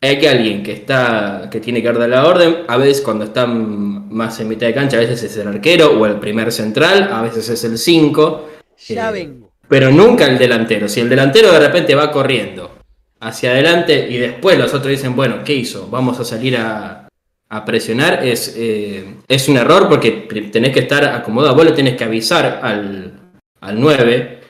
hay 0.02 0.18
que 0.18 0.28
alguien 0.28 0.62
que 0.64 0.72
está, 0.72 1.48
que 1.50 1.60
tiene 1.60 1.80
que 1.80 1.92
dar 1.92 2.08
la 2.08 2.26
orden. 2.26 2.64
A 2.66 2.76
veces 2.76 3.02
cuando 3.02 3.24
están 3.24 4.12
más 4.12 4.38
en 4.40 4.48
mitad 4.48 4.66
de 4.66 4.74
cancha, 4.74 4.96
a 4.96 5.00
veces 5.00 5.22
es 5.22 5.36
el 5.36 5.46
arquero 5.46 5.98
o 5.98 6.06
el 6.06 6.16
primer 6.16 6.50
central, 6.50 7.08
a 7.12 7.22
veces 7.22 7.48
es 7.48 7.62
el 7.62 7.78
5. 7.78 8.48
Ya 8.88 9.10
Eh, 9.10 9.12
vengo. 9.12 9.52
Pero 9.68 9.90
nunca 9.92 10.26
el 10.26 10.38
delantero. 10.38 10.88
Si 10.88 11.00
el 11.00 11.08
delantero 11.08 11.52
de 11.52 11.60
repente 11.60 11.94
va 11.94 12.10
corriendo 12.10 12.78
hacia 13.20 13.52
adelante 13.52 14.08
y 14.10 14.18
después 14.18 14.58
los 14.58 14.74
otros 14.74 14.90
dicen, 14.90 15.14
bueno, 15.14 15.44
¿qué 15.44 15.54
hizo? 15.54 15.86
Vamos 15.88 16.18
a 16.18 16.24
salir 16.24 16.56
a, 16.56 17.08
a 17.48 17.64
presionar, 17.64 18.24
es, 18.26 18.54
eh, 18.58 19.04
es 19.28 19.48
un 19.48 19.56
error 19.56 19.88
porque 19.88 20.10
tenés 20.50 20.72
que 20.72 20.80
estar 20.80 21.04
acomodado. 21.04 21.54
Vos 21.54 21.64
le 21.64 21.72
tenés 21.72 21.96
que 21.96 22.02
avisar 22.04 22.58
al, 22.60 23.20
al 23.60 23.80
9, 23.80 24.40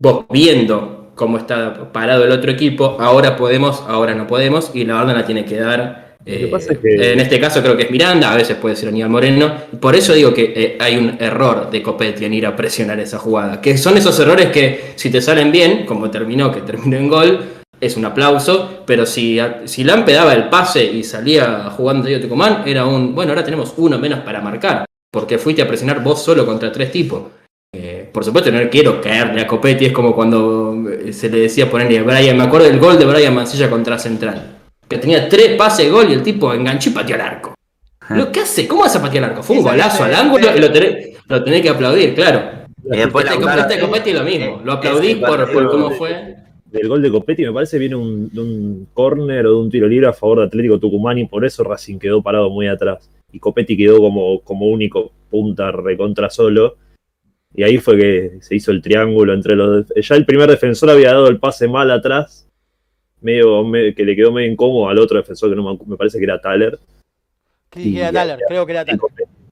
vos 0.00 0.26
viendo 0.28 0.97
cómo 1.18 1.36
está 1.36 1.92
parado 1.92 2.24
el 2.24 2.30
otro 2.32 2.50
equipo, 2.50 2.96
ahora 3.00 3.36
podemos, 3.36 3.82
ahora 3.86 4.14
no 4.14 4.26
podemos, 4.26 4.70
y 4.72 4.84
la 4.84 5.02
orden 5.02 5.16
la 5.16 5.26
tiene 5.26 5.44
que 5.44 5.56
dar. 5.60 6.16
que 6.24 6.44
eh, 6.44 6.78
que- 6.82 7.12
En 7.12 7.20
este 7.20 7.40
caso 7.40 7.60
creo 7.62 7.76
que 7.76 7.84
es 7.84 7.90
Miranda, 7.90 8.32
a 8.32 8.36
veces 8.36 8.56
puede 8.56 8.76
ser 8.76 8.88
Aníbal 8.90 9.10
Moreno. 9.10 9.52
Por 9.80 9.94
eso 9.96 10.12
digo 10.14 10.32
que 10.34 10.52
eh, 10.54 10.76
hay 10.80 10.96
un 10.96 11.16
error 11.20 11.70
de 11.70 11.82
Copetti 11.82 12.24
en 12.24 12.34
ir 12.34 12.46
a 12.46 12.54
presionar 12.56 12.98
esa 13.00 13.18
jugada. 13.18 13.60
Que 13.60 13.76
son 13.78 13.96
esos 13.96 14.18
errores 14.20 14.48
que 14.50 14.92
si 14.96 15.10
te 15.10 15.20
salen 15.20 15.50
bien, 15.52 15.86
como 15.86 16.10
terminó, 16.10 16.52
que 16.52 16.60
terminó 16.60 16.96
en 16.96 17.08
gol, 17.08 17.40
es 17.80 17.96
un 17.96 18.04
aplauso. 18.04 18.82
Pero 18.86 19.06
si, 19.06 19.38
si 19.64 19.84
Lampe 19.84 20.12
daba 20.12 20.34
el 20.34 20.48
pase 20.50 20.84
y 20.84 21.02
salía 21.02 21.70
jugando 21.76 22.06
Diego 22.06 22.22
Tucumán, 22.22 22.62
era 22.66 22.84
un, 22.84 23.14
bueno, 23.14 23.32
ahora 23.32 23.44
tenemos 23.44 23.72
uno 23.78 23.98
menos 23.98 24.20
para 24.20 24.40
marcar. 24.40 24.84
Porque 25.10 25.38
fuiste 25.38 25.62
a 25.62 25.68
presionar 25.68 26.02
vos 26.02 26.22
solo 26.22 26.44
contra 26.44 26.70
tres 26.70 26.92
tipos. 26.92 27.22
Eh, 27.72 28.08
por 28.12 28.24
supuesto, 28.24 28.50
no 28.50 28.58
quiero 28.70 29.00
caerle 29.00 29.42
a 29.42 29.46
Copetti, 29.46 29.86
es 29.86 29.92
como 29.92 30.14
cuando 30.14 30.88
eh, 30.90 31.12
se 31.12 31.28
le 31.28 31.40
decía 31.40 31.70
ponerle 31.70 31.98
a 31.98 32.02
Brian, 32.02 32.36
me 32.36 32.44
acuerdo 32.44 32.66
del 32.66 32.78
gol 32.78 32.98
de 32.98 33.04
Brian 33.04 33.34
Mancilla 33.34 33.68
contra 33.68 33.98
Central. 33.98 34.56
Que 34.88 34.96
tenía 34.96 35.28
tres 35.28 35.54
pases 35.56 35.84
de 35.84 35.90
gol 35.90 36.08
y 36.08 36.14
el 36.14 36.22
tipo 36.22 36.52
enganchó 36.54 36.88
y 36.88 36.92
pateó 36.94 37.16
al 37.16 37.20
arco. 37.20 37.54
Lo 38.10 38.32
que 38.32 38.40
hace, 38.40 38.66
¿cómo 38.66 38.84
hace 38.84 39.00
patear 39.00 39.24
al 39.24 39.30
arco? 39.30 39.42
Fue 39.42 39.58
un 39.58 39.62
golazo 39.64 40.04
al 40.04 40.10
de- 40.10 40.16
ángulo 40.16 40.56
y 40.56 40.60
lo 40.60 40.72
tenés, 40.72 41.18
lo 41.26 41.44
tenés 41.44 41.60
que 41.60 41.68
aplaudir, 41.68 42.14
claro. 42.14 42.40
Y 42.90 42.96
después 42.96 43.26
Este, 43.26 43.60
este 43.60 43.80
Copetti 43.80 44.12
lo 44.14 44.22
mismo, 44.24 44.62
lo 44.64 44.72
aplaudí 44.72 45.10
Ese 45.10 45.20
por, 45.20 45.70
cómo 45.70 45.90
fue. 45.90 46.36
Del 46.64 46.88
gol 46.88 47.02
de 47.02 47.10
Copetti 47.10 47.44
me 47.44 47.52
parece 47.52 47.78
viene 47.78 47.96
un, 47.96 48.30
de 48.30 48.40
un 48.40 48.88
córner 48.94 49.46
o 49.46 49.50
de 49.50 49.56
un 49.56 49.70
tiro 49.70 49.86
libre 49.86 50.06
a 50.08 50.14
favor 50.14 50.38
de 50.38 50.46
Atlético 50.46 50.78
Tucumán 50.78 51.18
y 51.18 51.26
por 51.26 51.44
eso 51.44 51.62
Racing 51.64 51.98
quedó 51.98 52.22
parado 52.22 52.48
muy 52.48 52.66
atrás. 52.66 53.10
Y 53.30 53.38
Copetti 53.38 53.76
quedó 53.76 53.98
como, 53.98 54.40
como 54.40 54.66
único 54.70 55.10
punta 55.30 55.70
recontra 55.70 56.30
solo. 56.30 56.76
Y 57.54 57.62
ahí 57.62 57.78
fue 57.78 57.96
que 57.96 58.38
se 58.40 58.54
hizo 58.54 58.70
el 58.70 58.82
triángulo 58.82 59.32
entre 59.32 59.56
los... 59.56 59.86
Ya 59.96 60.14
el 60.14 60.26
primer 60.26 60.48
defensor 60.50 60.90
había 60.90 61.08
dado 61.12 61.28
el 61.28 61.38
pase 61.38 61.66
mal 61.66 61.90
atrás, 61.90 62.46
medio, 63.20 63.64
me- 63.64 63.94
que 63.94 64.04
le 64.04 64.14
quedó 64.14 64.32
medio 64.32 64.50
incómodo 64.52 64.88
al 64.88 64.98
otro 64.98 65.16
defensor 65.18 65.50
que 65.50 65.56
no 65.56 65.78
me, 65.86 65.96
parece 65.96 66.18
que 66.18 66.24
era 66.24 66.40
Thaler. 66.40 66.78
Que 67.70 67.80
Y 67.80 67.98
era 67.98 68.12
Thaler, 68.12 68.38
creo 68.46 68.66
que 68.66 68.72
era 68.72 68.84
Thaler. 68.84 69.00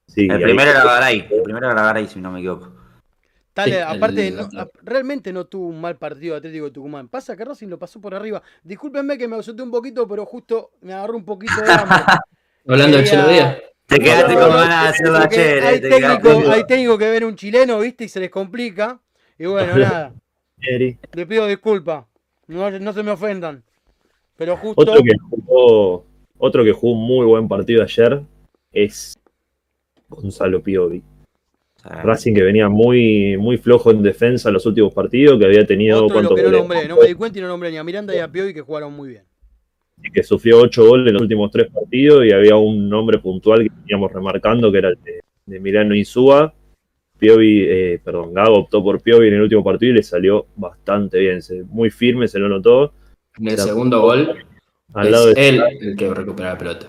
Sí, 0.07 0.27
El 0.29 0.41
primero 0.41 0.71
era 0.71 0.83
Garay, 0.83 1.27
el 1.29 1.41
primero 1.43 1.69
era 1.71 1.83
Garay, 1.83 2.07
si 2.07 2.19
no 2.19 2.31
me 2.31 2.39
equivoco. 2.39 2.71
Thaler, 3.53 3.73
Sí, 3.89 3.95
aparte, 3.97 4.27
el- 4.27 4.35
no- 4.37 4.49
a- 4.61 4.69
realmente 4.83 5.33
no 5.33 5.45
tuvo 5.45 5.67
un 5.67 5.81
mal 5.81 5.97
partido 5.97 6.35
Atlético 6.35 6.65
de 6.65 6.71
Tucumán. 6.71 7.07
Pasa 7.09 7.35
que 7.35 7.43
Racing 7.43 7.67
lo 7.67 7.79
pasó 7.79 7.99
por 7.99 8.13
arriba. 8.13 8.41
Discúlpenme 8.63 9.17
que 9.17 9.27
me 9.27 9.35
ausenté 9.35 9.63
un 9.63 9.71
poquito, 9.71 10.07
pero 10.07 10.23
justo 10.25 10.71
me 10.81 10.93
agarró 10.93 11.17
un 11.17 11.25
poquito 11.25 11.59
de 11.61 11.71
hambre. 11.71 11.97
Hablando 12.67 12.97
del 12.97 13.05
Chelo 13.07 13.27
Díaz. 13.27 13.57
Te 13.87 13.99
quedaste 13.99 14.33
con 14.33 14.49
ganas 14.49 14.83
de 14.83 14.89
hacerlo 14.89 15.17
ayer, 15.17 15.63
hay, 15.63 15.79
técnico, 15.81 16.21
con- 16.21 16.51
hay 16.51 16.63
técnico 16.67 16.97
que 16.97 17.09
ven 17.09 17.23
un 17.23 17.35
chileno, 17.35 17.79
¿viste? 17.79 18.03
Y 18.03 18.09
se 18.09 18.19
les 18.19 18.29
complica. 18.29 18.99
Y 19.39 19.45
bueno, 19.45 19.75
nada. 19.77 20.13
Eri. 20.61 20.97
Le 21.13 21.25
pido 21.25 21.47
disculpas. 21.47 22.05
No, 22.47 22.69
no 22.69 22.93
se 22.93 23.03
me 23.03 23.11
ofendan. 23.11 23.63
Pero 24.35 24.57
justo. 24.57 24.81
Otro 24.81 25.01
que 25.01 25.11
jugó, 25.29 26.05
otro 26.37 26.63
que 26.63 26.71
jugó 26.73 26.93
un 26.93 27.07
muy 27.07 27.25
buen 27.25 27.47
partido 27.47 27.81
ayer 27.81 28.21
es 28.73 29.17
Gonzalo 30.09 30.61
Piovi. 30.61 31.01
Racing 31.83 32.33
que 32.33 32.43
venía 32.43 32.67
muy, 32.67 33.37
muy 33.37 33.57
flojo 33.57 33.91
en 33.91 34.03
defensa 34.03 34.49
en 34.49 34.53
los 34.55 34.65
últimos 34.65 34.93
partidos, 34.93 35.39
que 35.39 35.45
había 35.45 35.65
tenido 35.65 36.03
Otro 36.03 36.15
cuántos 36.15 36.35
que 36.35 36.43
no 36.43 36.51
nombré. 36.51 36.85
No 36.87 36.97
me 36.97 37.07
di 37.07 37.13
cuenta 37.13 37.39
y 37.39 37.41
no 37.41 37.47
nombré 37.47 37.71
ni 37.71 37.77
a 37.77 37.83
Miranda 37.85 38.13
ni 38.13 38.19
a 38.19 38.29
Piovi 38.29 38.53
que 38.53 38.59
jugaron 38.61 38.93
muy 38.93 39.07
bien. 39.09 39.23
Que 40.13 40.23
sufrió 40.23 40.61
ocho 40.61 40.85
goles 40.87 41.07
en 41.07 41.13
los 41.13 41.21
últimos 41.23 41.51
tres 41.51 41.67
partidos 41.71 42.25
y 42.25 42.31
había 42.31 42.55
un 42.55 42.87
nombre 42.89 43.19
puntual 43.19 43.63
que 43.63 43.69
teníamos 43.69 44.11
remarcando 44.11 44.71
que 44.71 44.77
era 44.77 44.89
el 44.89 44.97
de, 45.03 45.21
de 45.45 45.59
Milano 45.59 45.95
Insúa. 45.95 46.53
Piovi, 47.19 47.63
eh, 47.67 47.99
perdón, 48.03 48.33
Gago 48.33 48.59
optó 48.59 48.83
por 48.83 49.01
Piovi 49.01 49.27
en 49.27 49.33
el 49.35 49.41
último 49.41 49.63
partido 49.63 49.91
y 49.93 49.95
le 49.95 50.03
salió 50.03 50.45
bastante 50.55 51.19
bien, 51.19 51.41
se- 51.41 51.63
muy 51.63 51.89
firme, 51.89 52.27
se 52.27 52.37
lo 52.37 52.47
notó. 52.47 52.93
En 53.39 53.47
el 53.49 53.57
segundo 53.57 54.01
gol 54.01 54.35
Al 54.93 55.11
lado 55.11 55.29
es 55.29 55.35
de 55.35 55.49
él 55.49 55.63
el 55.81 55.95
que 55.95 56.13
recupera 56.13 56.49
la 56.49 56.57
pelota. 56.57 56.85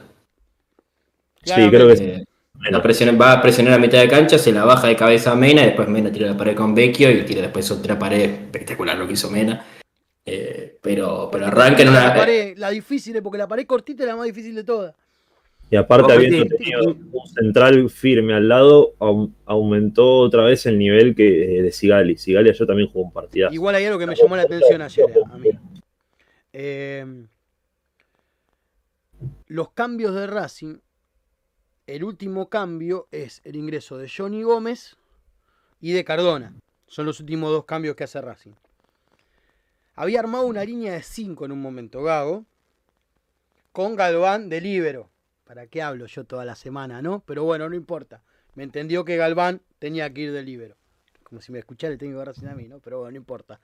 Sí, 1.42 1.68
creo 1.70 1.88
que 1.88 1.96
sí. 1.96 2.04
Eh, 2.04 2.24
la 2.70 2.82
presión, 2.82 3.18
va 3.20 3.32
a 3.32 3.40
presionar 3.42 3.72
a 3.74 3.78
mitad 3.78 4.00
de 4.00 4.08
cancha, 4.08 4.36
se 4.36 4.52
la 4.52 4.64
baja 4.64 4.88
de 4.88 4.96
cabeza 4.96 5.32
a 5.32 5.34
Mena, 5.36 5.62
después 5.62 5.88
Mena 5.88 6.10
tira 6.12 6.26
la 6.28 6.36
pared 6.36 6.54
con 6.54 6.74
Vecchio 6.74 7.10
y 7.10 7.22
tira 7.22 7.40
después 7.42 7.70
otra 7.70 7.98
pared 7.98 8.20
espectacular 8.22 8.98
lo 8.98 9.06
que 9.06 9.14
hizo 9.14 9.30
Mena. 9.30 9.64
Eh, 10.30 10.78
pero, 10.82 11.28
pero 11.32 11.46
arranca 11.46 11.82
en 11.82 11.92
La, 11.92 12.04
una. 12.04 12.14
pared, 12.14 12.56
la 12.58 12.70
difícil, 12.70 13.16
es 13.16 13.22
porque 13.22 13.38
la 13.38 13.48
pared 13.48 13.66
cortita 13.66 14.02
es 14.02 14.08
la 14.08 14.16
más 14.16 14.26
difícil 14.26 14.54
de 14.54 14.64
todas. 14.64 14.94
Y 15.70 15.76
aparte, 15.76 16.04
Vos, 16.04 16.12
habiendo 16.14 16.56
tenido 16.56 16.82
un 17.12 17.26
central 17.28 17.90
firme 17.90 18.32
al 18.34 18.48
lado, 18.48 18.94
au- 18.98 19.30
aumentó 19.44 20.18
otra 20.20 20.42
vez 20.44 20.64
el 20.66 20.78
nivel 20.78 21.14
que 21.14 21.58
eh, 21.58 21.62
de 21.62 21.72
Sigali. 21.72 22.16
Sigali 22.16 22.48
ayer 22.50 22.66
también 22.66 22.88
jugó 22.88 23.04
un 23.04 23.12
partidazo. 23.12 23.52
Igual 23.54 23.74
hay 23.74 23.84
algo 23.84 23.98
que 23.98 24.06
me 24.06 24.14
llamó 24.14 24.34
la 24.36 24.42
atención 24.42 24.80
ayer 24.80 25.04
eh, 25.10 25.20
a 25.30 25.36
mí. 25.38 25.50
Eh, 26.54 27.26
los 29.46 29.70
cambios 29.72 30.14
de 30.14 30.26
Racing, 30.26 30.78
el 31.86 32.04
último 32.04 32.48
cambio 32.48 33.08
es 33.10 33.40
el 33.44 33.56
ingreso 33.56 33.98
de 33.98 34.08
Johnny 34.14 34.42
Gómez 34.42 34.96
y 35.80 35.92
de 35.92 36.04
Cardona. 36.04 36.54
Son 36.86 37.04
los 37.06 37.20
últimos 37.20 37.50
dos 37.50 37.64
cambios 37.64 37.94
que 37.96 38.04
hace 38.04 38.20
Racing. 38.20 38.52
Había 40.00 40.20
armado 40.20 40.46
una 40.46 40.64
línea 40.64 40.92
de 40.92 41.02
5 41.02 41.44
en 41.44 41.50
un 41.50 41.60
momento, 41.60 42.04
Gago, 42.04 42.44
con 43.72 43.96
Galván 43.96 44.48
de 44.48 44.60
líbero. 44.60 45.10
¿Para 45.42 45.66
qué 45.66 45.82
hablo 45.82 46.06
yo 46.06 46.22
toda 46.22 46.44
la 46.44 46.54
semana, 46.54 47.02
no? 47.02 47.24
Pero 47.26 47.42
bueno, 47.42 47.68
no 47.68 47.74
importa. 47.74 48.22
Me 48.54 48.62
entendió 48.62 49.04
que 49.04 49.16
Galván 49.16 49.60
tenía 49.80 50.14
que 50.14 50.20
ir 50.20 50.32
de 50.32 50.44
líbero. 50.44 50.76
Como 51.24 51.40
si 51.40 51.50
me 51.50 51.58
escuchara 51.58 51.92
el 51.92 51.98
técnico 51.98 52.20
de 52.20 52.26
Racing 52.26 52.46
a 52.46 52.54
mí, 52.54 52.68
¿no? 52.68 52.78
Pero 52.78 52.98
bueno, 52.98 53.10
no 53.10 53.16
importa. 53.16 53.58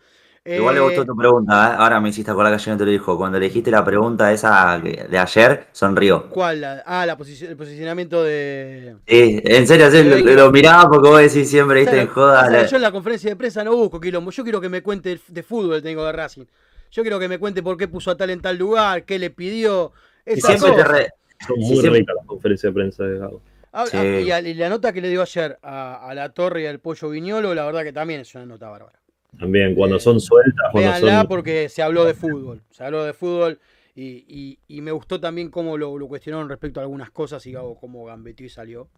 Igual 0.47 0.75
le 0.75 0.81
Eh, 0.83 0.85
gustó 0.85 1.07
tu 1.07 1.17
pregunta, 1.17 1.71
¿eh? 1.73 1.77
ahora 1.79 2.01
me 2.01 2.11
hiciste 2.11 2.31
acordar 2.31 2.53
que 2.53 2.57
ayer 2.57 2.69
no 2.75 2.79
te 2.79 2.85
lo 2.85 2.91
dijo. 2.91 3.17
Cuando 3.17 3.39
elegiste 3.39 3.71
la 3.71 3.83
pregunta 3.83 4.31
esa 4.31 4.79
de 4.79 5.19
ayer, 5.19 5.69
sonrió. 5.73 6.29
¿Cuál? 6.29 6.61
La- 6.61 6.83
ah, 6.85 7.07
la 7.07 7.17
posici- 7.17 7.49
el 7.49 7.57
posicionamiento 7.57 8.23
de. 8.23 8.97
Sí, 9.07 9.41
en 9.43 9.67
serio, 9.67 9.91
sí, 9.91 10.03
lo, 10.05 10.19
lo 10.19 10.53
miraba 10.53 10.91
porque 10.91 11.09
vos 11.09 11.19
decís 11.21 11.49
siempre, 11.49 11.81
viste, 11.81 11.99
en 11.99 12.09
joda. 12.09 12.51
La- 12.51 12.67
Yo 12.67 12.77
en 12.77 12.83
la 12.83 12.93
conferencia 12.93 13.31
de 13.31 13.37
prensa 13.37 13.65
no 13.65 13.75
busco 13.75 13.99
quilombo. 13.99 14.31
Yo 14.33 14.43
quiero 14.43 14.61
que 14.61 14.69
me 14.69 14.83
cuente 14.83 15.19
de 15.27 15.43
fútbol 15.43 15.77
el 15.77 15.83
técnico 15.83 16.05
de 16.05 16.13
Racing. 16.13 16.45
Yo 16.91 17.03
quiero 17.03 17.19
que 17.19 17.27
me 17.29 17.39
cuente 17.39 17.63
por 17.63 17.79
qué 17.79 17.89
puso 17.89 18.11
a 18.11 18.17
tal 18.17 18.29
en 18.29 18.43
tal 18.43 18.59
lugar, 18.59 19.05
qué 19.05 19.19
le 19.19 19.31
pidió. 19.31 19.93
y 20.27 20.41
siempre 20.43 20.73
te 20.73 20.85
re- 20.85 21.09
Son 21.47 21.57
Sí, 21.57 21.63
muy 21.73 21.77
siempre- 21.81 22.05
las 22.15 22.27
conferencias 22.27 22.71
de 22.71 22.75
prensa 22.75 23.05
de. 23.05 23.29
Ah, 23.73 23.87
Sí. 23.87 23.97
ah, 24.31 24.41
y 24.41 24.55
la 24.55 24.69
nota 24.69 24.93
que 24.93 25.01
le 25.01 25.09
dio 25.09 25.23
ayer 25.23 25.59
a, 25.63 26.07
a 26.09 26.15
la 26.15 26.29
Torre 26.29 26.63
y 26.63 26.67
al 26.67 26.79
Pollo 26.81 27.09
Viñolo, 27.09 27.55
la 27.55 27.65
verdad 27.65 27.83
que 27.83 27.93
también 27.95 28.21
es 28.21 28.35
una 28.35 28.45
nota 28.47 28.69
bárbara. 28.69 28.99
También 29.39 29.75
cuando 29.75 29.99
son 29.99 30.21
sueltas, 30.21 30.67
cuando 30.73 30.91
Véanla 30.91 31.21
son. 31.21 31.29
porque 31.29 31.69
se 31.69 31.83
habló 31.83 32.05
de 32.05 32.15
fútbol. 32.15 32.63
Se 32.71 32.85
habló 32.85 33.05
de 33.05 33.13
fútbol 33.13 33.59
y, 33.95 34.25
y- 34.29 34.59
y 34.69 34.81
me 34.81 34.93
gustó 34.93 35.21
también 35.21 35.51
cómo 35.51 35.77
lo, 35.79 35.99
lo 35.99 36.09
cuestionaron 36.09 36.49
respecto 36.49 36.81
a 36.81 36.83
algunas 36.85 37.11
cosas 37.11 37.47
y 37.47 37.53
cómo 37.81 38.05
gambetió 38.05 38.47
y 38.47 38.51
salió. 38.51 38.89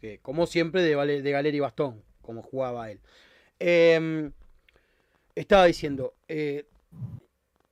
Que, 0.00 0.18
como 0.20 0.46
siempre, 0.46 0.82
de, 0.82 1.22
de 1.22 1.30
Galera 1.30 1.56
y 1.56 1.60
Bastón, 1.60 2.02
como 2.22 2.42
jugaba 2.42 2.90
él. 2.90 3.00
Eh, 3.58 4.30
estaba 5.34 5.64
diciendo. 5.66 6.14
eh, 6.28 6.66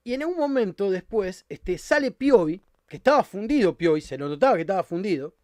y 0.06 0.12
en 0.12 0.24
un 0.24 0.36
momento 0.36 0.90
después 0.90 1.46
este, 1.48 1.78
sale 1.78 2.10
Piovi, 2.10 2.60
que 2.88 2.96
estaba 2.96 3.24
fundido 3.24 3.74
Piovi, 3.76 4.00
se 4.02 4.18
lo 4.18 4.28
notaba 4.28 4.54
que 4.56 4.60
estaba 4.60 4.82
fundido. 4.82 5.34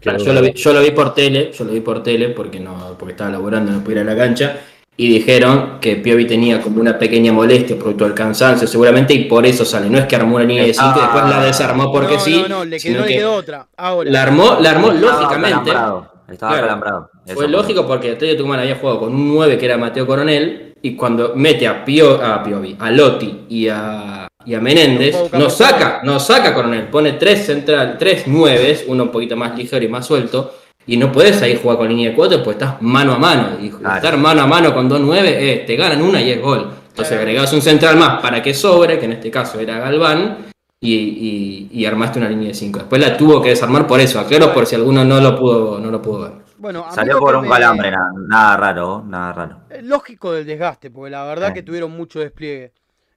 Claro, 0.00 0.18
yo, 0.24 0.32
lo 0.32 0.40
vi, 0.40 0.52
yo 0.54 0.72
lo 0.72 0.80
vi 0.80 0.90
por 0.92 1.12
tele, 1.12 1.52
yo 1.52 1.64
lo 1.64 1.72
vi 1.72 1.80
por 1.80 2.02
tele 2.02 2.30
porque 2.30 2.58
no, 2.58 2.96
porque 2.98 3.12
estaba 3.12 3.30
laburando, 3.30 3.70
no 3.72 3.84
pude 3.84 3.96
ir 3.96 3.98
a 4.00 4.04
la 4.04 4.16
cancha. 4.16 4.58
Y 5.00 5.08
dijeron 5.08 5.78
que 5.80 5.96
Piovi 5.96 6.26
tenía 6.26 6.60
como 6.60 6.78
una 6.78 6.98
pequeña 6.98 7.32
molestia 7.32 7.74
producto 7.78 8.04
del 8.04 8.12
cansancio, 8.12 8.68
seguramente, 8.68 9.14
y 9.14 9.24
por 9.24 9.46
eso 9.46 9.64
sale. 9.64 9.88
No 9.88 9.96
es 9.96 10.04
que 10.04 10.14
armó 10.14 10.36
una 10.36 10.44
línea 10.44 10.64
de 10.66 10.74
5 10.74 10.92
y 10.94 11.00
después 11.00 11.24
la 11.24 11.42
desarmó 11.42 11.90
porque 11.90 12.14
no, 12.16 12.20
sí. 12.20 12.42
No, 12.42 12.48
no, 12.48 12.64
le 12.66 12.78
quedó, 12.78 13.00
le 13.00 13.06
que 13.06 13.14
quedó 13.14 13.32
otra. 13.32 13.66
Ahora. 13.78 14.10
La 14.10 14.22
armó, 14.24 14.58
la 14.60 14.72
armó 14.72 14.92
Estaba 14.92 15.12
lógicamente. 15.12 15.70
acalambrado, 15.70 16.12
Estaba 16.30 16.52
Claro. 16.52 16.64
acalambrado. 16.66 17.10
Fue 17.34 17.48
lógico 17.48 17.86
porque 17.86 18.10
Atlético 18.10 18.36
Tucumán 18.42 18.60
había 18.60 18.76
jugado 18.76 19.00
con 19.00 19.14
un 19.14 19.28
9 19.34 19.56
que 19.56 19.64
era 19.64 19.78
Mateo 19.78 20.06
Coronel 20.06 20.74
y 20.82 20.94
cuando 20.96 21.32
mete 21.34 21.66
a, 21.66 21.82
Pio, 21.82 22.22
a 22.22 22.42
Piovi, 22.42 22.76
a 22.78 22.90
Lotti 22.90 23.46
y 23.48 23.68
a, 23.68 24.28
y 24.44 24.52
a 24.52 24.60
Menéndez, 24.60 25.16
No 25.32 25.48
saca, 25.48 26.02
no 26.04 26.20
saca 26.20 26.52
Coronel, 26.52 26.88
pone 26.88 27.12
tres 27.14 27.46
central, 27.46 27.96
tres 27.98 28.26
nueves, 28.26 28.84
uno 28.86 29.04
un 29.04 29.10
poquito 29.10 29.34
más 29.34 29.56
ligero 29.56 29.82
y 29.82 29.88
más 29.88 30.04
suelto, 30.06 30.52
y 30.86 30.96
no 30.96 31.12
puedes 31.12 31.40
ahí 31.42 31.58
jugar 31.62 31.78
con 31.78 31.88
línea 31.88 32.10
de 32.10 32.16
4 32.16 32.42
porque 32.42 32.64
estás 32.64 32.80
mano 32.82 33.12
a 33.14 33.18
mano. 33.18 33.58
Y 33.60 33.70
Claro. 33.70 33.96
estar 33.96 34.16
mano 34.16 34.42
a 34.42 34.46
mano 34.46 34.74
con 34.74 34.88
dos 34.88 35.00
nueve, 35.00 35.52
eh, 35.52 35.64
te 35.66 35.76
ganan 35.76 36.02
una 36.02 36.20
y 36.20 36.30
es 36.30 36.40
gol. 36.40 36.70
Entonces 36.88 37.08
Claro. 37.08 37.22
agregás 37.22 37.52
un 37.52 37.62
central 37.62 37.96
más 37.96 38.20
para 38.20 38.42
que 38.42 38.52
sobre, 38.54 38.98
que 38.98 39.04
en 39.04 39.12
este 39.12 39.30
caso 39.30 39.60
era 39.60 39.78
Galván, 39.78 40.46
y, 40.82 40.94
y- 40.94 41.68
y 41.72 41.84
armaste 41.84 42.18
una 42.18 42.28
línea 42.30 42.48
de 42.48 42.54
5. 42.54 42.78
Después 42.78 43.00
la 43.00 43.14
tuvo 43.16 43.42
que 43.42 43.50
desarmar 43.50 43.86
por 43.86 44.00
eso, 44.00 44.18
aclaro 44.18 44.52
por 44.54 44.64
si 44.66 44.74
alguno 44.76 45.04
no 45.04 45.20
lo 45.20 45.36
pudo, 45.38 45.78
no 45.78 45.90
lo 45.90 46.00
pudo 46.00 46.20
ver. 46.22 46.32
Bueno, 46.56 46.86
Salió 46.90 47.18
por 47.18 47.36
un 47.36 47.42
me- 47.42 47.48
calambre, 47.50 47.90
nada, 47.90 48.10
nada 48.28 48.56
raro, 48.56 49.04
nada 49.06 49.32
raro. 49.32 49.56
Es 49.70 49.84
lógico 49.84 50.32
del 50.32 50.46
desgaste, 50.46 50.90
porque 50.90 51.10
la 51.10 51.24
verdad 51.24 51.52
que 51.52 51.62
tuvieron 51.62 51.90
mucho 51.90 52.18
despliegue. 52.20 52.72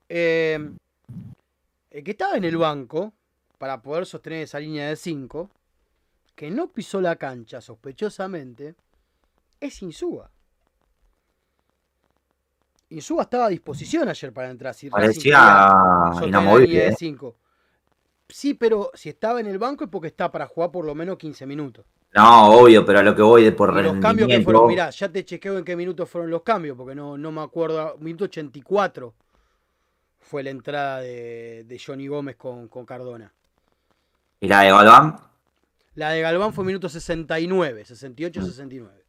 Eh, 0.09 0.59
el 1.91 2.03
que 2.03 2.11
estaba 2.11 2.35
en 2.37 2.43
el 2.43 2.57
banco, 2.57 3.13
para 3.57 3.81
poder 3.81 4.05
sostener 4.05 4.43
esa 4.43 4.59
línea 4.59 4.87
de 4.89 4.95
5, 4.95 5.49
que 6.35 6.49
no 6.49 6.67
pisó 6.67 6.99
la 7.01 7.15
cancha 7.15 7.61
sospechosamente, 7.61 8.75
es 9.59 9.81
Insúa. 9.81 10.29
Insúa 12.89 13.23
estaba 13.23 13.45
a 13.45 13.49
disposición 13.49 14.07
ayer 14.07 14.31
para 14.31 14.49
entrar. 14.49 14.73
Si 14.73 14.89
Parecía 14.89 15.65
inamovible. 16.23 16.87
¿eh? 16.87 16.95
5. 16.97 17.35
Sí, 18.29 18.53
pero 18.53 18.91
si 18.93 19.09
estaba 19.09 19.39
en 19.39 19.47
el 19.47 19.57
banco 19.57 19.83
es 19.83 19.89
porque 19.89 20.07
está 20.07 20.31
para 20.31 20.47
jugar 20.47 20.71
por 20.71 20.85
lo 20.85 20.95
menos 20.95 21.17
15 21.17 21.45
minutos. 21.45 21.85
No, 22.13 22.51
obvio, 22.51 22.85
pero 22.85 22.99
a 22.99 23.03
lo 23.03 23.15
que 23.15 23.23
voy 23.23 23.43
de 23.43 23.51
por 23.51 23.77
Y 23.79 23.83
los 23.83 23.97
cambios 23.97 24.27
que 24.27 24.41
fueron, 24.41 24.67
mirá, 24.67 24.91
ya 24.91 25.09
te 25.09 25.25
chequeo 25.25 25.57
en 25.57 25.65
qué 25.65 25.75
minutos 25.75 26.07
fueron 26.07 26.29
los 26.29 26.43
cambios, 26.43 26.77
porque 26.77 26.93
no, 26.93 27.17
no 27.17 27.31
me 27.31 27.41
acuerdo. 27.41 27.97
Minuto 27.99 28.25
84 28.25 29.13
fue 30.19 30.43
la 30.43 30.51
entrada 30.51 30.99
de, 31.01 31.63
de 31.63 31.81
Johnny 31.83 32.07
Gómez 32.07 32.35
con, 32.35 32.67
con 32.67 32.85
Cardona. 32.85 33.31
¿Y 34.39 34.47
la 34.47 34.61
de 34.61 34.69
Galván? 34.69 35.32
La 35.95 36.09
de 36.09 36.21
Galván 36.21 36.53
fue 36.53 36.65
minuto 36.65 36.89
69, 36.89 37.85
68, 37.85 38.41
69. 38.41 39.03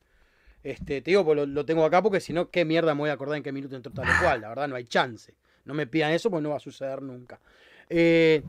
Este, 0.63 1.03
te 1.03 1.11
digo, 1.11 1.25
pues 1.25 1.37
lo, 1.37 1.47
lo 1.47 1.65
tengo 1.65 1.85
acá 1.85 2.03
porque 2.03 2.21
si 2.21 2.33
no, 2.33 2.51
qué 2.51 2.65
mierda 2.65 2.95
me 2.95 3.01
voy 3.01 3.11
a 3.11 3.15
acordar 3.15 3.37
en 3.37 3.43
qué 3.43 3.53
minuto 3.53 3.77
entró 3.77 3.93
tal 3.93 4.07
cual. 4.21 4.41
La 4.41 4.49
verdad, 4.49 4.69
no 4.69 4.77
hay 4.77 4.85
chance. 4.85 5.35
No 5.65 5.75
me 5.75 5.87
pidan 5.87 6.13
eso 6.13 6.31
porque 6.31 6.43
no 6.43 6.51
va 6.51 6.57
a 6.57 6.61
suceder 6.61 7.03
nunca. 7.03 7.41
Eh, 7.89 8.43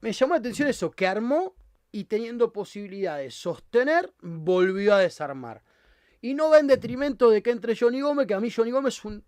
me 0.00 0.12
llamó 0.12 0.34
la 0.34 0.40
atención 0.40 0.68
eso, 0.68 0.90
que 0.90 1.06
armó 1.06 1.54
y 1.90 2.04
teniendo 2.04 2.52
posibilidad 2.52 3.18
de 3.18 3.30
sostener, 3.30 4.12
volvió 4.20 4.94
a 4.94 4.98
desarmar. 4.98 5.62
Y 6.20 6.34
no 6.34 6.50
va 6.50 6.58
en 6.58 6.66
detrimento 6.66 7.30
de 7.30 7.42
que 7.42 7.50
entre 7.50 7.76
Johnny 7.76 8.00
Gómez, 8.00 8.26
que 8.26 8.34
a 8.34 8.40
mí 8.40 8.50
Johnny 8.50 8.70
Gómez 8.70 8.98
es 8.98 9.04
un, 9.04 9.22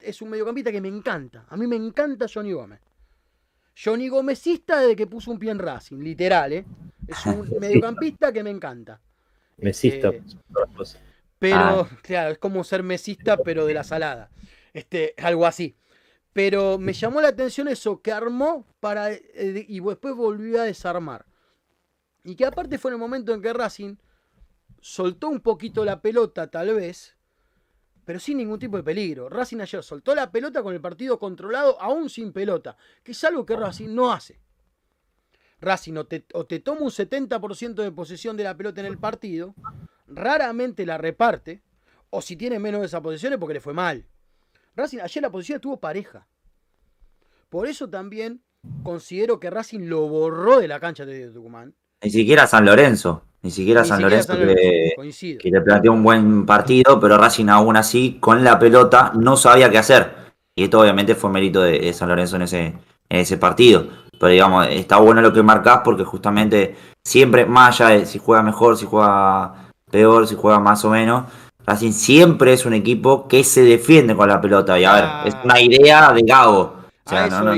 es 0.00 0.22
un 0.22 0.30
mediocampista 0.30 0.72
que 0.72 0.80
me 0.80 0.88
encanta. 0.88 1.46
A 1.48 1.56
mí 1.56 1.66
me 1.66 1.76
encanta 1.76 2.26
Johnny 2.32 2.52
Gómez. 2.52 2.80
Johnny 3.82 4.08
Gómezista 4.08 4.80
desde 4.80 4.96
que 4.96 5.06
puso 5.06 5.30
un 5.30 5.38
pie 5.38 5.50
en 5.50 5.58
Racing, 5.58 5.98
literal, 5.98 6.52
¿eh? 6.52 6.64
Es 7.06 7.24
un 7.26 7.48
mediocampista 7.60 8.32
que 8.32 8.42
me 8.42 8.50
encanta. 8.50 9.00
Mesista, 9.58 10.10
cosas. 10.76 11.00
pero, 11.38 11.56
Ah. 11.58 11.88
claro, 12.02 12.30
es 12.32 12.38
como 12.38 12.62
ser 12.64 12.82
mesista, 12.82 13.36
pero 13.38 13.66
de 13.66 13.74
la 13.74 13.84
salada. 13.84 14.30
Este, 14.72 15.14
algo 15.18 15.46
así. 15.46 15.76
Pero 16.32 16.78
me 16.78 16.92
llamó 16.92 17.20
la 17.20 17.28
atención 17.28 17.66
eso, 17.68 18.00
que 18.00 18.12
armó 18.12 18.66
para. 18.80 19.12
eh, 19.12 19.64
y 19.68 19.80
después 19.80 20.14
volvió 20.14 20.60
a 20.60 20.64
desarmar. 20.64 21.26
Y 22.24 22.36
que 22.36 22.46
aparte 22.46 22.78
fue 22.78 22.90
en 22.90 22.94
el 22.94 23.00
momento 23.00 23.32
en 23.34 23.42
que 23.42 23.52
Racing 23.52 23.96
soltó 24.80 25.28
un 25.28 25.40
poquito 25.40 25.84
la 25.84 26.00
pelota, 26.00 26.48
tal 26.48 26.74
vez, 26.74 27.16
pero 28.08 28.18
sin 28.18 28.38
ningún 28.38 28.58
tipo 28.58 28.78
de 28.78 28.82
peligro. 28.82 29.28
Racing 29.28 29.60
ayer 29.60 29.82
soltó 29.82 30.14
la 30.14 30.32
pelota 30.32 30.62
con 30.62 30.72
el 30.72 30.80
partido 30.80 31.18
controlado, 31.18 31.78
aún 31.78 32.08
sin 32.08 32.32
pelota, 32.32 32.74
que 33.02 33.12
es 33.12 33.22
algo 33.22 33.44
que 33.44 33.54
Racing 33.54 33.94
no 33.94 34.10
hace. 34.10 34.40
Racing 35.60 35.92
o 35.98 36.06
te, 36.06 36.24
o 36.32 36.46
te 36.46 36.60
toma 36.60 36.80
un 36.80 36.90
70% 36.90 37.74
de 37.74 37.92
posesión 37.92 38.34
de 38.38 38.44
la 38.44 38.56
pelota 38.56 38.80
en 38.80 38.86
el 38.86 38.96
partido, 38.96 39.54
raramente 40.06 40.86
la 40.86 40.96
reparte, 40.96 41.60
o 42.08 42.22
si 42.22 42.34
tiene 42.34 42.58
menos 42.58 42.80
de 42.80 42.86
esas 42.86 43.02
posiciones 43.02 43.38
porque 43.38 43.52
le 43.52 43.60
fue 43.60 43.74
mal. 43.74 44.06
Racing 44.74 45.00
ayer 45.02 45.22
la 45.22 45.30
posición 45.30 45.56
estuvo 45.56 45.78
pareja. 45.78 46.26
Por 47.50 47.66
eso 47.66 47.90
también 47.90 48.42
considero 48.84 49.38
que 49.38 49.50
Racing 49.50 49.80
lo 49.80 50.08
borró 50.08 50.60
de 50.60 50.68
la 50.68 50.80
cancha 50.80 51.04
de 51.04 51.28
Tucumán. 51.28 51.74
Ni 52.02 52.10
siquiera 52.10 52.46
San 52.46 52.64
Lorenzo. 52.64 53.22
Ni 53.42 53.50
siquiera 53.50 53.82
Ni 53.82 53.88
San 53.88 53.98
siquiera 53.98 54.10
Lorenzo 54.10 54.32
San 54.32 54.38
que, 54.40 54.46
Lorenzo, 54.46 54.94
coincido. 54.96 55.38
que 55.40 55.50
le 55.50 55.60
planteó 55.60 55.92
un 55.92 56.02
buen 56.02 56.46
partido, 56.46 56.98
pero 57.00 57.16
Racing 57.18 57.48
aún 57.48 57.76
así, 57.76 58.18
con 58.20 58.42
la 58.44 58.58
pelota, 58.58 59.12
no 59.14 59.36
sabía 59.36 59.70
qué 59.70 59.78
hacer. 59.78 60.16
Y 60.56 60.64
esto 60.64 60.80
obviamente 60.80 61.14
fue 61.14 61.30
mérito 61.30 61.60
de, 61.62 61.78
de 61.78 61.92
San 61.92 62.08
Lorenzo 62.08 62.36
en 62.36 62.42
ese, 62.42 62.66
en 62.66 63.20
ese 63.20 63.36
partido. 63.36 63.86
Pero 64.18 64.32
digamos, 64.32 64.66
está 64.68 64.96
bueno 64.98 65.20
lo 65.20 65.32
que 65.32 65.42
marcás 65.42 65.80
porque 65.84 66.02
justamente 66.02 66.74
siempre, 67.04 67.46
más 67.46 67.80
allá 67.80 67.98
de 68.00 68.06
si 68.06 68.18
juega 68.18 68.42
mejor, 68.42 68.76
si 68.76 68.84
juega 68.86 69.70
peor, 69.90 70.26
si 70.26 70.34
juega 70.34 70.58
más 70.58 70.84
o 70.84 70.90
menos, 70.90 71.24
Racing 71.64 71.92
siempre 71.92 72.54
es 72.54 72.66
un 72.66 72.72
equipo 72.74 73.28
que 73.28 73.44
se 73.44 73.62
defiende 73.62 74.16
con 74.16 74.28
la 74.28 74.40
pelota. 74.40 74.78
Y 74.78 74.84
a 74.84 74.94
Ah. 74.94 75.22
ver, 75.24 75.32
es 75.34 75.44
una 75.44 75.60
idea 75.60 76.12
de 76.12 76.22
Gago. 76.22 76.74
O 77.04 77.08
sea, 77.10 77.28
no, 77.28 77.42
no. 77.42 77.54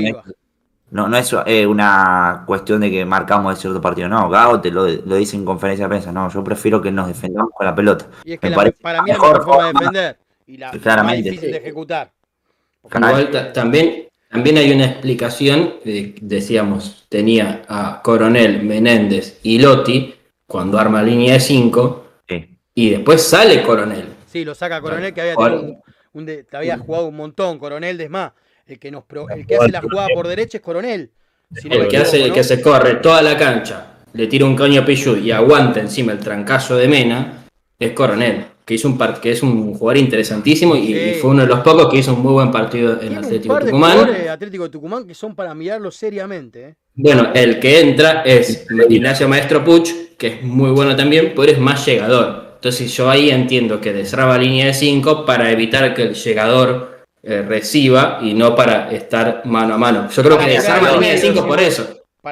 No, 0.91 1.07
no 1.07 1.17
es 1.17 1.33
eh, 1.45 1.65
una 1.65 2.43
cuestión 2.45 2.81
de 2.81 2.91
que 2.91 3.05
marcamos 3.05 3.55
de 3.55 3.61
cierto 3.61 3.81
partido. 3.81 4.07
No, 4.07 4.29
Gago 4.29 4.61
te 4.61 4.69
lo, 4.71 4.85
lo 4.87 5.15
dice 5.15 5.35
en 5.35 5.45
conferencia 5.45 5.85
de 5.85 5.89
prensa. 5.89 6.11
No, 6.11 6.29
yo 6.29 6.43
prefiero 6.43 6.81
que 6.81 6.91
nos 6.91 7.07
defendamos 7.07 7.51
con 7.53 7.65
la 7.65 7.73
pelota. 7.73 8.05
Y 8.23 8.33
es 8.33 8.39
que 8.39 8.47
Me 8.47 8.51
la- 8.51 8.55
parece 8.57 8.77
para 8.81 9.01
mí 9.01 9.11
es 9.11 9.17
la 9.17 9.23
mejor 9.23 9.43
forma 9.43 9.67
de 9.67 9.73
defender. 9.73 10.17
Y 10.47 10.57
la, 10.57 10.67
la 10.67 10.73
más 10.73 10.81
Claramente. 10.81 11.29
difícil 11.31 11.51
de 11.51 11.57
ejecutar. 11.57 12.11
Igual 12.83 13.31
también, 13.53 14.07
también 14.29 14.57
hay 14.57 14.71
una 14.71 14.85
explicación, 14.85 15.75
eh, 15.85 16.15
decíamos, 16.21 17.05
tenía 17.09 17.61
a 17.67 18.01
Coronel, 18.01 18.63
Menéndez 18.63 19.39
y 19.43 19.59
Lotti 19.59 20.15
cuando 20.47 20.77
arma 20.79 21.01
línea 21.03 21.33
de 21.33 21.39
5 21.39 22.05
Sí. 22.27 22.57
y 22.73 22.89
después 22.89 23.21
sale 23.21 23.61
Coronel. 23.63 24.07
Sí, 24.27 24.43
lo 24.43 24.55
saca 24.55 24.81
Coronel 24.81 25.13
que 25.13 25.21
había, 25.21 25.35
tenido 25.35 25.61
un, 25.61 25.81
un 26.13 26.25
de- 26.25 26.43
te 26.43 26.57
había 26.57 26.77
jugado 26.77 27.07
un 27.07 27.15
montón. 27.15 27.59
Coronel, 27.59 28.01
es 28.01 28.09
más, 28.09 28.31
el 28.71 28.79
que, 28.79 28.91
nos 28.91 29.03
pro- 29.03 29.29
el 29.29 29.45
que 29.45 29.55
hace 29.57 29.71
la 29.71 29.81
jugada 29.81 30.07
por 30.13 30.27
derecha 30.27 30.57
es 30.57 30.63
Coronel. 30.63 31.11
Si 31.53 31.67
El 31.67 31.87
que 31.87 31.97
hace, 31.97 32.31
que 32.31 32.43
se 32.43 32.61
corre 32.61 32.95
toda 32.95 33.21
la 33.21 33.37
cancha, 33.37 33.87
le 34.13 34.27
tira 34.27 34.45
un 34.45 34.55
caño 34.55 34.81
a 34.81 34.85
Pichu 34.85 35.17
y 35.17 35.31
aguanta 35.31 35.79
encima 35.81 36.13
el 36.13 36.19
trancazo 36.19 36.77
de 36.77 36.87
Mena, 36.87 37.43
es 37.77 37.91
Coronel, 37.91 38.45
que 38.63 38.75
hizo 38.75 38.87
un 38.87 38.97
part- 38.97 39.19
que 39.19 39.31
es 39.31 39.43
un 39.43 39.73
jugador 39.73 39.97
interesantísimo 39.97 40.75
y, 40.75 40.87
Sí. 40.87 40.93
y 40.93 41.13
fue 41.15 41.31
uno 41.31 41.41
de 41.41 41.47
los 41.49 41.59
pocos 41.59 41.89
que 41.89 41.97
hizo 41.97 42.13
un 42.13 42.21
muy 42.21 42.31
buen 42.31 42.51
partido 42.51 43.01
en 43.01 43.13
un 43.13 43.17
Atlético 43.25 43.53
par 43.53 43.63
de 43.65 43.71
Tucumán. 43.71 44.07
de 44.13 44.29
Atlético 44.29 44.63
de 44.63 44.69
Tucumán 44.69 45.05
que 45.07 45.13
son 45.13 45.35
para 45.35 45.53
mirarlo 45.53 45.91
seriamente. 45.91 46.63
¿eh? 46.69 46.75
Bueno, 46.95 47.31
el 47.33 47.59
que 47.59 47.81
entra 47.81 48.21
es 48.23 48.65
Ignacio 48.89 49.27
Maestro 49.27 49.63
Puch, 49.63 49.89
que 50.17 50.27
es 50.27 50.43
muy 50.43 50.69
bueno 50.71 50.95
también, 50.95 51.33
pero 51.35 51.51
es 51.51 51.59
más 51.59 51.85
llegador. 51.85 52.51
Entonces 52.55 52.95
yo 52.95 53.09
ahí 53.09 53.31
entiendo 53.31 53.81
que 53.81 53.91
desraba 53.91 54.37
línea 54.37 54.67
de 54.67 54.73
5 54.75 55.25
para 55.25 55.51
evitar 55.51 55.93
que 55.95 56.03
el 56.03 56.13
llegador 56.13 56.90
eh, 57.23 57.43
reciba 57.47 58.19
y 58.21 58.33
no 58.33 58.55
para 58.55 58.91
estar 58.91 59.43
mano 59.45 59.75
a 59.75 59.77
mano. 59.77 60.09
Yo 60.09 60.23
creo 60.23 60.37
Para 60.37 60.47
que 60.49 60.55
desarma 60.55 60.87
al 60.89 60.93
línea 60.95 61.09
de 61.11 61.15
medio, 61.17 61.31
5 61.33 61.41
sí. 61.43 61.47
por 61.47 61.59
eso. 61.59 61.87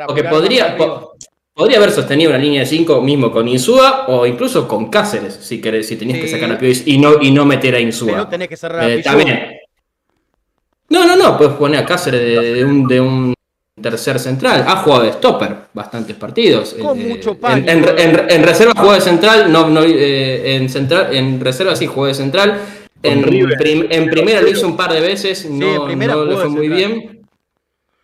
Porque 0.07 0.23
podría, 0.23 0.75
po- 0.77 1.13
podría 1.53 1.77
haber 1.77 1.91
sostenido 1.91 2.29
una 2.31 2.39
línea 2.39 2.61
de 2.61 2.65
5 2.65 3.01
mismo 3.01 3.31
con 3.31 3.47
Insúa 3.47 4.05
o 4.07 4.25
incluso 4.25 4.67
con 4.67 4.89
Cáceres, 4.89 5.35
si 5.41 5.59
querés, 5.61 5.87
si 5.87 5.95
tenías 5.95 6.19
que 6.19 6.27
sacar 6.27 6.51
a 6.51 6.57
Piovis 6.57 6.83
y 6.87 6.97
no, 6.97 7.21
y 7.21 7.31
no 7.31 7.45
meter 7.45 7.75
a 7.75 7.79
Insúa. 7.79 8.11
Pero 8.11 8.27
tenés 8.27 8.47
que 8.49 8.57
cerrar 8.57 8.81
a 8.81 8.89
Eh, 8.89 9.03
también. 9.03 9.57
No, 10.89 11.05
no, 11.05 11.15
no, 11.15 11.37
puedes 11.37 11.53
poner 11.53 11.81
a 11.81 11.85
Cáceres 11.85 12.21
de, 12.21 12.53
de 12.55 12.65
un, 12.65 12.87
de 12.87 12.99
un 12.99 13.33
tercer 13.79 14.19
central. 14.19 14.65
Ha 14.67 14.77
jugado 14.77 15.03
de 15.03 15.13
stopper 15.13 15.55
bastantes 15.73 16.15
partidos. 16.15 16.75
Con 16.81 16.99
Eh, 16.99 17.05
mucho 17.05 17.37
en- 17.47 17.69
en- 17.69 18.25
en 18.29 18.43
reserva 18.43 18.73
jugó 18.75 18.93
de 18.93 19.01
central, 19.01 19.51
no, 19.51 19.69
no, 19.69 19.81
eh, 19.83 20.55
en 20.55 20.67
central, 20.69 21.15
en 21.15 21.39
reserva 21.39 21.75
sí 21.75 21.85
jugó 21.85 22.07
de 22.07 22.13
central. 22.15 22.59
En, 23.01 23.21
prim- 23.21 24.09
primera 24.09 24.41
lo 24.41 24.47
hizo 24.49 24.67
un 24.67 24.75
par 24.75 24.91
de 24.93 24.99
veces, 24.99 25.49
no, 25.49 25.87
le 25.87 26.35
fue 26.35 26.49
muy 26.49 26.67
bien. 26.67 27.21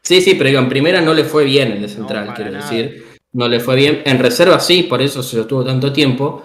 Sí, 0.02 0.22
sí, 0.22 0.36
pero 0.36 0.50
digo, 0.50 0.62
en 0.62 0.70
primera 0.70 1.02
no 1.02 1.14
le 1.14 1.24
fue 1.24 1.44
bien 1.44 1.72
el 1.74 1.82
de 1.82 1.90
central, 1.90 2.34
quiero 2.36 2.52
nada. 2.52 2.64
decir. 2.70 3.06
No 3.34 3.48
le 3.48 3.60
fue 3.60 3.76
bien. 3.76 4.02
En 4.06 4.20
reserva 4.20 4.60
sí, 4.60 4.84
por 4.84 5.02
eso 5.02 5.22
se 5.24 5.36
lo 5.38 5.46
tuvo 5.48 5.66
tanto 5.66 5.92
tiempo. 5.92 6.44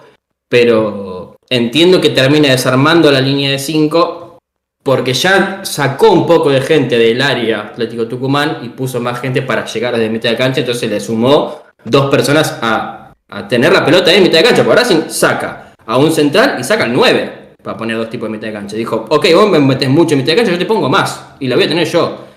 Pero 0.49 1.37
entiendo 1.49 2.01
que 2.01 2.09
termina 2.09 2.49
desarmando 2.49 3.09
la 3.09 3.21
línea 3.21 3.51
de 3.51 3.59
5 3.59 4.39
porque 4.83 5.13
ya 5.13 5.61
sacó 5.63 6.11
un 6.11 6.25
poco 6.25 6.49
de 6.49 6.59
gente 6.59 6.97
del 6.97 7.21
área 7.21 7.61
Atlético 7.61 8.07
Tucumán 8.07 8.57
y 8.63 8.69
puso 8.69 8.99
más 8.99 9.21
gente 9.21 9.43
para 9.43 9.63
llegar 9.65 9.95
desde 9.95 10.09
mitad 10.09 10.29
de 10.31 10.35
cancha. 10.35 10.59
Entonces 10.59 10.89
le 10.89 10.99
sumó 10.99 11.61
dos 11.85 12.09
personas 12.11 12.57
a, 12.61 13.13
a 13.29 13.47
tener 13.47 13.71
la 13.71 13.85
pelota 13.85 14.11
en 14.11 14.23
mitad 14.23 14.39
de 14.39 14.43
cancha. 14.45 14.65
Por 14.65 14.75
Racing 14.75 15.07
saca 15.07 15.73
a 15.85 15.97
un 15.97 16.11
central 16.11 16.57
y 16.59 16.63
saca 16.65 16.83
al 16.83 16.91
9 16.93 17.40
para 17.63 17.77
poner 17.77 17.97
dos 17.97 18.09
tipos 18.09 18.27
de 18.29 18.33
mitad 18.33 18.47
de 18.47 18.53
cancha. 18.53 18.75
Dijo, 18.75 19.05
ok, 19.09 19.25
vos 19.35 19.49
me 19.49 19.59
metés 19.59 19.89
mucho 19.89 20.13
en 20.15 20.19
mitad 20.21 20.33
de 20.33 20.37
cancha, 20.37 20.51
yo 20.51 20.57
te 20.59 20.65
pongo 20.65 20.89
más 20.89 21.35
y 21.39 21.47
la 21.47 21.55
voy 21.55 21.65
a 21.65 21.69
tener 21.69 21.87
yo. 21.87 22.27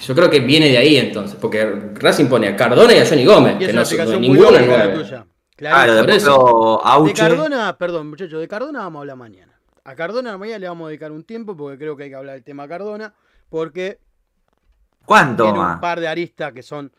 Yo 0.00 0.14
creo 0.14 0.28
que 0.28 0.40
viene 0.40 0.68
de 0.68 0.78
ahí 0.78 0.96
entonces, 0.96 1.36
porque 1.40 1.64
Racing 1.94 2.26
pone 2.26 2.48
a 2.48 2.56
Cardona 2.56 2.94
y 2.94 2.98
a 2.98 3.06
Johnny 3.06 3.24
Gómez, 3.24 3.58
que 3.58 3.72
no 3.72 3.84
son 3.84 4.20
9. 4.20 4.94
tuya. 4.94 5.26
Claro, 5.56 6.04
Clarísimo. 6.04 6.04
por 6.04 6.10
eso. 6.10 7.04
De. 7.04 7.12
Cardona, 7.12 7.78
perdón, 7.78 8.10
muchachos, 8.10 8.40
de 8.40 8.48
Cardona 8.48 8.80
vamos 8.80 8.98
a 8.98 9.00
hablar 9.02 9.16
mañana. 9.16 9.52
A 9.84 9.94
Cardona 9.94 10.36
mañana 10.36 10.58
le 10.58 10.68
vamos 10.68 10.86
a 10.86 10.88
dedicar 10.88 11.12
un 11.12 11.22
tiempo 11.22 11.56
porque 11.56 11.78
creo 11.78 11.96
que 11.96 12.04
hay 12.04 12.08
que 12.10 12.16
hablar 12.16 12.34
del 12.34 12.42
tema 12.44 12.66
Cardona, 12.66 13.14
porque 13.48 13.98
¿Cuánto 15.04 15.44
tiene 15.44 15.58
un 15.60 15.80
par 15.80 16.00
de 16.00 16.08
aristas 16.08 16.52
que 16.52 16.62
son 16.62 16.90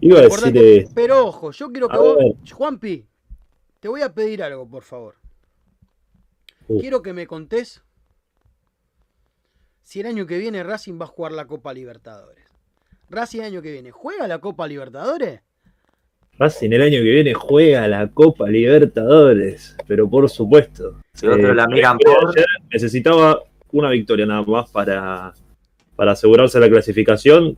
Iba 0.00 0.20
a 0.20 0.24
importantes. 0.24 0.62
decir, 0.62 0.88
Pero 0.94 1.26
ojo, 1.26 1.52
yo 1.52 1.70
quiero 1.70 1.88
que 1.88 1.96
A 1.96 2.00
vos, 2.00 2.16
ver. 2.18 2.34
Juanpi, 2.52 3.06
te 3.80 3.88
voy 3.88 4.02
a 4.02 4.12
pedir 4.12 4.42
algo, 4.42 4.68
por 4.68 4.82
favor. 4.82 5.14
Uh. 6.68 6.80
Quiero 6.80 7.02
que 7.02 7.12
me 7.12 7.26
contés 7.26 7.82
si 9.82 10.00
el 10.00 10.06
año 10.06 10.26
que 10.26 10.38
viene 10.38 10.64
Racing 10.64 10.98
va 11.00 11.04
a 11.04 11.08
jugar 11.08 11.32
la 11.32 11.46
Copa 11.46 11.72
Libertadores. 11.72 12.44
Racing 13.08 13.38
el 13.40 13.46
año 13.46 13.62
que 13.62 13.70
viene, 13.70 13.92
¿juega 13.92 14.26
la 14.26 14.40
Copa 14.40 14.66
Libertadores? 14.66 15.40
Racing 16.38 16.72
el 16.72 16.82
año 16.82 16.98
que 16.98 17.10
viene 17.10 17.34
juega 17.34 17.86
la 17.86 18.08
Copa 18.08 18.48
Libertadores, 18.48 19.76
pero 19.86 20.10
por 20.10 20.28
supuesto. 20.28 21.00
Si 21.14 21.26
Eh, 21.26 21.54
la 21.54 21.66
miran 21.68 21.98
ayer 22.04 22.18
por. 22.18 22.34
Necesitaba 22.72 23.42
una 23.72 23.90
victoria 23.90 24.26
nada 24.26 24.42
más 24.42 24.70
para, 24.70 25.32
para 25.94 26.12
asegurarse 26.12 26.58
la 26.58 26.68
clasificación. 26.68 27.56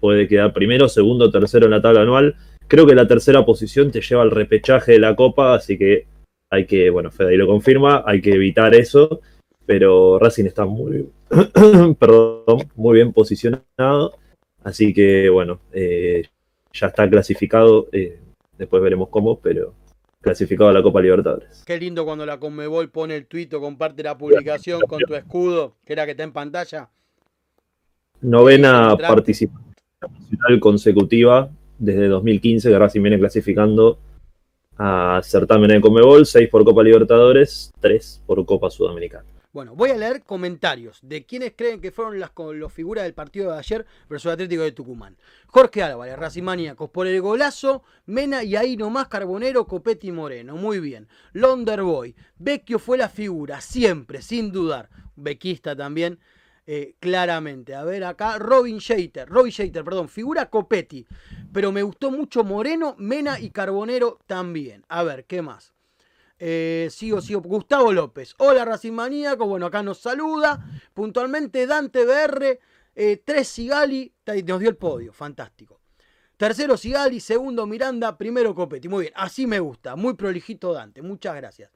Puede 0.00 0.26
quedar 0.28 0.54
primero, 0.54 0.88
segundo, 0.88 1.30
tercero 1.30 1.66
en 1.66 1.72
la 1.72 1.82
tabla 1.82 2.02
anual. 2.02 2.36
Creo 2.68 2.86
que 2.86 2.94
la 2.94 3.06
tercera 3.06 3.44
posición 3.44 3.90
te 3.90 4.00
lleva 4.00 4.22
al 4.22 4.30
repechaje 4.30 4.92
de 4.92 4.98
la 4.98 5.14
Copa, 5.14 5.54
así 5.54 5.76
que 5.76 6.06
hay 6.50 6.66
que, 6.66 6.90
bueno, 6.90 7.10
Fede 7.10 7.30
ahí 7.30 7.36
lo 7.36 7.46
confirma, 7.46 8.02
hay 8.04 8.20
que 8.20 8.32
evitar 8.32 8.74
eso. 8.74 9.20
Pero 9.64 10.18
Racing 10.18 10.46
está 10.46 10.64
muy, 10.64 11.08
perdón, 11.98 12.68
muy 12.74 12.94
bien 12.94 13.12
posicionado. 13.12 14.18
Así 14.64 14.92
que, 14.92 15.28
bueno, 15.28 15.60
eh, 15.72 16.24
ya 16.72 16.88
está 16.88 17.08
clasificado. 17.08 17.88
eh, 17.92 18.18
después 18.58 18.82
veremos 18.82 19.08
cómo, 19.08 19.38
pero 19.38 19.74
clasificado 20.20 20.70
a 20.70 20.72
la 20.72 20.82
Copa 20.82 21.00
Libertadores. 21.00 21.62
Qué 21.66 21.78
lindo 21.78 22.04
cuando 22.04 22.26
la 22.26 22.38
Conmebol 22.38 22.90
pone 22.90 23.16
el 23.16 23.26
tuit 23.26 23.52
o 23.54 23.60
comparte 23.60 24.02
la 24.02 24.18
publicación 24.18 24.82
con 24.82 25.00
tu 25.00 25.14
escudo, 25.14 25.76
que 25.84 25.94
era 25.94 26.04
que 26.04 26.10
está 26.10 26.24
en 26.24 26.32
pantalla. 26.32 26.90
Novena 28.20 28.96
participación 28.98 29.64
consecutiva 30.60 31.48
desde 31.78 32.08
2015, 32.08 32.68
que 32.68 32.78
Racing 32.78 33.00
viene 33.00 33.18
clasificando 33.18 33.98
a 34.82 35.20
certámenes 35.22 35.76
de 35.76 35.80
Comebol, 35.82 36.24
6 36.24 36.48
por 36.48 36.64
Copa 36.64 36.82
Libertadores, 36.82 37.70
3 37.80 38.22
por 38.24 38.46
Copa 38.46 38.70
Sudamericana. 38.70 39.26
Bueno, 39.52 39.74
voy 39.74 39.90
a 39.90 39.96
leer 39.96 40.22
comentarios 40.22 41.00
de 41.02 41.26
quienes 41.26 41.52
creen 41.54 41.82
que 41.82 41.90
fueron 41.90 42.18
las 42.18 42.30
los 42.54 42.72
figuras 42.72 43.04
del 43.04 43.12
partido 43.12 43.52
de 43.52 43.58
ayer 43.58 43.84
versus 44.08 44.32
Atlético 44.32 44.62
de 44.62 44.72
Tucumán. 44.72 45.18
Jorge 45.48 45.82
Álvarez, 45.82 46.18
Racimaniacos, 46.18 46.88
por 46.88 47.06
el 47.06 47.20
golazo, 47.20 47.82
Mena 48.06 48.42
y 48.42 48.56
ahí 48.56 48.78
nomás 48.78 49.08
Carbonero, 49.08 49.66
Copetti 49.66 50.08
y 50.08 50.12
Moreno. 50.12 50.56
Muy 50.56 50.80
bien. 50.80 51.08
Londerboy, 51.34 52.14
Vecchio 52.38 52.78
fue 52.78 52.96
la 52.96 53.10
figura, 53.10 53.60
siempre, 53.60 54.22
sin 54.22 54.50
dudar. 54.50 54.88
Bequista 55.14 55.76
también, 55.76 56.20
eh, 56.72 56.94
claramente. 57.00 57.74
A 57.74 57.82
ver 57.82 58.04
acá, 58.04 58.38
Robin 58.38 58.78
Shater, 58.78 59.28
Robin 59.28 59.50
Shater, 59.50 59.82
perdón, 59.82 60.08
figura 60.08 60.48
Copetti. 60.48 61.04
Pero 61.52 61.72
me 61.72 61.82
gustó 61.82 62.12
mucho 62.12 62.44
Moreno, 62.44 62.94
Mena 62.96 63.40
y 63.40 63.50
Carbonero 63.50 64.20
también. 64.24 64.84
A 64.88 65.02
ver, 65.02 65.24
¿qué 65.24 65.42
más? 65.42 65.74
Eh, 66.38 66.86
sigo, 66.92 67.20
sigo. 67.20 67.40
Gustavo 67.40 67.92
López. 67.92 68.36
Hola, 68.38 68.64
Racing 68.64 68.92
Maníaco. 68.92 69.48
Bueno, 69.48 69.66
acá 69.66 69.82
nos 69.82 69.98
saluda. 69.98 70.64
Puntualmente 70.94 71.66
Dante 71.66 72.04
BR. 72.04 72.60
eh, 72.94 73.20
tres 73.24 73.48
Sigali. 73.48 74.14
Nos 74.46 74.60
dio 74.60 74.68
el 74.68 74.76
podio. 74.76 75.12
Fantástico. 75.12 75.80
Tercero 76.36 76.76
Sigali. 76.76 77.18
Segundo 77.18 77.66
Miranda. 77.66 78.16
Primero 78.16 78.54
Copetti. 78.54 78.88
Muy 78.88 79.02
bien. 79.06 79.14
Así 79.16 79.44
me 79.44 79.58
gusta. 79.58 79.96
Muy 79.96 80.14
prolijito 80.14 80.72
Dante. 80.72 81.02
Muchas 81.02 81.34
gracias. 81.34 81.72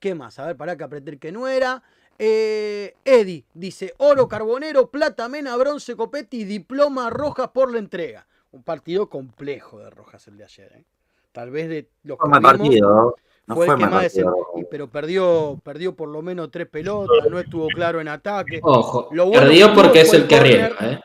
¿Qué 0.00 0.16
más? 0.16 0.40
A 0.40 0.46
ver, 0.46 0.56
para 0.56 0.76
que 0.76 0.82
apreté 0.82 1.12
el 1.12 1.20
que 1.20 1.30
no 1.30 1.46
era. 1.46 1.84
Eh, 2.18 2.94
Eddie 3.04 3.44
dice: 3.54 3.94
oro, 3.98 4.28
carbonero, 4.28 4.90
plata, 4.90 5.28
mena, 5.28 5.56
bronce, 5.56 5.96
Copetti, 5.96 6.44
diploma 6.44 7.10
roja 7.10 7.52
por 7.52 7.72
la 7.72 7.78
entrega. 7.78 8.26
Un 8.52 8.62
partido 8.62 9.08
complejo 9.08 9.78
de 9.78 9.90
Rojas 9.90 10.28
el 10.28 10.36
de 10.36 10.44
ayer. 10.44 10.72
¿eh? 10.76 10.84
Tal 11.32 11.50
vez 11.50 11.68
de 11.68 11.88
los 12.04 12.18
que 12.18 12.28
partido. 12.40 13.16
No 13.46 13.56
fue 13.56 13.66
fue 13.66 13.74
el 13.74 13.80
que 13.80 13.86
más 13.86 14.16
y- 14.16 14.64
pero 14.70 14.88
perdió, 14.88 15.60
perdió 15.64 15.96
por 15.96 16.08
lo 16.08 16.22
menos 16.22 16.50
tres 16.50 16.68
pelotas, 16.68 17.28
no 17.28 17.40
estuvo 17.40 17.66
claro 17.68 18.00
en 18.00 18.06
ataque. 18.08 18.60
Ojo, 18.62 19.08
Lo 19.10 19.26
bueno 19.26 19.40
perdió 19.42 19.74
porque 19.74 20.02
es 20.02 20.12
el 20.12 20.22
el 20.22 20.28
que 20.28 20.36
arriesga, 20.36 20.92
¿eh? 20.92 21.00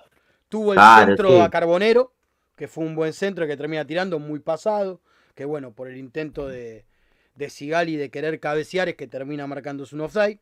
Tuvo 0.47 0.73
el 0.73 0.77
Claro, 0.77 1.07
centro 1.07 1.29
sí. 1.29 1.39
a 1.39 1.49
Carbonero, 1.49 2.13
que 2.55 2.67
fue 2.67 2.83
un 2.85 2.95
buen 2.95 3.11
centro 3.13 3.47
que 3.47 3.57
termina 3.57 3.85
tirando 3.85 4.19
muy 4.19 4.39
pasado. 4.39 5.01
Que 5.33 5.45
bueno, 5.45 5.71
por 5.71 5.87
el 5.87 5.97
intento 5.97 6.47
de, 6.47 6.85
de 7.35 7.49
Sigali 7.49 7.95
de 7.95 8.09
querer 8.11 8.39
cabecear 8.39 8.87
es 8.89 8.95
que 8.95 9.07
termina 9.07 9.47
marcándose 9.47 9.95
un 9.95 10.01
offside. 10.01 10.39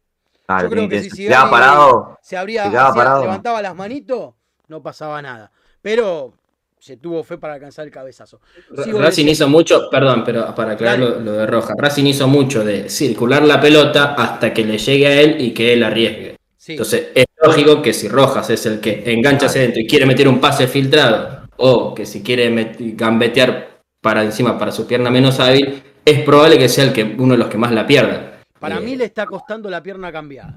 Claro, 0.47 0.63
Yo 0.63 0.69
creo 0.69 0.89
que 0.89 1.01
si 1.03 1.09
se 1.09 1.23
quedaba 1.27 1.49
parado. 1.49 2.17
se 2.21 2.37
abría, 2.37 2.65
se 2.65 2.71
parado. 2.71 3.21
levantaba 3.21 3.61
las 3.61 3.75
manitos, 3.75 4.33
no 4.67 4.81
pasaba 4.81 5.21
nada. 5.21 5.51
Pero 5.81 6.33
se 6.79 6.97
tuvo 6.97 7.23
fe 7.23 7.37
para 7.37 7.55
alcanzar 7.55 7.85
el 7.85 7.91
cabezazo. 7.91 8.39
Sigo 8.83 8.99
Racing 9.01 9.25
hizo 9.27 9.47
mucho, 9.47 9.89
perdón, 9.89 10.23
pero 10.23 10.53
para 10.53 10.73
aclarar 10.73 10.99
lo, 10.99 11.19
lo 11.19 11.31
de 11.33 11.47
Roja, 11.47 11.73
Racing 11.77 12.05
hizo 12.05 12.27
mucho 12.27 12.63
de 12.63 12.89
circular 12.89 13.43
la 13.43 13.59
pelota 13.59 14.13
hasta 14.15 14.53
que 14.53 14.63
le 14.63 14.77
llegue 14.77 15.07
a 15.07 15.21
él 15.21 15.41
y 15.41 15.51
que 15.51 15.73
él 15.73 15.83
arriesgue. 15.83 16.37
Sí. 16.57 16.73
Entonces 16.73 17.07
es 17.15 17.25
lógico 17.41 17.81
que 17.81 17.93
si 17.93 18.07
Rojas 18.07 18.49
es 18.51 18.65
el 18.67 18.79
que 18.79 19.03
engancha 19.11 19.47
hacia 19.47 19.61
adentro 19.61 19.81
y 19.81 19.87
quiere 19.87 20.05
meter 20.05 20.27
un 20.27 20.39
pase 20.39 20.67
filtrado, 20.67 21.47
o 21.57 21.95
que 21.95 22.05
si 22.05 22.21
quiere 22.21 22.75
gambetear 22.79 23.79
para 24.01 24.23
encima 24.23 24.57
para 24.59 24.71
su 24.71 24.85
pierna 24.85 25.09
menos 25.09 25.39
hábil, 25.39 25.81
es 26.03 26.19
probable 26.21 26.57
que 26.59 26.69
sea 26.69 26.83
el 26.83 26.93
que 26.93 27.15
uno 27.17 27.33
de 27.33 27.39
los 27.39 27.47
que 27.47 27.57
más 27.57 27.71
la 27.71 27.87
pierda. 27.87 28.34
Para 28.69 28.81
Eh, 28.81 28.85
mí 28.85 28.95
le 28.95 29.05
está 29.05 29.25
costando 29.25 29.69
la 29.69 29.81
pierna 29.83 30.11
cambiada. 30.11 30.55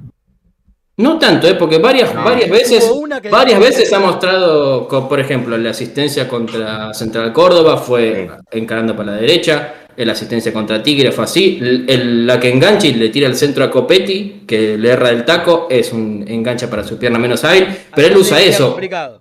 No 0.97 1.19
tanto, 1.19 1.47
¿eh? 1.47 1.55
porque 1.55 1.79
varias, 1.79 2.13
No. 2.15 2.25
varias 2.25 2.51
veces, 2.51 2.85
Hubo 2.91 3.01
una 3.01 3.21
que- 3.21 3.29
varias 3.29 3.61
veces 3.61 3.93
ha 3.93 4.01
mostrado, 4.01 4.89
por 4.89 5.21
ejemplo, 5.21 5.57
la 5.57 5.71
asistencia 5.71 6.27
contra 6.27 6.93
Central 6.95 7.33
Córdoba 7.33 7.77
fue 7.77 8.29
encarando 8.51 8.97
para 8.97 9.13
la 9.13 9.19
derecha, 9.19 9.75
la 9.97 10.13
asistencia 10.13 10.53
contra 10.53 10.83
Tigre 10.83 11.13
fue 11.13 11.25
así, 11.25 11.59
el- 11.61 11.85
el- 11.89 12.27
la 12.27 12.41
que 12.41 12.51
engancha 12.51 12.87
y 12.89 12.95
le 12.95 13.11
tira 13.11 13.29
el 13.29 13.37
centro 13.37 13.63
a 13.63 13.71
Copetti, 13.71 14.43
que 14.47 14.77
le 14.79 14.89
erra 14.91 15.11
el 15.11 15.25
taco, 15.25 15.67
es 15.71 15.93
un 15.93 16.25
engancha 16.27 16.69
para 16.69 16.83
su 16.83 16.99
pierna 16.99 17.19
menos 17.19 17.45
hábil, 17.45 17.67
pero 17.95 18.09
él 18.09 18.17
usa 18.17 18.41
eso, 18.41 18.71
complicado. 18.71 19.21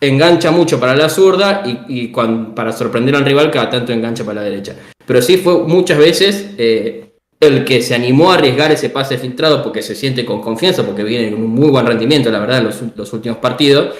engancha 0.00 0.50
mucho 0.50 0.78
para 0.78 0.94
la 0.94 1.08
zurda 1.08 1.62
y, 1.64 2.02
y 2.02 2.08
cuan- 2.12 2.54
para 2.54 2.70
sorprender 2.72 3.14
al 3.16 3.24
rival 3.24 3.50
cada 3.50 3.70
tanto 3.70 3.92
engancha 3.92 4.24
para 4.24 4.40
la 4.42 4.46
derecha. 4.50 4.74
Pero 5.06 5.22
sí 5.22 5.38
fue 5.38 5.58
muchas 5.66 5.96
veces 5.98 6.50
eh, 6.58 7.13
el 7.40 7.64
que 7.64 7.82
se 7.82 7.94
animó 7.94 8.30
a 8.30 8.34
arriesgar 8.34 8.72
ese 8.72 8.90
pase 8.90 9.18
filtrado 9.18 9.62
porque 9.62 9.82
se 9.82 9.94
siente 9.94 10.24
con 10.24 10.40
confianza, 10.40 10.84
porque 10.84 11.04
viene 11.04 11.30
con 11.30 11.42
un 11.42 11.50
muy 11.50 11.70
buen 11.70 11.86
rendimiento, 11.86 12.30
la 12.30 12.38
verdad, 12.38 12.58
en 12.58 12.64
los, 12.64 12.82
los 12.96 13.12
últimos 13.12 13.38
partidos. 13.38 13.94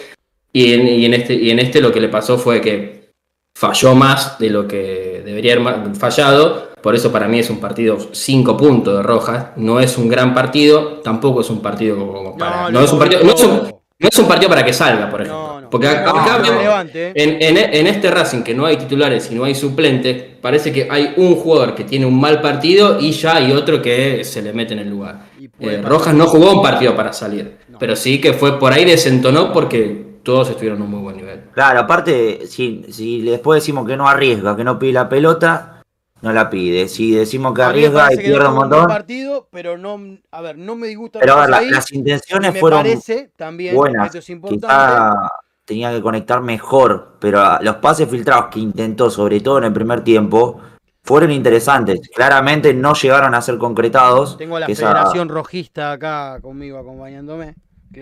Y 0.53 0.73
en, 0.73 0.87
y 0.87 1.05
en 1.05 1.15
este, 1.15 1.35
y 1.35 1.51
en 1.51 1.59
este 1.59 1.81
lo 1.81 1.93
que 1.93 2.01
le 2.01 2.09
pasó 2.09 2.39
fue 2.39 2.61
que 2.61 3.13
falló 3.57 3.95
más 3.95 4.39
de 4.39 4.51
lo 4.51 4.67
que 4.69 5.23
debería 5.25 5.55
haber 5.55 5.95
fallado. 5.97 6.75
Por 6.81 6.95
eso 6.95 7.11
para 7.11 7.27
mí 7.29 7.39
es 7.39 7.51
un 7.51 7.61
partido 7.61 7.99
5 8.13 8.57
puntos 8.57 8.97
de 8.97 9.03
Rojas. 9.03 9.49
No 9.57 9.81
es 9.81 9.97
un 9.97 10.09
gran 10.09 10.35
partido, 10.35 11.01
tampoco 11.03 11.41
es 11.41 11.51
un 11.51 11.61
partido 11.61 11.97
como 11.97 12.37
para. 12.37 12.71
No, 12.71 12.81
es 12.81 12.93
un 12.93 12.99
partido. 12.99 13.25
No 13.25 13.33
es 13.33 13.43
un, 13.43 13.51
no 13.99 14.09
es 14.09 14.19
un 14.19 14.29
partido 14.29 14.51
para 14.51 14.65
que 14.65 14.73
salga, 14.73 15.11
por 15.11 15.23
ejemplo. 15.23 15.54
Porque 15.75 15.89
acá, 15.89 16.13
No, 16.13 16.21
acá 16.21 16.37
no, 16.39 16.43
vemos- 16.45 16.57
relevante, 16.59 17.09
¿eh? 17.09 17.13
en, 17.17 17.57
en- 17.59 17.75
en 17.75 17.87
este 17.89 18.09
Racing 18.09 18.43
que 18.45 18.55
no 18.55 18.65
hay 18.65 18.77
titulares 18.77 19.29
y 19.33 19.35
no 19.35 19.43
hay 19.43 19.57
suplentes, 19.57 20.23
parece 20.41 20.73
que 20.73 20.87
hay 20.89 21.15
un 21.17 21.35
jugador 21.35 21.75
que 21.75 21.83
tiene 21.83 22.07
un 22.07 22.21
mal 22.21 22.41
partido 22.41 23.01
y 23.01 23.11
ya 23.11 23.35
hay 23.37 23.51
otro 23.51 23.83
que 23.83 24.23
se 24.23 24.41
le 24.41 24.53
mete 24.53 24.75
en 24.75 24.79
el 24.79 24.89
lugar. 24.91 25.23
Eh. 25.59 25.83
Rojas 25.85 26.15
no 26.15 26.27
jugó 26.27 26.53
un 26.53 26.63
partido 26.63 26.95
para 26.95 27.13
salir, 27.13 27.57
No. 27.67 27.79
pero 27.81 27.97
sí 27.97 28.21
que 28.21 28.35
fue 28.35 28.57
por 28.61 28.73
ahí 28.73 28.85
desentonó 28.85 29.53
porque 29.53 30.15
todos 30.23 30.49
estuvieron 30.51 30.79
en 30.79 30.85
un 30.85 30.91
muy 30.93 31.01
buen 31.01 31.17
nivel. 31.17 31.41
Claro, 31.53 31.81
aparte, 31.81 32.47
si, 32.47 32.85
si 32.91 33.23
después 33.23 33.61
decimos 33.61 33.85
que 33.85 33.97
no 33.97 34.09
arriesga, 34.09 34.55
que 34.57 34.63
no 34.63 34.79
pide 34.79 34.93
la 34.93 35.09
pelota, 35.09 35.83
no 36.23 36.33
la 36.33 36.49
pide. 36.49 36.89
Si 36.89 37.11
decimos 37.11 37.53
que 37.53 37.63
A 37.63 37.67
arriesga 37.69 38.11
y 38.15 38.17
pierde 38.17 38.49
un 38.49 38.55
montón. 38.55 38.87
partido, 38.87 39.47
pero 39.51 39.77
no, 39.77 40.01
a 40.31 40.41
ver, 40.41 40.57
no 40.57 40.77
me 40.77 40.87
disgusta 40.87 41.19
Pero 41.19 41.35
a 41.35 41.41
ver, 41.41 41.51
la- 41.51 41.61
las 41.63 41.93
intenciones 41.93 42.55
me 42.55 42.61
fueron 42.61 42.79
parece 42.79 43.31
también, 43.37 43.75
buenas. 43.75 44.07
esto 44.07 44.19
es 44.19 44.31
importante, 44.31 44.67
Quizá 44.67 45.29
tenía 45.65 45.91
que 45.93 46.03
conectar 46.03 46.41
mejor, 46.41 47.17
pero 47.19 47.43
los 47.61 47.77
pases 47.77 48.09
filtrados 48.09 48.47
que 48.51 48.61
intentó, 48.61 49.11
sobre 49.11 49.41
todo 49.41 49.59
en 49.59 49.65
el 49.65 49.73
primer 49.73 50.03
tiempo, 50.03 50.61
fueron 51.03 51.31
interesantes. 51.31 52.01
Claramente 52.15 52.73
no 52.75 52.95
llegaron 52.95 53.35
a 53.35 53.43
ser 53.43 53.59
concretados. 53.59 54.37
tengo 54.39 54.57
a 54.57 54.61
la 54.61 54.67
esa- 54.67 54.89
Federación 54.89 55.29
Rojista 55.29 55.93
acá 55.93 56.39
conmigo 56.41 56.79
acompañándome. 56.79 57.55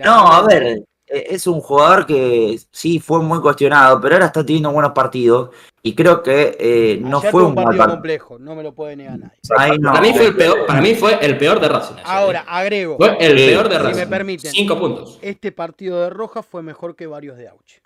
No, 0.03 0.27
a 0.27 0.41
ver, 0.43 0.83
es 1.13 1.47
un 1.47 1.61
jugador 1.61 2.05
que 2.05 2.59
sí 2.71 2.99
fue 2.99 3.19
muy 3.21 3.39
cuestionado, 3.39 3.99
pero 4.01 4.15
ahora 4.15 4.27
está 4.27 4.45
teniendo 4.45 4.71
buenos 4.71 4.91
partidos 4.93 5.49
y 5.81 5.93
creo 5.95 6.23
que 6.23 6.55
eh, 6.59 6.97
no 7.01 7.19
Ayer 7.19 7.31
fue 7.31 7.43
un 7.43 7.53
mal 7.53 7.65
partido 7.65 7.77
partido. 7.79 7.95
complejo, 7.97 8.39
no 8.39 8.55
me 8.55 8.63
lo 8.63 8.73
puede 8.73 8.95
negar 8.95 9.19
nadie. 9.19 9.37
No. 9.79 9.91
Para, 9.91 10.01
mí 10.01 10.13
fue 10.13 10.25
el 10.27 10.35
peor, 10.35 10.65
para 10.65 10.81
mí 10.81 10.95
fue 10.95 11.17
el 11.25 11.37
peor 11.37 11.59
de 11.59 11.67
Racing. 11.69 11.93
ayer, 11.95 12.05
Ahora, 12.07 12.39
agrego, 12.47 12.97
Fue 12.97 13.17
el 13.19 13.35
peor 13.35 13.69
de 13.69 13.75
si 13.77 13.81
Racing. 13.83 13.99
me 13.99 14.07
permiten. 14.07 14.51
Cinco 14.51 14.79
puntos. 14.79 15.19
este 15.21 15.51
partido 15.51 16.01
de 16.01 16.09
Rojas 16.09 16.45
fue 16.45 16.63
mejor 16.63 16.95
que 16.95 17.05
varios 17.07 17.37
de 17.37 17.47
Auche. 17.49 17.81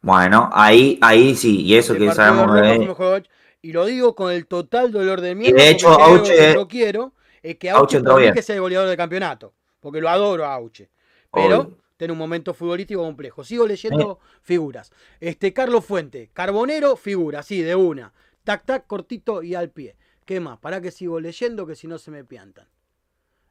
Bueno, 0.00 0.50
ahí, 0.52 0.98
ahí 1.00 1.34
sí, 1.36 1.62
y 1.62 1.76
eso 1.76 1.92
Este 1.92 2.04
que 2.04 2.10
de 2.10 2.14
sabemos 2.16 2.52
de. 2.54 3.22
Y 3.64 3.72
lo 3.72 3.84
digo 3.84 4.14
con 4.16 4.32
el 4.32 4.46
total 4.48 4.90
dolor 4.90 5.20
de 5.20 5.36
mi 5.36 5.46
Y 5.46 5.52
de 5.52 5.70
hecho, 5.70 5.94
si 5.94 6.00
Auche- 6.00 6.54
yo 6.54 6.66
quiero 6.66 7.12
es 7.42 7.56
que 7.56 7.70
Auche 7.70 7.98
Auche, 7.98 8.20
bien. 8.20 8.34
que 8.34 8.42
sea 8.42 8.56
el 8.56 8.60
goleador 8.60 8.88
del 8.88 8.96
campeonato, 8.96 9.52
porque 9.78 10.00
lo 10.00 10.08
adoro 10.08 10.44
a 10.44 10.54
Auche. 10.54 10.88
Pero 11.32 11.70
Tiene 12.02 12.14
un 12.14 12.18
momento 12.18 12.52
futbolístico 12.52 13.00
complejo. 13.00 13.44
Sigo 13.44 13.64
leyendo 13.64 14.18
figuras. 14.40 14.90
Este 15.20 15.52
Carlos 15.52 15.84
Fuente, 15.84 16.30
Carbonero, 16.32 16.96
figura, 16.96 17.44
sí, 17.44 17.62
de 17.62 17.76
una. 17.76 18.12
Tac, 18.42 18.66
tac, 18.66 18.88
cortito 18.88 19.44
y 19.44 19.54
al 19.54 19.70
pie. 19.70 19.94
¿Qué 20.24 20.40
más? 20.40 20.58
Para 20.58 20.80
que 20.80 20.90
sigo 20.90 21.20
leyendo 21.20 21.64
que 21.64 21.76
si 21.76 21.86
no 21.86 21.98
se 21.98 22.10
me 22.10 22.24
piantan. 22.24 22.66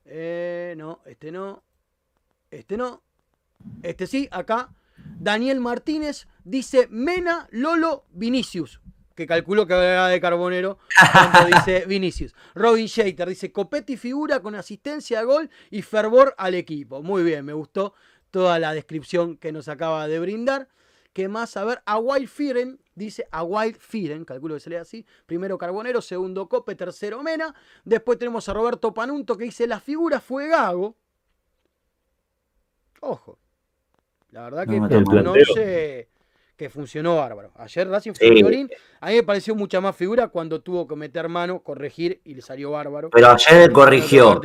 Eh, 0.03 0.73
no, 0.75 0.99
este 1.05 1.31
no. 1.31 1.63
Este 2.49 2.75
no. 2.75 3.01
Este 3.83 4.05
sí, 4.05 4.27
acá. 4.31 4.73
Daniel 4.97 5.61
Martínez 5.61 6.27
dice 6.43 6.89
Mena, 6.91 7.47
Lolo, 7.51 8.03
Vinicius. 8.11 8.81
Que 9.15 9.27
calculo 9.27 9.65
que 9.65 9.75
hablará 9.75 10.07
de 10.09 10.19
Carbonero 10.19 10.77
cuando 11.13 11.45
dice 11.55 11.85
Vinicius. 11.85 12.35
Robin 12.53 12.87
Shater 12.87 13.29
dice 13.29 13.53
Copetti 13.53 13.95
figura 13.95 14.41
con 14.41 14.55
asistencia 14.55 15.21
a 15.21 15.23
gol 15.23 15.49
y 15.69 15.83
fervor 15.83 16.35
al 16.37 16.55
equipo. 16.55 17.01
Muy 17.01 17.23
bien, 17.23 17.45
me 17.45 17.53
gustó 17.53 17.93
toda 18.31 18.57
la 18.59 18.73
descripción 18.73 19.37
que 19.37 19.51
nos 19.51 19.67
acaba 19.67 20.07
de 20.07 20.19
brindar. 20.19 20.67
¿Qué 21.13 21.27
más? 21.27 21.57
A 21.57 21.65
ver, 21.65 21.81
a 21.85 21.99
Wild 21.99 22.29
Firen, 22.29 22.79
dice 22.95 23.27
a 23.31 23.43
Wild 23.43 23.77
Firen, 23.77 24.23
calculo 24.23 24.53
que 24.55 24.61
se 24.61 24.69
lee 24.69 24.77
así. 24.77 25.05
Primero 25.25 25.57
Carbonero, 25.57 26.01
segundo 26.01 26.47
Cope, 26.47 26.73
tercero 26.75 27.21
Mena. 27.21 27.53
Después 27.83 28.17
tenemos 28.17 28.47
a 28.47 28.53
Roberto 28.53 28.93
Panunto 28.93 29.37
que 29.37 29.43
dice 29.43 29.67
la 29.67 29.81
figura 29.81 30.21
fue 30.21 30.47
Gago. 30.47 30.95
Ojo. 33.01 33.37
La 34.29 34.43
verdad 34.43 34.65
que 34.65 34.79
No, 34.79 35.31
once 35.31 36.07
que 36.55 36.69
funcionó 36.69 37.17
bárbaro. 37.17 37.51
Ayer 37.55 37.89
Racing 37.89 38.13
fue 38.13 38.27
Sí. 38.27 38.33
violín. 38.35 38.69
A 38.99 39.07
mí 39.09 39.15
me 39.15 39.23
pareció 39.23 39.55
mucha 39.55 39.81
más 39.81 39.95
figura 39.95 40.27
cuando 40.27 40.61
tuvo 40.61 40.87
que 40.87 40.95
meter 40.95 41.27
mano, 41.27 41.61
corregir 41.63 42.21
y 42.23 42.35
le 42.35 42.41
salió 42.43 42.69
bárbaro. 42.71 43.09
Pero 43.09 43.31
ayer 43.31 43.71
corrigió, 43.71 44.39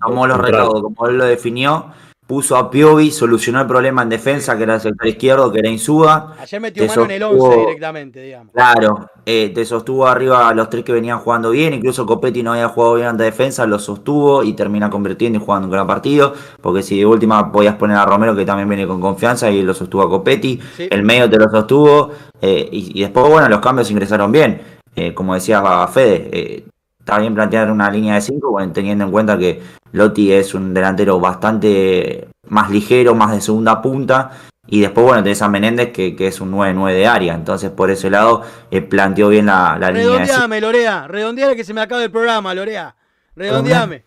tomó 0.00 0.26
los 0.26 0.38
recaudos, 0.38 0.82
como 0.82 1.06
él 1.06 1.18
lo 1.18 1.26
definió, 1.26 1.92
puso 2.26 2.56
a 2.56 2.70
Piovi, 2.70 3.10
solucionó 3.10 3.60
el 3.60 3.66
problema 3.66 4.02
en 4.02 4.08
defensa, 4.08 4.56
que 4.56 4.62
era 4.62 4.76
el 4.76 4.80
sector 4.80 5.06
izquierdo, 5.06 5.52
que 5.52 5.58
era 5.58 5.68
Insúa. 5.68 6.34
Ayer 6.40 6.60
metió 6.60 6.86
mano 6.86 7.04
en 7.04 7.10
el 7.10 7.20
sostuvo- 7.20 7.44
11 7.48 7.60
directamente, 7.60 8.20
digamos. 8.22 8.52
Claro, 8.54 9.10
eh, 9.26 9.52
te 9.54 9.64
sostuvo 9.66 10.06
arriba 10.06 10.48
a 10.48 10.54
los 10.54 10.70
tres 10.70 10.84
que 10.84 10.92
venían 10.92 11.18
jugando 11.18 11.50
bien, 11.50 11.74
incluso 11.74 12.06
Copetti 12.06 12.42
no 12.42 12.52
había 12.52 12.68
jugado 12.68 12.94
bien 12.94 13.08
ante 13.08 13.24
defensa, 13.24 13.66
lo 13.66 13.78
sostuvo 13.78 14.42
y 14.42 14.54
termina 14.54 14.88
convirtiendo 14.88 15.38
y 15.38 15.42
jugando 15.44 15.66
un 15.66 15.72
gran 15.72 15.86
partido, 15.86 16.32
porque 16.62 16.82
si 16.82 16.98
de 16.98 17.04
última 17.06 17.52
podías 17.52 17.74
poner 17.76 17.96
a 17.98 18.06
Romero 18.06 18.34
que 18.34 18.44
también 18.46 18.68
viene 18.70 18.86
con 18.86 19.00
confianza 19.00 19.50
y 19.50 19.62
lo 19.62 19.74
sostuvo 19.74 20.02
a 20.02 20.08
Copetti, 20.08 20.58
Sí. 20.76 20.88
el 20.90 21.02
medio 21.02 21.28
te 21.28 21.36
lo 21.36 21.50
sostuvo 21.50 22.10
eh, 22.40 22.68
y, 22.72 22.98
y 22.98 23.02
después, 23.02 23.28
bueno, 23.28 23.48
los 23.48 23.60
cambios 23.60 23.90
ingresaron 23.90 24.32
bien, 24.32 24.60
Eh, 24.96 25.12
como 25.12 25.34
decía 25.34 25.60
Fede, 25.88 26.28
eh, 26.32 26.64
está 27.04 27.18
bien 27.18 27.34
plantear 27.34 27.70
una 27.70 27.90
línea 27.90 28.14
de 28.14 28.22
5, 28.22 28.70
teniendo 28.72 29.04
en 29.04 29.10
cuenta 29.10 29.36
que 29.36 29.62
Lotti 29.92 30.32
es 30.32 30.54
un 30.54 30.72
delantero 30.72 31.20
bastante 31.20 32.28
más 32.48 32.70
ligero, 32.70 33.14
más 33.14 33.32
de 33.32 33.42
segunda 33.42 33.82
punta, 33.82 34.30
y 34.66 34.80
después, 34.80 35.04
bueno, 35.04 35.22
tenés 35.22 35.42
a 35.42 35.48
Menéndez 35.50 35.92
que, 35.92 36.16
que 36.16 36.28
es 36.28 36.40
un 36.40 36.50
9-9 36.50 36.94
de 36.94 37.06
área. 37.06 37.34
Entonces, 37.34 37.70
por 37.70 37.90
ese 37.90 38.08
lado, 38.08 38.42
eh, 38.70 38.80
planteó 38.80 39.28
bien 39.28 39.44
la, 39.44 39.76
la 39.78 39.90
línea 39.90 40.06
de 40.06 40.12
cinco. 40.12 40.24
Redondeame, 40.24 40.60
Lorea. 40.62 41.06
Redondeame 41.06 41.56
que 41.56 41.64
se 41.64 41.74
me 41.74 41.82
acabe 41.82 42.04
el 42.04 42.10
programa, 42.10 42.54
Lorea. 42.54 42.96
Redondeame. 43.36 44.04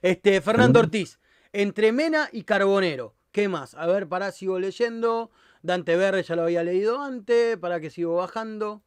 Este, 0.00 0.40
Fernando 0.40 0.80
Ortiz. 0.80 1.18
Entre 1.52 1.92
Mena 1.92 2.30
y 2.32 2.44
Carbonero. 2.44 3.14
¿Qué 3.32 3.48
más? 3.48 3.74
A 3.74 3.86
ver, 3.86 4.08
pará, 4.08 4.32
sigo 4.32 4.58
leyendo. 4.58 5.30
Dante 5.62 5.94
Verde 5.96 6.22
ya 6.22 6.36
lo 6.36 6.44
había 6.44 6.64
leído 6.64 7.02
antes. 7.02 7.58
Para 7.58 7.80
que 7.80 7.90
sigo 7.90 8.16
bajando. 8.16 8.82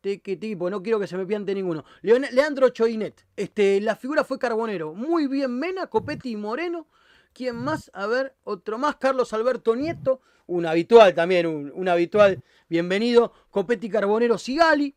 Tiki, 0.00 0.36
tiki, 0.36 0.56
pues 0.56 0.70
no 0.70 0.82
quiero 0.82 1.00
que 1.00 1.06
se 1.06 1.16
me 1.16 1.26
piante 1.26 1.54
ninguno. 1.54 1.84
Leandro 2.02 2.68
Choinet. 2.68 3.26
Este, 3.36 3.80
la 3.80 3.96
figura 3.96 4.24
fue 4.24 4.38
Carbonero. 4.38 4.94
Muy 4.94 5.26
bien 5.26 5.58
Mena, 5.58 5.86
Copetti 5.88 6.30
y 6.30 6.36
Moreno. 6.36 6.86
¿Quién 7.32 7.56
más? 7.56 7.90
A 7.92 8.06
ver, 8.06 8.34
otro 8.44 8.78
más. 8.78 8.96
Carlos 8.96 9.32
Alberto 9.32 9.74
Nieto, 9.74 10.20
un 10.46 10.66
habitual 10.66 11.14
también, 11.14 11.46
un, 11.46 11.72
un 11.74 11.88
habitual. 11.88 12.42
Bienvenido. 12.68 13.32
Copetti 13.50 13.88
Carbonero 13.88 14.38
Sigali. 14.38 14.94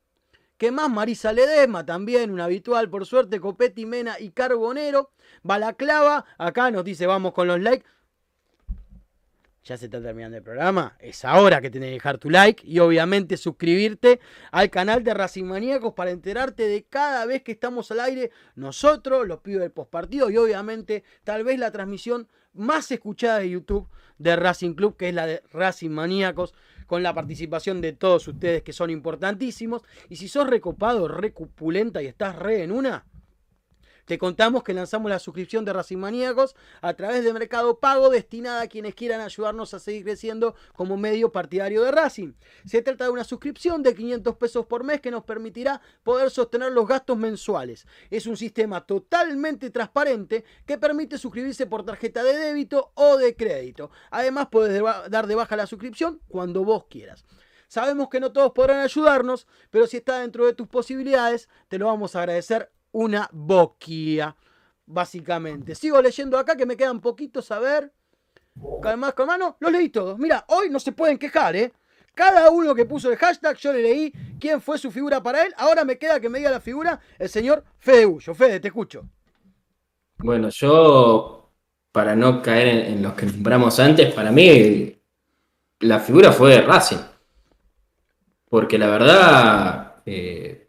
¿Qué 0.57 0.71
más? 0.71 0.89
Marisa 0.89 1.31
Ledesma, 1.31 1.85
también 1.85 2.31
un 2.31 2.41
habitual, 2.41 2.89
por 2.89 3.05
suerte. 3.05 3.39
Copetti, 3.39 3.85
Mena 3.85 4.19
y 4.19 4.31
Carbonero. 4.31 5.11
Balaclava, 5.41 6.25
acá 6.37 6.69
nos 6.69 6.83
dice 6.83 7.07
vamos 7.07 7.33
con 7.33 7.47
los 7.47 7.61
likes. 7.61 7.85
Ya 9.69 9.77
se 9.77 9.85
está 9.85 10.01
terminando 10.01 10.35
el 10.35 10.41
programa. 10.41 10.97
Es 10.99 11.23
ahora 11.23 11.61
que 11.61 11.69
tenés 11.69 11.89
que 11.89 11.93
dejar 11.93 12.17
tu 12.17 12.31
like 12.31 12.65
y 12.65 12.79
obviamente 12.79 13.37
suscribirte 13.37 14.19
al 14.49 14.71
canal 14.71 15.03
de 15.03 15.13
Racing 15.13 15.43
Maníacos 15.43 15.93
para 15.93 16.09
enterarte 16.09 16.63
de 16.67 16.85
cada 16.85 17.23
vez 17.27 17.43
que 17.43 17.51
estamos 17.51 17.91
al 17.91 17.99
aire. 17.99 18.31
Nosotros, 18.55 19.27
los 19.27 19.41
pibes 19.41 19.59
del 19.59 19.69
postpartido 19.69 20.31
y 20.31 20.37
obviamente 20.37 21.03
tal 21.23 21.43
vez 21.43 21.59
la 21.59 21.69
transmisión 21.69 22.27
más 22.53 22.89
escuchada 22.91 23.37
de 23.37 23.51
YouTube 23.51 23.87
de 24.17 24.35
Racing 24.35 24.73
Club, 24.73 24.97
que 24.97 25.09
es 25.09 25.13
la 25.13 25.27
de 25.27 25.43
Racing 25.51 25.91
Maníacos, 25.91 26.55
con 26.87 27.03
la 27.03 27.13
participación 27.13 27.79
de 27.79 27.93
todos 27.93 28.27
ustedes 28.27 28.63
que 28.63 28.73
son 28.73 28.89
importantísimos. 28.89 29.83
Y 30.09 30.15
si 30.15 30.29
sos 30.29 30.49
recopado, 30.49 31.07
recupulenta 31.07 32.01
y 32.01 32.07
estás 32.07 32.35
re 32.35 32.63
en 32.63 32.71
una, 32.71 33.05
te 34.09 34.17
contamos 34.17 34.63
que 34.63 34.73
lanzamos 34.73 35.11
la 35.11 35.19
suscripción 35.19 35.63
de 35.65 35.71
Racing 35.71 35.97
Maníacos 35.97 36.55
a 36.81 36.95
través 36.95 37.23
de 37.23 37.31
Mercado 37.31 37.77
Pago 37.77 38.09
destinada 38.09 38.61
a 38.61 38.67
quienes 38.67 38.95
quieran 38.95 39.21
ayudarnos 39.21 39.75
a 39.75 39.79
seguir 39.79 40.03
creciendo 40.03 40.55
como 40.73 40.97
medio 40.97 41.31
partidario 41.31 41.83
de 41.83 41.91
Racing. 41.91 42.33
Se 42.65 42.81
trata 42.81 43.03
de 43.03 43.11
una 43.11 43.23
suscripción 43.23 43.83
de 43.83 43.93
500 43.93 44.35
pesos 44.37 44.65
por 44.65 44.83
mes 44.83 44.99
que 44.99 45.11
nos 45.11 45.25
permitirá 45.25 45.79
poder 46.01 46.31
sostener 46.31 46.71
los 46.71 46.87
gastos 46.87 47.19
mensuales. 47.19 47.85
Es 48.09 48.25
un 48.25 48.35
sistema 48.35 48.83
totalmente 48.83 49.69
transparente 49.69 50.43
que 50.65 50.79
permite 50.79 51.19
suscribirse 51.19 51.67
por 51.67 51.85
tarjeta 51.85 52.23
de 52.23 52.35
débito 52.35 52.91
o 52.95 53.15
de 53.17 53.35
crédito. 53.35 53.91
Además 54.09 54.47
puedes 54.49 54.81
dar 55.11 55.27
de 55.27 55.35
baja 55.35 55.55
la 55.55 55.67
suscripción 55.67 56.19
cuando 56.29 56.63
vos 56.63 56.85
quieras. 56.89 57.25
Sabemos 57.67 58.09
que 58.09 58.19
no 58.19 58.31
todos 58.31 58.53
podrán 58.53 58.79
ayudarnos, 58.79 59.45
pero 59.69 59.85
si 59.85 59.97
está 59.97 60.21
dentro 60.21 60.47
de 60.47 60.55
tus 60.55 60.67
posibilidades, 60.67 61.47
te 61.67 61.77
lo 61.77 61.85
vamos 61.85 62.15
a 62.15 62.21
agradecer 62.21 62.71
una 62.91 63.29
boquía, 63.31 64.35
básicamente. 64.85 65.75
Sigo 65.75 66.01
leyendo 66.01 66.37
acá 66.37 66.55
que 66.55 66.65
me 66.65 66.77
quedan 66.77 66.99
poquitos 66.99 67.51
a 67.51 67.59
ver. 67.59 67.91
Además, 68.83 69.13
con 69.13 69.27
mano, 69.27 69.57
los 69.59 69.71
leí 69.71 69.89
todos. 69.89 70.17
Mira, 70.17 70.45
hoy 70.47 70.69
no 70.69 70.79
se 70.79 70.91
pueden 70.91 71.17
quejar, 71.17 71.55
¿eh? 71.55 71.71
Cada 72.13 72.49
uno 72.49 72.75
que 72.75 72.85
puso 72.85 73.09
el 73.09 73.17
hashtag, 73.17 73.55
yo 73.57 73.71
le 73.71 73.81
leí 73.81 74.13
quién 74.39 74.61
fue 74.61 74.77
su 74.77 74.91
figura 74.91 75.23
para 75.23 75.43
él. 75.43 75.53
Ahora 75.57 75.85
me 75.85 75.97
queda 75.97 76.19
que 76.19 76.27
me 76.27 76.39
diga 76.39 76.51
la 76.51 76.59
figura 76.59 76.99
el 77.17 77.29
señor 77.29 77.63
Fede 77.77 78.05
Ullo. 78.05 78.33
Fede, 78.33 78.59
te 78.59 78.67
escucho. 78.67 79.05
Bueno, 80.17 80.49
yo, 80.49 81.49
para 81.91 82.15
no 82.15 82.41
caer 82.41 82.87
en, 82.87 83.01
los 83.01 83.13
que 83.13 83.25
nombramos 83.25 83.79
antes, 83.79 84.13
para 84.13 84.31
mí 84.31 84.93
la 85.79 85.99
figura 85.99 86.33
fue 86.33 86.59
Racing. 86.61 86.97
Porque 88.49 88.77
la 88.77 88.87
verdad, 88.87 89.95
eh, 90.05 90.67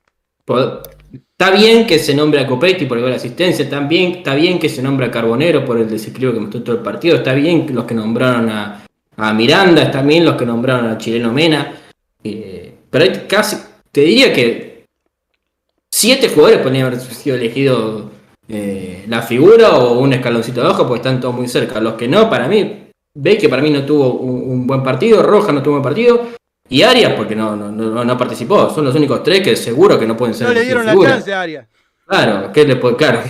Está 1.41 1.53
bien 1.53 1.87
que 1.87 1.99
se 1.99 2.15
nombre 2.15 2.39
a 2.39 2.47
Copetti 2.47 2.85
por 2.85 2.99
la 2.99 3.17
asistencia, 3.17 3.65
está 3.65 3.81
bien, 3.81 4.17
está 4.17 4.35
bien 4.35 4.59
que 4.59 4.69
se 4.69 4.83
nombre 4.83 5.07
a 5.07 5.11
Carbonero 5.11 5.65
por 5.65 5.79
el 5.79 5.89
desequilibrio 5.89 6.35
que 6.35 6.41
mostró 6.41 6.63
todo 6.63 6.77
el 6.77 6.83
partido, 6.83 7.17
está 7.17 7.33
bien 7.33 7.67
los 7.73 7.87
que 7.87 7.95
nombraron 7.95 8.51
a, 8.51 8.85
Miranda, 9.33 9.85
está 9.85 10.03
bien 10.03 10.27
los 10.27 10.35
que 10.37 10.45
nombraron 10.45 10.91
a 10.91 10.99
Chileno 10.99 11.33
Mena, 11.33 11.81
eh, 12.23 12.75
pero 12.91 13.07
casi, 13.27 13.57
te 13.91 14.03
diría 14.03 14.35
que 14.35 14.85
siete 15.91 16.29
jugadores 16.29 16.61
podrían 16.61 16.89
haber 16.89 17.01
sido 17.01 17.37
elegidos 17.37 18.05
eh, 18.47 19.07
la 19.09 19.23
figura 19.23 19.79
o 19.79 19.99
un 19.99 20.13
escaloncito 20.13 20.61
abajo 20.61 20.87
porque 20.87 20.99
están 20.99 21.21
todos 21.21 21.35
muy 21.35 21.49
cerca. 21.49 21.81
Los 21.81 21.95
que 21.95 22.07
no, 22.07 22.29
para 22.29 22.49
mí, 22.49 22.89
ve 23.15 23.39
que 23.39 23.49
para 23.49 23.63
mí 23.63 23.71
no 23.71 23.87
tuvo 23.87 24.13
un, 24.13 24.67
buen 24.67 24.83
partido, 24.83 25.23
Roja 25.23 25.53
no 25.53 25.63
tuvo 25.63 25.77
un 25.77 25.83
buen 25.83 25.95
partido, 25.95 26.29
y 26.71 26.83
Arias, 26.83 27.15
porque 27.17 27.35
no, 27.35 27.57
no, 27.57 28.05
no, 28.05 28.17
participó. 28.17 28.71
Son 28.71 28.85
los 28.85 28.95
únicos 28.95 29.25
tres 29.25 29.41
que 29.41 29.57
seguro 29.57 29.99
que 29.99 30.07
no 30.07 30.17
pueden 30.17 30.35
ser. 30.35 30.47
No 30.47 30.55
le 30.55 30.63
dieron 30.63 30.87
la 30.87 30.95
chance 30.97 31.35
a 31.35 31.43
Arias. 31.43 31.67
Claro, 32.07 32.53
que 32.55 32.65
le 32.65 32.81
claro. 32.97 33.23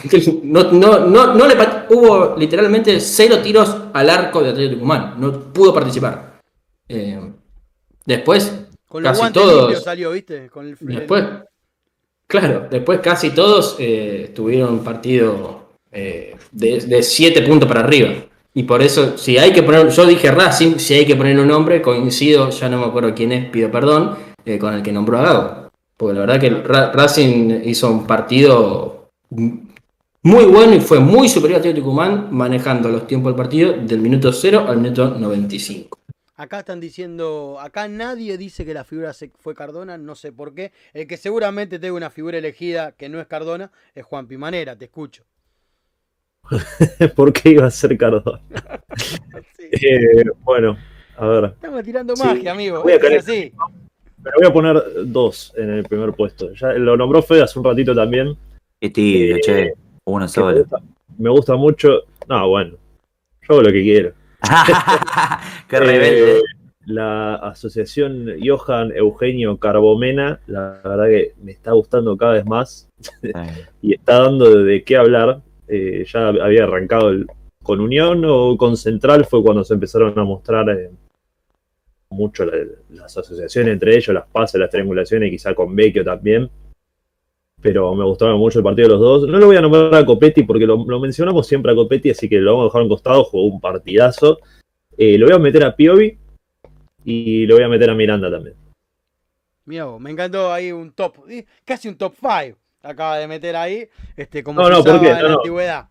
No, 0.42 0.70
no, 0.70 1.06
no, 1.06 1.34
no 1.34 1.48
le 1.48 1.54
hubo 1.88 2.36
literalmente 2.36 3.00
cero 3.00 3.38
tiros 3.42 3.74
al 3.94 4.10
arco 4.10 4.42
de 4.42 4.50
Atlético 4.50 4.74
Tucumán. 4.74 5.14
No 5.18 5.52
pudo 5.52 5.72
participar. 5.72 6.38
Eh, 6.86 7.18
después, 8.04 8.66
Con 8.86 9.02
casi 9.02 9.32
todos. 9.32 9.82
Salió, 9.82 10.10
¿viste? 10.10 10.50
Con 10.50 10.66
el, 10.66 10.76
después, 10.78 11.24
claro, 12.26 12.68
después 12.70 13.00
casi 13.00 13.30
todos 13.30 13.76
eh, 13.78 14.32
tuvieron 14.34 14.84
partido 14.84 15.70
eh, 15.90 16.36
de, 16.52 16.80
de 16.80 17.02
siete 17.02 17.40
puntos 17.40 17.66
para 17.66 17.80
arriba. 17.80 18.10
Y 18.52 18.64
por 18.64 18.82
eso, 18.82 19.16
si 19.16 19.38
hay 19.38 19.52
que 19.52 19.62
poner, 19.62 19.88
yo 19.90 20.06
dije 20.06 20.30
Racing, 20.30 20.78
si 20.78 20.94
hay 20.94 21.06
que 21.06 21.14
poner 21.14 21.38
un 21.38 21.46
nombre, 21.46 21.80
coincido, 21.80 22.50
ya 22.50 22.68
no 22.68 22.78
me 22.78 22.86
acuerdo 22.86 23.14
quién 23.14 23.30
es, 23.32 23.48
pido 23.48 23.70
perdón, 23.70 24.16
eh, 24.44 24.58
con 24.58 24.74
el 24.74 24.82
que 24.82 24.92
nombró 24.92 25.18
a 25.18 25.22
Gago. 25.22 25.70
Porque 25.96 26.14
la 26.14 26.20
verdad 26.20 26.40
que 26.40 26.50
Racing 26.50 27.62
hizo 27.64 27.90
un 27.90 28.06
partido 28.06 29.10
muy 30.22 30.44
bueno 30.46 30.74
y 30.74 30.80
fue 30.80 30.98
muy 30.98 31.28
superior 31.28 31.60
a 31.60 31.62
Tío 31.62 31.74
Tucumán, 31.74 32.28
manejando 32.30 32.88
los 32.88 33.06
tiempos 33.06 33.32
del 33.32 33.36
partido 33.36 33.72
del 33.72 34.00
minuto 34.00 34.32
0 34.32 34.64
al 34.66 34.78
minuto 34.78 35.10
95. 35.10 35.98
Acá 36.36 36.60
están 36.60 36.80
diciendo, 36.80 37.58
acá 37.60 37.86
nadie 37.86 38.38
dice 38.38 38.64
que 38.64 38.72
la 38.72 38.84
figura 38.84 39.12
fue 39.38 39.54
Cardona, 39.54 39.98
no 39.98 40.14
sé 40.14 40.32
por 40.32 40.54
qué. 40.54 40.72
El 40.94 41.06
que 41.06 41.18
seguramente 41.18 41.78
tenga 41.78 41.94
una 41.94 42.08
figura 42.08 42.38
elegida 42.38 42.92
que 42.92 43.10
no 43.10 43.20
es 43.20 43.26
Cardona 43.26 43.70
es 43.94 44.04
Juan 44.06 44.26
Pimanera, 44.26 44.74
te 44.74 44.86
escucho. 44.86 45.24
¿Por 47.14 47.32
qué 47.32 47.50
iba 47.50 47.66
a 47.66 47.70
ser 47.70 47.96
Cardona? 47.96 48.40
Eh, 49.72 50.24
bueno, 50.42 50.76
a 51.16 51.26
ver. 51.28 51.44
Estamos 51.44 51.84
tirando 51.84 52.16
magia, 52.16 52.50
amigo. 52.50 52.82
Voy 52.82 52.94
a 52.94 52.98
Pero 52.98 53.14
voy 53.24 54.46
a 54.48 54.52
poner 54.52 54.82
dos 55.04 55.54
en 55.56 55.70
el 55.70 55.84
primer 55.84 56.12
puesto. 56.12 56.52
Ya 56.54 56.72
lo 56.72 56.96
nombró 56.96 57.22
Fede 57.22 57.42
hace 57.42 57.56
un 57.56 57.64
ratito 57.64 57.94
también. 57.94 58.36
Qué 58.80 58.90
tibio, 58.90 59.36
eh, 59.36 59.40
che. 59.40 59.72
Uno 60.06 60.26
solo. 60.26 60.66
Me 61.18 61.30
gusta, 61.30 61.54
mucho. 61.54 62.00
No, 62.28 62.48
bueno. 62.48 62.72
Yo 63.42 63.54
hago 63.54 63.62
lo 63.62 63.70
que 63.70 63.82
quiero. 63.82 64.12
Qué 65.68 65.78
rebelde. 65.78 66.38
Eh, 66.38 66.42
la 66.86 67.36
asociación 67.36 68.26
Johan 68.44 68.90
Eugenio 68.92 69.56
Carbomena, 69.58 70.40
la 70.46 70.80
verdad 70.82 71.06
que 71.06 71.34
me 71.42 71.52
está 71.52 71.72
gustando 71.72 72.16
cada 72.16 72.32
vez 72.32 72.44
más 72.44 72.88
y 73.82 73.94
está 73.94 74.22
dando 74.22 74.64
de 74.64 74.82
qué 74.82 74.96
hablar. 74.96 75.42
Eh, 75.72 76.04
ya 76.04 76.28
había 76.28 76.64
arrancado 76.64 77.12
con 77.62 77.80
Unión 77.80 78.24
o 78.26 78.56
con 78.56 78.76
Central, 78.76 79.24
fue 79.24 79.40
cuando 79.40 79.62
se 79.62 79.74
empezaron 79.74 80.18
a 80.18 80.24
mostrar 80.24 80.68
eh, 80.70 80.90
mucho 82.08 82.44
las 82.44 83.16
asociaciones 83.16 83.74
entre 83.74 83.96
ellos, 83.96 84.12
las 84.12 84.26
pases, 84.26 84.60
las 84.60 84.68
triangulaciones, 84.68 85.30
quizá 85.30 85.54
con 85.54 85.76
Vecchio 85.76 86.02
también. 86.02 86.50
Pero 87.62 87.94
me 87.94 88.04
gustaba 88.04 88.36
mucho 88.36 88.58
el 88.58 88.64
partido 88.64 88.88
de 88.88 88.94
los 88.94 89.00
dos. 89.00 89.28
No 89.28 89.38
lo 89.38 89.46
voy 89.46 89.56
a 89.56 89.60
nombrar 89.60 89.94
a 89.94 90.04
Copetti 90.04 90.42
porque 90.42 90.66
lo, 90.66 90.78
mencionamos 90.98 91.46
siempre 91.46 91.70
a 91.70 91.76
Copetti, 91.76 92.10
así 92.10 92.28
que 92.28 92.40
lo 92.40 92.52
vamos 92.52 92.64
a 92.64 92.68
dejar 92.68 92.82
en 92.82 92.88
costado, 92.88 93.22
jugó 93.22 93.44
un 93.44 93.60
partidazo. 93.60 94.40
Eh, 94.96 95.18
lo 95.18 95.26
voy 95.26 95.36
a 95.36 95.38
meter 95.38 95.62
a 95.62 95.76
Piovi 95.76 96.18
y 97.04 97.46
lo 97.46 97.54
voy 97.54 97.64
a 97.64 97.68
meter 97.68 97.90
a 97.90 97.94
Miranda 97.94 98.28
también. 98.28 98.56
Mira, 99.66 99.86
me 99.98 100.10
encantó 100.10 100.52
ahí 100.52 100.72
un 100.72 100.90
top, 100.90 101.18
casi 101.64 101.88
un 101.88 101.96
top 101.96 102.14
5 102.18 102.59
acaba 102.82 103.18
de 103.18 103.26
meter 103.26 103.56
ahí, 103.56 103.88
este, 104.16 104.42
como 104.42 104.60
no, 104.60 104.68
no, 104.68 104.78
en 104.78 105.22
la 105.22 105.32
antigüedad. 105.34 105.88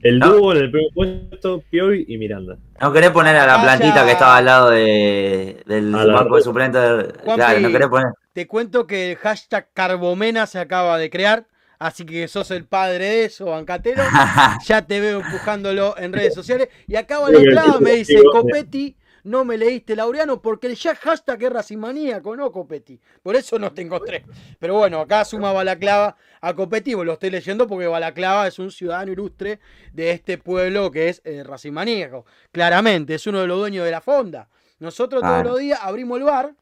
El 0.00 0.20
dúo 0.20 0.52
en 0.52 0.58
el 0.58 0.70
primer 0.70 0.92
puesto, 0.94 1.62
Piovi 1.70 2.04
y 2.06 2.18
Miranda. 2.18 2.56
No 2.80 2.92
querés 2.92 3.10
poner 3.10 3.34
a 3.36 3.46
la 3.46 3.60
plantita 3.60 4.04
que 4.04 4.12
estaba 4.12 4.36
al 4.36 4.44
lado 4.44 4.70
de, 4.70 5.62
del 5.66 5.90
banco 5.90 6.36
de 6.36 6.42
suplentes. 6.42 6.80
Claro, 7.24 7.60
no 7.60 7.70
querés 7.70 7.88
poner. 7.88 8.12
Te 8.32 8.46
cuento 8.46 8.86
que 8.86 9.12
el 9.12 9.16
hashtag 9.16 9.68
Carbomena 9.72 10.46
se 10.46 10.60
acaba 10.60 10.98
de 10.98 11.10
crear. 11.10 11.46
Así 11.80 12.04
que 12.04 12.26
sos 12.26 12.50
el 12.50 12.64
padre 12.64 13.04
de 13.04 13.24
eso, 13.24 13.46
bancatero. 13.46 14.02
ya 14.64 14.82
te 14.82 15.00
veo 15.00 15.20
empujándolo 15.20 15.96
en 15.98 16.12
redes 16.12 16.34
sociales. 16.34 16.68
Y 16.86 16.96
acaba 16.96 17.30
la 17.30 17.40
clave, 17.40 17.80
me 17.80 17.92
dice 17.92 18.20
Copetti 18.32 18.96
no 19.28 19.44
me 19.44 19.58
leíste 19.58 19.94
Laureano 19.94 20.40
porque 20.40 20.66
el 20.66 20.74
ya 20.74 20.94
hashtag 20.94 21.42
es 21.44 21.52
racimaníaco, 21.52 22.34
no 22.34 22.50
Copetti. 22.50 22.98
Por 23.22 23.36
eso 23.36 23.58
no 23.58 23.72
tengo 23.72 24.00
tres. 24.00 24.24
Pero 24.58 24.74
bueno, 24.78 25.00
acá 25.00 25.24
suma 25.24 25.52
Balaclava 25.52 26.16
a 26.40 26.54
Copetti, 26.54 26.92
lo 26.92 27.12
estoy 27.12 27.30
leyendo 27.30 27.66
porque 27.66 27.86
Balaclava 27.86 28.46
es 28.46 28.58
un 28.58 28.70
ciudadano 28.70 29.12
ilustre 29.12 29.60
de 29.92 30.10
este 30.10 30.38
pueblo 30.38 30.90
que 30.90 31.10
es 31.10 31.20
eh, 31.24 31.44
racimaníaco. 31.44 32.24
Claramente, 32.52 33.14
es 33.14 33.26
uno 33.26 33.40
de 33.40 33.46
los 33.46 33.58
dueños 33.58 33.84
de 33.84 33.90
la 33.90 34.00
fonda. 34.00 34.48
Nosotros 34.78 35.22
todos 35.22 35.44
los 35.44 35.58
días 35.58 35.80
abrimos 35.82 36.18
el 36.18 36.24
bar 36.24 36.54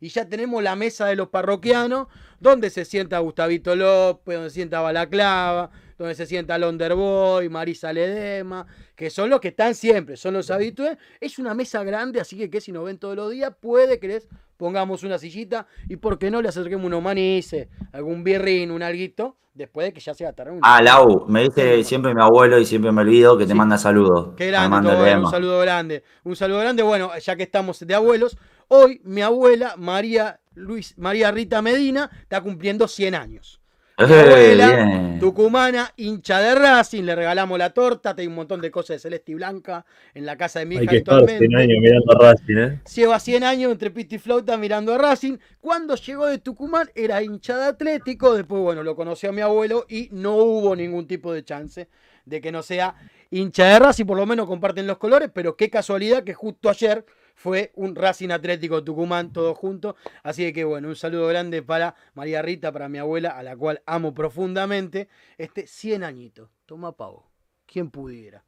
y 0.00 0.08
ya 0.08 0.28
tenemos 0.28 0.62
la 0.62 0.76
mesa 0.76 1.06
de 1.06 1.16
los 1.16 1.28
parroquianos 1.30 2.08
donde 2.38 2.70
se 2.70 2.84
sienta 2.84 3.18
Gustavito 3.18 3.74
López, 3.74 4.34
donde 4.34 4.50
se 4.50 4.54
sienta 4.54 4.80
Balaclava, 4.82 5.70
donde 6.04 6.14
se 6.14 6.26
sienta 6.26 6.58
Londerboy, 6.58 7.48
Marisa 7.48 7.92
Ledema, 7.92 8.66
que 8.94 9.10
son 9.10 9.30
los 9.30 9.40
que 9.40 9.48
están 9.48 9.74
siempre, 9.74 10.16
son 10.16 10.34
los 10.34 10.50
habituales. 10.50 10.98
Es 11.20 11.38
una 11.38 11.54
mesa 11.54 11.82
grande, 11.84 12.20
así 12.20 12.36
que 12.36 12.50
que 12.50 12.60
si 12.60 12.72
nos 12.72 12.84
ven 12.84 12.98
todos 12.98 13.16
los 13.16 13.30
días, 13.30 13.52
puede 13.60 13.98
que 13.98 14.08
les 14.08 14.28
pongamos 14.56 15.02
una 15.02 15.18
sillita 15.18 15.66
y 15.88 15.96
por 15.96 16.18
qué 16.18 16.30
no 16.30 16.40
le 16.42 16.48
acerquemos 16.48 16.86
unos 16.86 17.02
manices, 17.02 17.68
algún 17.92 18.22
birrín, 18.22 18.70
un 18.70 18.82
alguito, 18.82 19.36
después 19.54 19.86
de 19.86 19.92
que 19.92 20.00
ya 20.00 20.14
sea 20.14 20.32
tarde. 20.32 20.58
Ah, 20.62 20.82
Lau, 20.82 21.26
me 21.28 21.44
dice 21.44 21.82
siempre 21.84 22.14
mi 22.14 22.20
abuelo 22.20 22.58
y 22.58 22.66
siempre 22.66 22.92
me 22.92 23.00
olvido 23.02 23.36
que 23.38 23.44
te 23.44 23.52
Sí. 23.52 23.56
manda 23.56 23.78
saludos. 23.78 24.34
Qué 24.36 24.48
grande, 24.48 24.88
todo, 24.88 25.20
un 25.20 25.30
saludo 25.30 25.60
grande. 25.60 26.02
Un 26.24 26.36
saludo 26.36 26.58
grande. 26.60 26.82
Bueno, 26.82 27.10
ya 27.18 27.36
que 27.36 27.42
estamos 27.44 27.80
de 27.80 27.94
abuelos, 27.94 28.36
hoy 28.68 29.00
mi 29.04 29.22
abuela, 29.22 29.74
María, 29.76 30.40
Luis, 30.54 30.94
María 30.98 31.30
Rita 31.30 31.62
Medina, 31.62 32.10
está 32.22 32.40
cumpliendo 32.40 32.88
100 32.88 33.14
años. 33.14 33.60
Eh, 33.96 34.02
abuela, 34.02 34.74
bien. 34.74 35.20
tucumana, 35.20 35.92
hincha 35.96 36.40
de 36.40 36.56
Racing, 36.56 37.04
le 37.04 37.14
regalamos 37.14 37.56
la 37.56 37.70
torta, 37.70 38.12
tengo 38.12 38.30
un 38.30 38.34
montón 38.34 38.60
de 38.60 38.68
cosas 38.68 38.96
de 38.96 38.98
celeste 38.98 39.30
y 39.30 39.34
blanca 39.36 39.86
en 40.14 40.26
la 40.26 40.36
casa 40.36 40.58
de 40.58 40.66
mi 40.66 40.76
Hay 40.76 40.82
hija 40.82 40.90
que 40.90 40.96
estar 40.96 41.14
actualmente. 41.20 41.46
100 41.46 41.56
años 41.56 41.78
mirando 41.80 42.12
a 42.12 42.32
Racing, 42.32 42.56
¿eh? 42.56 42.80
Lleva 42.92 43.20
100 43.20 43.44
años 43.44 43.70
entre 43.70 43.92
pito 43.92 44.16
y 44.16 44.18
flauta 44.18 44.56
mirando 44.56 44.92
a 44.92 44.98
Racing. 44.98 45.36
Cuando 45.60 45.94
llegó 45.94 46.26
de 46.26 46.38
Tucumán 46.38 46.90
era 46.96 47.22
hincha 47.22 47.56
de 47.56 47.66
Atlético. 47.66 48.34
Después, 48.34 48.60
bueno, 48.62 48.82
lo 48.82 48.96
conoció 48.96 49.28
a 49.28 49.32
mi 49.32 49.42
abuelo 49.42 49.86
y 49.88 50.08
no 50.10 50.34
hubo 50.38 50.74
ningún 50.74 51.06
tipo 51.06 51.32
de 51.32 51.44
chance 51.44 51.88
de 52.24 52.40
que 52.40 52.50
no 52.50 52.64
sea 52.64 52.96
hincha 53.30 53.66
de 53.66 53.78
Racing. 53.78 54.06
Por 54.06 54.16
lo 54.16 54.26
menos 54.26 54.48
comparten 54.48 54.88
los 54.88 54.98
colores, 54.98 55.30
pero 55.32 55.56
qué 55.56 55.70
casualidad 55.70 56.24
que 56.24 56.34
justo 56.34 56.68
ayer 56.68 57.04
fue 57.34 57.72
un 57.74 57.94
Racing 57.94 58.30
Atlético 58.30 58.82
Tucumán 58.84 59.32
todos 59.32 59.56
juntos. 59.58 59.94
Así 60.22 60.52
que 60.52 60.64
bueno, 60.64 60.88
un 60.88 60.96
saludo 60.96 61.26
grande 61.28 61.62
para 61.62 61.94
María 62.14 62.42
Rita, 62.42 62.72
para 62.72 62.88
mi 62.88 62.98
abuela, 62.98 63.30
a 63.30 63.42
la 63.42 63.56
cual 63.56 63.82
amo 63.86 64.14
profundamente. 64.14 65.08
Este 65.38 65.66
100 65.66 66.04
añitos. 66.04 66.48
Toma 66.66 66.92
pavo. 66.92 67.28
¿Quién 67.66 67.90
pudiera? 67.90 68.44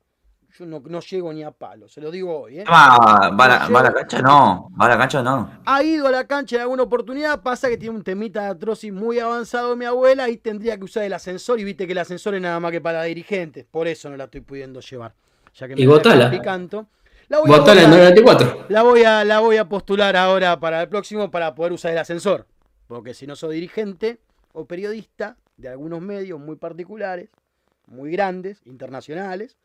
Yo 0.58 0.64
no, 0.64 0.80
no 0.86 1.00
llego 1.00 1.32
ni 1.34 1.42
a 1.42 1.50
palo, 1.50 1.86
se 1.86 2.00
lo 2.00 2.10
digo 2.10 2.40
hoy. 2.40 2.60
¿eh? 2.60 2.62
Emma, 2.62 2.96
¿va, 3.38 3.44
a 3.44 3.48
la, 3.48 3.68
No 3.68 3.74
va 3.74 3.80
a 3.80 3.82
la 3.82 3.88
llego. 3.90 3.98
cancha? 3.98 4.22
No. 4.22 4.70
¿Va 4.80 4.86
a 4.86 4.88
la 4.88 4.96
cancha 4.96 5.22
no? 5.22 5.50
ha 5.66 5.82
ido 5.82 6.06
a 6.06 6.10
la 6.10 6.26
cancha 6.26 6.56
en 6.56 6.62
alguna 6.62 6.84
oportunidad, 6.84 7.42
pasa 7.42 7.68
que 7.68 7.76
tiene 7.76 7.94
un 7.94 8.02
temita 8.02 8.42
de 8.44 8.48
atrosis 8.48 8.90
muy 8.90 9.18
avanzado 9.18 9.76
mi 9.76 9.84
abuela 9.84 10.30
y 10.30 10.38
tendría 10.38 10.78
que 10.78 10.84
usar 10.84 11.02
el 11.02 11.12
ascensor 11.12 11.60
y 11.60 11.64
viste 11.64 11.84
que 11.86 11.92
el 11.92 11.98
ascensor 11.98 12.34
es 12.36 12.40
nada 12.40 12.58
más 12.58 12.72
que 12.72 12.80
para 12.80 13.02
dirigentes, 13.02 13.66
por 13.70 13.86
eso 13.86 14.08
no 14.08 14.16
la 14.16 14.24
estoy 14.24 14.40
pudiendo 14.40 14.80
llevar. 14.80 15.14
Ya 15.54 15.66
que 15.68 15.74
Y 15.74 15.76
me 15.76 15.82
la 15.84 15.90
votala. 15.90 16.16
dejan 16.30 16.30
picando. 16.30 16.86
La 17.28 17.40
voy, 17.40 17.52
a 17.52 17.58
Votala 17.58 17.82
en 17.82 17.90
votar. 17.90 18.14
94. 18.14 18.66
la, 18.68 18.82
voy 18.82 19.02
a, 19.02 19.24
la 19.24 19.40
voy 19.40 19.56
a 19.56 19.68
postular 19.68 20.16
ahora 20.16 20.60
para 20.60 20.82
el 20.82 20.88
próximo 20.88 21.30
para 21.30 21.54
poder 21.54 21.72
usar 21.72 21.90
el 21.90 21.98
ascensor, 21.98 22.46
porque 22.86 23.14
si 23.14 23.26
no 23.26 23.34
soy 23.34 23.56
dirigente 23.56 24.20
o 24.52 24.66
periodista 24.66 25.36
de 25.56 25.68
algunos 25.68 26.00
medios 26.00 26.38
muy 26.38 26.56
particulares, 26.56 27.30
muy 27.86 28.10
grandes, 28.12 28.60
internacionales, 28.64 29.56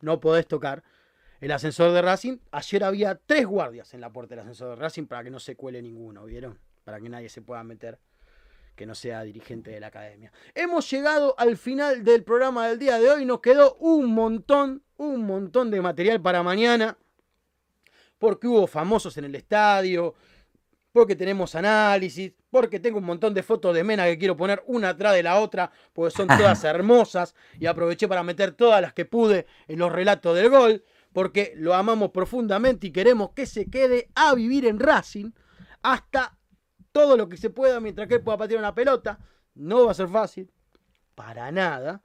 no 0.00 0.20
podés 0.20 0.46
tocar 0.46 0.82
el 1.40 1.52
ascensor 1.52 1.92
de 1.92 2.02
Racing. 2.02 2.38
Ayer 2.52 2.84
había 2.84 3.14
tres 3.14 3.46
guardias 3.46 3.92
en 3.94 4.00
la 4.00 4.10
puerta 4.10 4.34
del 4.34 4.40
ascensor 4.40 4.70
de 4.70 4.76
Racing 4.76 5.06
para 5.06 5.24
que 5.24 5.30
no 5.30 5.40
se 5.40 5.56
cuele 5.56 5.82
ninguno, 5.82 6.24
¿vieron? 6.24 6.58
Para 6.84 7.00
que 7.00 7.08
nadie 7.08 7.28
se 7.28 7.42
pueda 7.42 7.62
meter 7.64 7.98
que 8.76 8.86
no 8.86 8.94
sea 8.94 9.22
dirigente 9.24 9.70
de 9.72 9.80
la 9.80 9.88
academia. 9.88 10.32
Hemos 10.54 10.90
llegado 10.90 11.34
al 11.36 11.58
final 11.58 12.02
del 12.02 12.24
programa 12.24 12.68
del 12.68 12.78
día 12.78 12.98
de 12.98 13.10
hoy. 13.10 13.26
Nos 13.26 13.40
quedó 13.40 13.74
un 13.74 14.06
montón, 14.06 14.82
un 14.96 15.26
montón 15.26 15.70
de 15.70 15.82
material 15.82 16.22
para 16.22 16.42
mañana. 16.42 16.96
Porque 18.20 18.46
hubo 18.46 18.68
famosos 18.68 19.16
en 19.16 19.24
el 19.24 19.34
estadio. 19.34 20.14
Porque 20.92 21.16
tenemos 21.16 21.56
análisis. 21.56 22.32
Porque 22.50 22.78
tengo 22.78 22.98
un 22.98 23.04
montón 23.04 23.34
de 23.34 23.42
fotos 23.42 23.74
de 23.74 23.82
Mena 23.82 24.04
que 24.04 24.18
quiero 24.18 24.36
poner 24.36 24.62
una 24.66 24.90
atrás 24.90 25.14
de 25.14 25.24
la 25.24 25.40
otra. 25.40 25.72
Porque 25.92 26.16
son 26.16 26.28
todas 26.28 26.62
hermosas. 26.64 27.34
Y 27.58 27.66
aproveché 27.66 28.06
para 28.06 28.22
meter 28.22 28.52
todas 28.52 28.80
las 28.80 28.92
que 28.92 29.04
pude 29.04 29.46
en 29.66 29.80
los 29.80 29.90
relatos 29.90 30.36
del 30.36 30.50
gol. 30.50 30.84
Porque 31.12 31.54
lo 31.56 31.74
amamos 31.74 32.10
profundamente 32.10 32.86
y 32.86 32.92
queremos 32.92 33.30
que 33.30 33.46
se 33.46 33.68
quede 33.68 34.10
a 34.14 34.32
vivir 34.36 34.66
en 34.66 34.78
Racing. 34.78 35.32
Hasta 35.82 36.36
todo 36.92 37.16
lo 37.16 37.28
que 37.28 37.36
se 37.36 37.50
pueda 37.50 37.80
mientras 37.80 38.06
que 38.06 38.14
él 38.14 38.22
pueda 38.22 38.38
patear 38.38 38.60
una 38.60 38.74
pelota. 38.74 39.18
No 39.54 39.86
va 39.86 39.92
a 39.92 39.94
ser 39.94 40.08
fácil, 40.08 40.50
para 41.14 41.50
nada, 41.50 42.02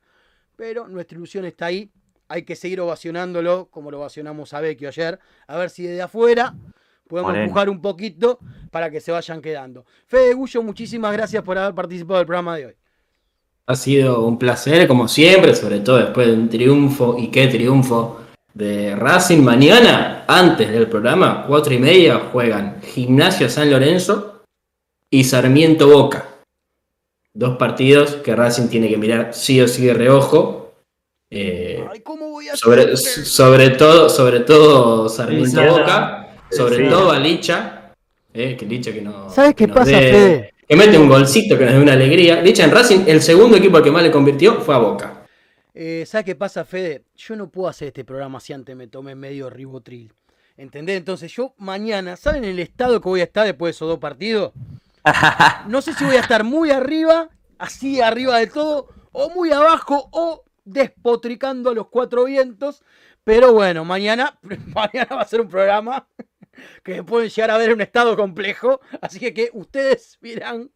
pero 0.56 0.88
nuestra 0.88 1.18
ilusión 1.18 1.46
está 1.46 1.68
ahí. 1.68 1.92
Hay 2.28 2.44
que 2.44 2.56
seguir 2.56 2.82
ovacionándolo 2.82 3.68
como 3.70 3.92
lo 3.92 4.00
ovacionamos 4.00 4.54
a 4.54 4.62
Vecchio 4.62 4.88
ayer, 4.88 5.20
a 5.48 5.58
ver 5.58 5.70
si 5.70 5.84
desde 5.84 6.02
afuera 6.02 6.56
podemos 7.08 7.30
Moreno. 7.30 7.46
empujar 7.46 7.70
un 7.70 7.82
poquito 7.82 8.40
para 8.72 8.90
que 8.90 9.00
se 9.00 9.12
vayan 9.12 9.42
quedando. 9.42 9.86
Fede 10.08 10.34
Gullo, 10.34 10.64
muchísimas 10.64 11.14
gracias 11.14 11.44
por 11.44 11.58
haber 11.58 11.76
participado 11.76 12.18
del 12.18 12.26
programa 12.26 12.58
de 12.58 12.66
hoy. 12.68 12.74
Ha 13.68 13.76
sido 13.76 14.26
un 14.26 14.38
placer, 14.38 14.88
como 14.88 15.08
siempre, 15.08 15.56
sobre 15.56 15.80
todo 15.80 15.98
después 15.98 16.28
de 16.28 16.34
un 16.34 16.50
triunfo, 16.50 17.16
y 17.18 17.30
qué 17.30 17.48
triunfo 17.48 18.22
de 18.54 18.96
Racing. 18.96 19.42
Mañana, 19.42 20.24
antes 20.28 20.72
del 20.72 20.88
programa, 20.88 21.46
cuatro 21.48 21.74
y 21.74 21.80
media, 21.80 22.30
juegan 22.32 22.82
Gimnasio 22.82 23.50
San 23.50 23.72
Lorenzo 23.72 24.44
y 25.10 25.24
Sarmiento 25.24 25.88
Boca. 25.88 26.28
Dos 27.34 27.58
partidos 27.58 28.16
que 28.18 28.36
Racing 28.36 28.68
tiene 28.68 28.88
que 28.88 28.98
mirar 28.98 29.34
sí 29.34 29.60
o 29.62 29.68
sí 29.68 29.86
de 29.86 29.94
reojo. 29.94 30.74
Eh, 31.32 31.65
¿cómo 32.06 32.30
voy 32.30 32.48
a 32.48 32.56
sobre, 32.56 32.94
hacer? 32.94 33.26
sobre 33.26 33.69
todo, 33.72 34.07
sobre 34.10 34.40
todo 34.41 35.10
Sarmiento. 35.10 35.61
Boca, 35.65 36.30
sobre 36.49 36.86
Sí. 36.86 36.90
todo 36.90 37.11
a 37.11 37.19
Licha, 37.19 37.91
eh, 38.34 38.56
que 38.56 38.65
Licha 38.65 38.94
que 38.94 39.02
no. 39.02 39.30
¿Sabes 39.30 39.56
qué 39.56 39.68
pasa, 39.68 39.91
dé- 39.91 40.11
Fede? 40.11 40.53
Que 40.68 40.76
mete 40.77 40.98
un 40.98 41.10
golcito 41.10 41.57
que 41.57 41.65
nos 41.65 41.73
dé 41.73 41.80
una 41.82 41.94
alegría. 41.94 42.41
Licha 42.41 42.64
en 42.64 42.72
Racing, 42.72 43.02
el 43.07 43.22
segundo 43.22 43.57
equipo 43.57 43.76
al 43.77 43.84
que 43.84 43.91
más 43.91 44.03
le 44.03 44.11
convirtió 44.11 44.61
fue 44.61 44.73
a 44.76 44.77
Boca. 44.77 45.26
Eh, 45.73 46.06
¿Sabes 46.07 46.26
qué 46.26 46.36
pasa, 46.36 46.64
Fede? 46.64 47.03
Yo 47.18 47.36
no 47.36 47.49
puedo 47.49 47.68
hacer 47.68 47.90
este 47.90 48.06
programa 48.06 48.40
si 48.40 48.53
antes 48.53 48.73
me 48.76 48.88
tomé 48.88 49.14
medio 49.15 49.49
ribotril. 49.49 50.14
¿Entendés? 50.57 50.95
Entonces 50.98 51.30
yo 51.34 51.53
mañana, 51.57 52.15
¿saben 52.15 52.45
el 52.45 52.60
estado 52.60 53.02
que 53.02 53.10
voy 53.10 53.19
a 53.19 53.26
estar 53.26 53.45
después 53.45 53.69
de 53.69 53.72
esos 53.77 53.90
dos 53.90 53.99
partidos? 53.99 54.53
No 55.68 55.82
sé 55.82 55.94
si 55.94 56.06
voy 56.06 56.15
a 56.15 56.22
estar 56.22 56.44
muy 56.45 56.72
arriba, 56.72 57.27
así 57.60 57.99
arriba 58.02 58.38
de 58.40 58.48
todo, 58.48 58.88
o 59.11 59.30
muy 59.32 59.52
abajo, 59.52 60.07
o 60.14 60.45
despotricando 60.66 61.70
a 61.70 61.74
los 61.74 61.88
cuatro 61.88 62.26
vientos. 62.26 62.84
Pero 63.24 63.54
bueno, 63.54 63.86
mañana, 63.86 64.38
mañana 64.74 65.16
va 65.16 65.22
a 65.22 65.28
ser 65.28 65.42
un 65.42 65.48
programa 65.48 66.08
que 66.84 67.04
pueden 67.04 67.30
llegar 67.30 67.52
a 67.52 67.58
ver 67.58 67.74
un 67.74 67.82
estado 67.82 68.16
complejo. 68.16 68.82
Así 69.02 69.20
que, 69.20 69.34
que 69.34 69.50
ustedes 69.54 70.18
verán 70.22 70.70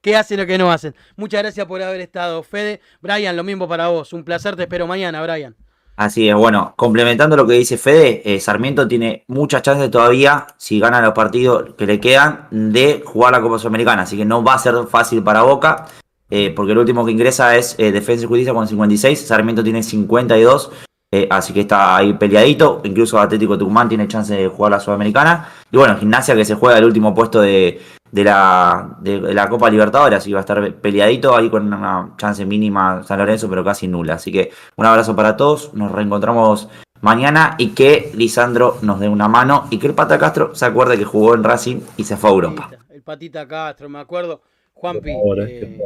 qué 0.00 0.16
hacen 0.16 0.40
o 0.40 0.46
qué 0.46 0.58
no 0.58 0.72
hacen. 0.72 0.94
Muchas 1.16 1.42
gracias 1.42 1.66
por 1.66 1.82
haber 1.82 2.00
estado, 2.00 2.42
Fede. 2.42 2.80
Brian, 3.00 3.36
lo 3.36 3.44
mismo 3.44 3.68
para 3.68 3.88
vos. 3.88 4.12
Un 4.12 4.24
placer, 4.24 4.56
te 4.56 4.62
espero 4.62 4.86
mañana, 4.86 5.22
Brian. 5.22 5.56
Así 5.96 6.28
es, 6.28 6.34
bueno, 6.34 6.74
complementando 6.76 7.36
lo 7.36 7.46
que 7.46 7.54
dice 7.54 7.78
Fede, 7.78 8.20
eh, 8.24 8.40
Sarmiento 8.40 8.88
tiene 8.88 9.24
muchas 9.28 9.62
chances 9.62 9.92
todavía, 9.92 10.48
si 10.56 10.80
gana 10.80 11.00
los 11.00 11.12
partidos 11.12 11.74
que 11.78 11.86
le 11.86 12.00
quedan, 12.00 12.48
de 12.50 13.00
jugar 13.06 13.30
la 13.30 13.40
Copa 13.40 13.60
Sudamericana. 13.60 14.02
Así 14.02 14.16
que 14.16 14.24
no 14.24 14.42
va 14.42 14.54
a 14.54 14.58
ser 14.58 14.74
fácil 14.88 15.22
para 15.22 15.42
Boca, 15.42 15.86
eh, 16.30 16.52
porque 16.54 16.72
el 16.72 16.78
último 16.78 17.04
que 17.04 17.12
ingresa 17.12 17.56
es 17.56 17.74
eh, 17.78 17.92
Defensa 17.92 18.24
y 18.24 18.28
Justicia 18.28 18.54
con 18.54 18.66
56, 18.66 19.26
Sarmiento 19.26 19.62
tiene 19.62 19.82
52, 19.82 20.72
eh, 21.12 21.28
así 21.30 21.52
que 21.52 21.60
está 21.60 21.96
ahí 21.96 22.14
peleadito. 22.14 22.80
Incluso 22.84 23.18
Atlético 23.20 23.56
Tucumán 23.56 23.88
tiene 23.88 24.08
chance 24.08 24.34
de 24.34 24.48
jugar 24.48 24.72
la 24.72 24.80
Sudamericana. 24.80 25.48
Y 25.70 25.76
bueno, 25.76 25.96
Gimnasia 25.96 26.34
que 26.34 26.44
se 26.44 26.54
juega 26.54 26.78
el 26.78 26.84
último 26.84 27.14
puesto 27.14 27.40
de, 27.40 27.80
de 28.10 28.24
la, 28.24 28.96
de, 29.00 29.34
la 29.34 29.48
Copa 29.48 29.70
Libertadores, 29.70 30.18
así 30.18 30.30
que 30.30 30.34
va 30.34 30.40
a 30.40 30.42
estar 30.42 30.74
peleadito 30.74 31.36
ahí 31.36 31.50
con 31.50 31.66
una 31.72 32.14
chance 32.16 32.44
mínima 32.44 33.02
San 33.04 33.18
Lorenzo, 33.18 33.48
pero 33.48 33.62
casi 33.62 33.86
nula. 33.86 34.14
Así 34.14 34.32
que 34.32 34.50
un 34.76 34.86
abrazo 34.86 35.14
para 35.14 35.36
todos, 35.36 35.72
nos 35.74 35.92
reencontramos 35.92 36.68
mañana 37.00 37.54
y 37.58 37.68
que 37.70 38.10
Lisandro 38.14 38.78
nos 38.82 38.98
dé 38.98 39.08
una 39.08 39.28
mano 39.28 39.66
y 39.70 39.78
que 39.78 39.86
el 39.86 39.94
Pata 39.94 40.18
Castro 40.18 40.54
se 40.54 40.64
acuerde 40.64 40.96
que 40.96 41.04
jugó 41.04 41.34
en 41.34 41.44
Racing 41.44 41.80
y 41.96 42.04
se 42.04 42.16
fue 42.16 42.30
a 42.30 42.32
Europa. 42.32 42.70
El 42.88 43.02
Patita 43.02 43.46
Castro, 43.46 43.88
me 43.88 43.98
acuerdo. 43.98 44.40
Juanpi, 44.74 45.12
favor, 45.12 45.40
eh, 45.48 45.78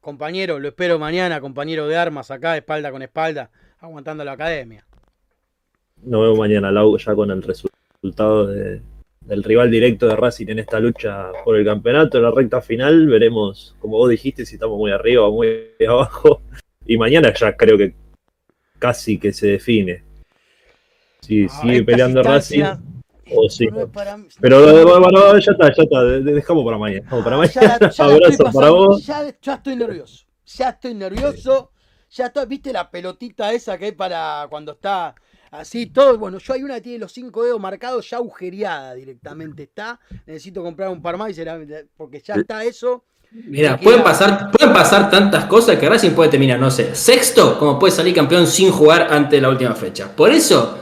compañero, 0.00 0.58
lo 0.58 0.68
espero 0.68 0.98
mañana, 0.98 1.40
compañero 1.40 1.86
de 1.86 1.96
armas 1.96 2.30
acá, 2.30 2.56
espalda 2.56 2.90
con 2.90 3.02
espalda, 3.02 3.50
aguantando 3.78 4.24
la 4.24 4.32
academia. 4.32 4.84
Nos 6.02 6.22
vemos 6.22 6.38
mañana, 6.38 6.72
Lau, 6.72 6.96
ya 6.96 7.14
con 7.14 7.30
el 7.30 7.42
resultado 7.42 8.46
de- 8.46 8.80
del 9.20 9.44
rival 9.44 9.70
directo 9.70 10.08
de 10.08 10.16
Racing 10.16 10.46
en 10.48 10.58
esta 10.60 10.80
lucha 10.80 11.30
por 11.44 11.56
el 11.56 11.64
campeonato. 11.64 12.16
En 12.16 12.24
la 12.24 12.30
recta 12.30 12.62
final 12.62 13.06
veremos, 13.06 13.76
como 13.78 13.98
vos 13.98 14.08
dijiste, 14.08 14.46
si 14.46 14.54
estamos 14.54 14.78
muy 14.78 14.90
arriba 14.90 15.26
o 15.28 15.32
muy 15.32 15.66
abajo. 15.88 16.40
Y 16.86 16.96
mañana 16.96 17.32
ya 17.34 17.54
creo 17.54 17.76
que 17.76 17.94
casi 18.78 19.18
que 19.18 19.32
se 19.34 19.48
define. 19.48 20.02
Si 21.20 21.44
A 21.44 21.48
sigue 21.50 21.84
peleando 21.84 22.22
Racing 22.22 22.64
instancias, 23.30 23.38
o 23.38 23.46
esto 23.46 23.56
sí. 23.56 23.68
es 23.82 23.88
para. 23.92 24.18
Pero 24.40 25.00
bueno, 25.00 25.38
ya 25.38 25.52
está, 25.52 25.66
ya 25.74 25.82
está. 25.82 26.02
de- 26.02 26.20
de- 26.22 26.32
Dejamos 26.34 26.64
para 26.64 26.78
mañana. 26.78 27.02
Dejamos 27.02 27.24
para 27.24 27.36
Ah, 27.36 27.38
mañana. 27.38 27.90
ya 27.90 28.04
Abrazo 28.04 28.44
para 28.52 28.70
vos. 28.70 29.06
Ya, 29.06 29.34
ya 29.40 29.54
estoy 29.54 29.76
nervioso. 29.76 30.24
Ya 30.46 30.68
estoy 30.70 30.94
nervioso. 30.94 31.70
Ya 32.12 32.26
estoy, 32.26 32.46
¿viste 32.46 32.72
la 32.72 32.90
pelotita 32.90 33.52
esa 33.52 33.78
que 33.78 33.84
hay 33.86 33.92
para 33.92 34.46
cuando 34.50 34.72
está 34.72 35.14
así 35.52 35.86
todo? 35.86 36.18
Bueno, 36.18 36.38
yo 36.38 36.52
hay 36.54 36.64
una 36.64 36.74
que 36.74 36.80
tiene 36.80 36.98
los 36.98 37.12
cinco 37.12 37.44
dedos 37.44 37.60
marcados 37.60 38.10
ya 38.10 38.16
agujereada 38.16 38.94
directamente 38.94 39.62
está. 39.64 40.00
Necesito 40.26 40.62
comprar 40.62 40.88
un 40.88 41.00
par 41.00 41.16
más 41.16 41.30
y 41.30 41.34
será- 41.34 41.58
porque 41.96 42.20
ya 42.20 42.34
está 42.34 42.64
eso. 42.64 43.04
Mira, 43.32 43.78
pueden 43.78 44.02
pasar, 44.02 44.50
pueden 44.50 44.74
pasar 44.74 45.08
tantas 45.08 45.44
cosas 45.44 45.78
que 45.78 45.88
Racing 45.88 46.10
puede 46.16 46.30
terminar, 46.30 46.58
no 46.58 46.68
sé, 46.68 46.96
sexto, 46.96 47.60
como 47.60 47.78
puede 47.78 47.92
salir 47.92 48.12
campeón 48.12 48.44
sin 48.48 48.72
jugar 48.72 49.06
antes 49.08 49.30
de 49.30 49.40
la 49.40 49.50
última 49.50 49.72
fecha. 49.76 50.08
Por 50.16 50.30
eso, 50.32 50.78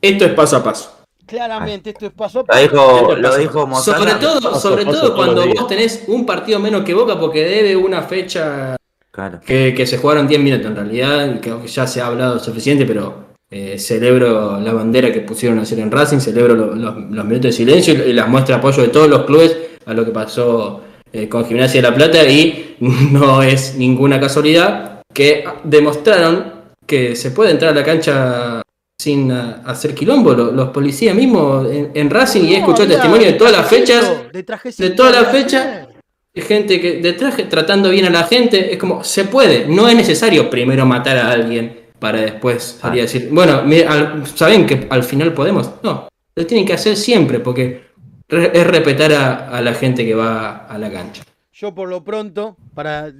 esto 0.00 0.24
es 0.24 0.32
paso 0.34 0.58
a 0.58 0.62
paso. 0.62 0.99
Claramente, 1.30 1.90
esto 1.90 2.06
es 2.06 2.12
paso 2.12 2.44
a 2.48 2.54
Lo 2.56 2.60
dijo, 2.60 3.16
lo 3.16 3.36
dijo. 3.36 3.74
Sobre 3.80 4.12
todo, 4.14 4.54
sobre 4.58 4.84
paso 4.84 5.00
todo 5.00 5.14
cuando 5.16 5.46
vos 5.46 5.66
tenés 5.68 6.04
un 6.08 6.26
partido 6.26 6.58
menos 6.58 6.82
que 6.82 6.92
Boca 6.92 7.18
porque 7.18 7.44
debe 7.44 7.76
una 7.76 8.02
fecha 8.02 8.76
Claro. 9.12 9.40
que, 9.44 9.72
que 9.74 9.86
se 9.86 9.98
jugaron 9.98 10.26
10 10.28 10.40
minutos 10.40 10.66
en 10.66 10.76
realidad, 10.76 11.40
que 11.40 11.54
ya 11.66 11.86
se 11.86 12.00
ha 12.00 12.06
hablado 12.06 12.38
suficiente, 12.38 12.84
pero 12.86 13.30
eh, 13.50 13.78
celebro 13.78 14.60
la 14.60 14.72
bandera 14.72 15.12
que 15.12 15.20
pusieron 15.20 15.58
a 15.58 15.62
hacer 15.62 15.78
en 15.80 15.90
Racing, 15.90 16.18
celebro 16.18 16.54
lo- 16.54 16.74
los, 16.74 16.96
los 16.96 17.24
minutos 17.24 17.42
de 17.50 17.52
silencio 17.52 17.94
y, 17.94 18.10
y 18.10 18.12
las 18.12 18.28
muestras 18.28 18.56
de 18.56 18.58
apoyo 18.60 18.82
de 18.82 18.88
todos 18.88 19.08
los 19.08 19.24
clubes 19.24 19.56
a 19.86 19.94
lo 19.94 20.04
que 20.04 20.12
pasó 20.12 20.82
eh, 21.12 21.28
con 21.28 21.44
Gimnasia 21.44 21.82
de 21.82 21.88
la 21.88 21.94
Plata 21.94 22.24
y 22.24 22.76
no 22.80 23.42
es 23.42 23.74
ninguna 23.76 24.20
casualidad 24.20 25.02
que 25.12 25.44
demostraron 25.64 26.52
que 26.86 27.16
se 27.16 27.30
puede 27.32 27.50
entrar 27.50 27.72
a 27.72 27.74
la 27.74 27.84
cancha 27.84 28.62
sin 29.00 29.32
ah, 29.32 29.62
hacer 29.64 29.94
quilombo, 29.94 30.32
Lo- 30.34 30.52
los, 30.52 30.68
policías 30.70 31.14
mismos 31.14 31.70
en, 31.70 31.90
en 31.94 32.10
Racing 32.10 32.44
y 32.44 32.54
he 32.54 32.58
escuchado 32.58 32.88
testimonio 32.88 33.26
de 33.28 33.32
todas 33.34 33.52
las 33.54 33.66
fechas 33.66 34.02
de, 34.32 34.42
de 34.42 34.90
toda 34.90 35.10
la 35.10 35.20
de 35.22 35.26
fecha, 35.26 35.88
gente 36.36 36.80
que 36.80 37.00
de 37.00 37.12
traje 37.14 37.44
tratando 37.44 37.88
bien 37.90 38.04
a 38.06 38.10
la 38.10 38.24
gente, 38.24 38.72
es 38.72 38.78
como, 38.78 39.02
se 39.02 39.24
puede, 39.24 39.66
no 39.66 39.88
es 39.88 39.96
necesario 39.96 40.50
primero 40.50 40.84
matar 40.84 41.16
a 41.16 41.30
alguien 41.32 41.80
para 41.98 42.20
después 42.20 42.78
salir 42.80 43.00
a 43.00 43.02
decir, 43.04 43.28
bueno, 43.32 43.62
mira, 43.64 43.90
al- 43.92 44.26
saben 44.26 44.66
que 44.66 44.86
al 44.90 45.02
final 45.02 45.32
podemos, 45.32 45.70
no, 45.82 46.08
lo 46.34 46.46
tienen 46.46 46.66
que 46.66 46.74
hacer 46.74 46.96
siempre 46.96 47.40
porque 47.40 47.84
re- 48.28 48.50
es 48.54 48.66
respetar 48.66 49.12
a, 49.14 49.48
a 49.48 49.60
la 49.62 49.72
gente 49.74 50.04
que 50.04 50.14
va 50.14 50.66
a 50.66 50.76
la 50.78 50.90
cancha. 50.90 51.22
Yo 51.52 51.74
por 51.74 51.88
lo 51.88 52.04
pronto, 52.04 52.56
para 52.74 53.12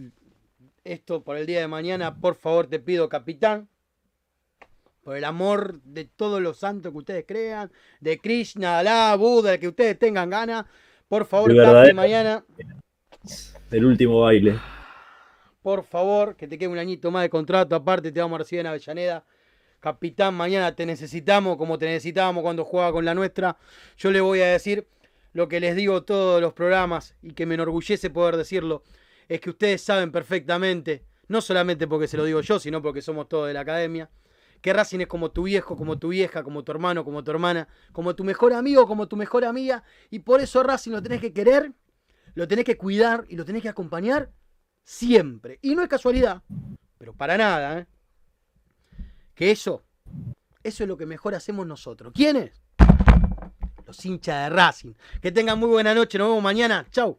esto, 0.84 1.22
por 1.22 1.36
el 1.36 1.46
día 1.46 1.60
de 1.60 1.68
mañana, 1.68 2.14
por 2.16 2.34
favor 2.34 2.66
te 2.66 2.78
pido, 2.78 3.08
capitán, 3.08 3.68
por 5.02 5.16
el 5.16 5.24
amor 5.24 5.80
de 5.82 6.04
todos 6.04 6.40
los 6.40 6.58
santos 6.58 6.92
que 6.92 6.98
ustedes 6.98 7.24
crean, 7.26 7.70
de 8.00 8.18
Krishna, 8.18 8.78
Alá, 8.78 9.14
Buda, 9.16 9.58
que 9.58 9.68
ustedes 9.68 9.98
tengan 9.98 10.30
ganas, 10.30 10.66
por 11.08 11.24
favor, 11.26 11.50
El 11.50 11.94
mañana, 11.94 12.44
Del 13.70 13.84
último 13.86 14.20
baile. 14.20 14.58
por 15.62 15.84
favor, 15.84 16.36
que 16.36 16.46
te 16.46 16.58
quede 16.58 16.68
un 16.68 16.78
añito 16.78 17.10
más 17.10 17.22
de 17.22 17.30
contrato, 17.30 17.74
aparte 17.74 18.12
te 18.12 18.20
vamos 18.20 18.36
a 18.36 18.38
recibir 18.38 18.60
en 18.60 18.66
Avellaneda. 18.66 19.24
Capitán, 19.80 20.34
mañana 20.34 20.74
te 20.76 20.84
necesitamos 20.84 21.56
como 21.56 21.78
te 21.78 21.86
necesitábamos 21.86 22.42
cuando 22.42 22.64
jugaba 22.64 22.92
con 22.92 23.04
la 23.04 23.14
nuestra. 23.14 23.56
Yo 23.96 24.10
le 24.10 24.20
voy 24.20 24.40
a 24.42 24.46
decir 24.48 24.86
lo 25.32 25.48
que 25.48 25.58
les 25.60 25.74
digo 25.74 26.02
todos 26.02 26.40
los 26.40 26.52
programas 26.52 27.14
y 27.22 27.32
que 27.32 27.46
me 27.46 27.54
enorgullece 27.54 28.10
poder 28.10 28.36
decirlo, 28.36 28.82
es 29.28 29.40
que 29.40 29.50
ustedes 29.50 29.80
saben 29.80 30.12
perfectamente, 30.12 31.04
no 31.28 31.40
solamente 31.40 31.86
porque 31.86 32.08
se 32.08 32.18
lo 32.18 32.24
digo 32.24 32.42
yo, 32.42 32.58
sino 32.58 32.82
porque 32.82 33.00
somos 33.00 33.28
todos 33.28 33.46
de 33.48 33.54
la 33.54 33.60
academia, 33.60 34.10
que 34.60 34.72
Racing 34.72 35.00
es 35.00 35.06
como 35.06 35.30
tu 35.30 35.44
viejo, 35.44 35.76
como 35.76 35.98
tu 35.98 36.08
vieja, 36.08 36.42
como 36.42 36.64
tu 36.64 36.72
hermano, 36.72 37.04
como 37.04 37.24
tu 37.24 37.30
hermana, 37.30 37.68
como 37.92 38.14
tu 38.14 38.24
mejor 38.24 38.52
amigo, 38.52 38.86
como 38.86 39.08
tu 39.08 39.16
mejor 39.16 39.44
amiga, 39.44 39.82
y 40.10 40.20
por 40.20 40.40
eso 40.40 40.62
Racing 40.62 40.92
lo 40.92 41.02
tenés 41.02 41.20
que 41.20 41.32
querer, 41.32 41.72
lo 42.34 42.46
tenés 42.46 42.64
que 42.64 42.76
cuidar 42.76 43.24
y 43.28 43.36
lo 43.36 43.44
tenés 43.44 43.62
que 43.62 43.68
acompañar 43.68 44.30
siempre. 44.84 45.58
Y 45.62 45.74
no 45.74 45.82
es 45.82 45.88
casualidad, 45.88 46.42
pero 46.98 47.14
para 47.14 47.36
nada, 47.36 47.78
¿eh? 47.78 47.86
que 49.34 49.50
eso, 49.50 49.84
eso 50.62 50.84
es 50.84 50.88
lo 50.88 50.96
que 50.96 51.06
mejor 51.06 51.34
hacemos 51.34 51.66
nosotros. 51.66 52.12
¿Quiénes? 52.14 52.62
Los 53.86 54.04
hinchas 54.04 54.44
de 54.44 54.50
Racing. 54.54 54.92
Que 55.20 55.32
tengan 55.32 55.58
muy 55.58 55.68
buena 55.68 55.94
noche, 55.94 56.18
nos 56.18 56.28
vemos 56.28 56.42
mañana. 56.42 56.86
Chau. 56.90 57.18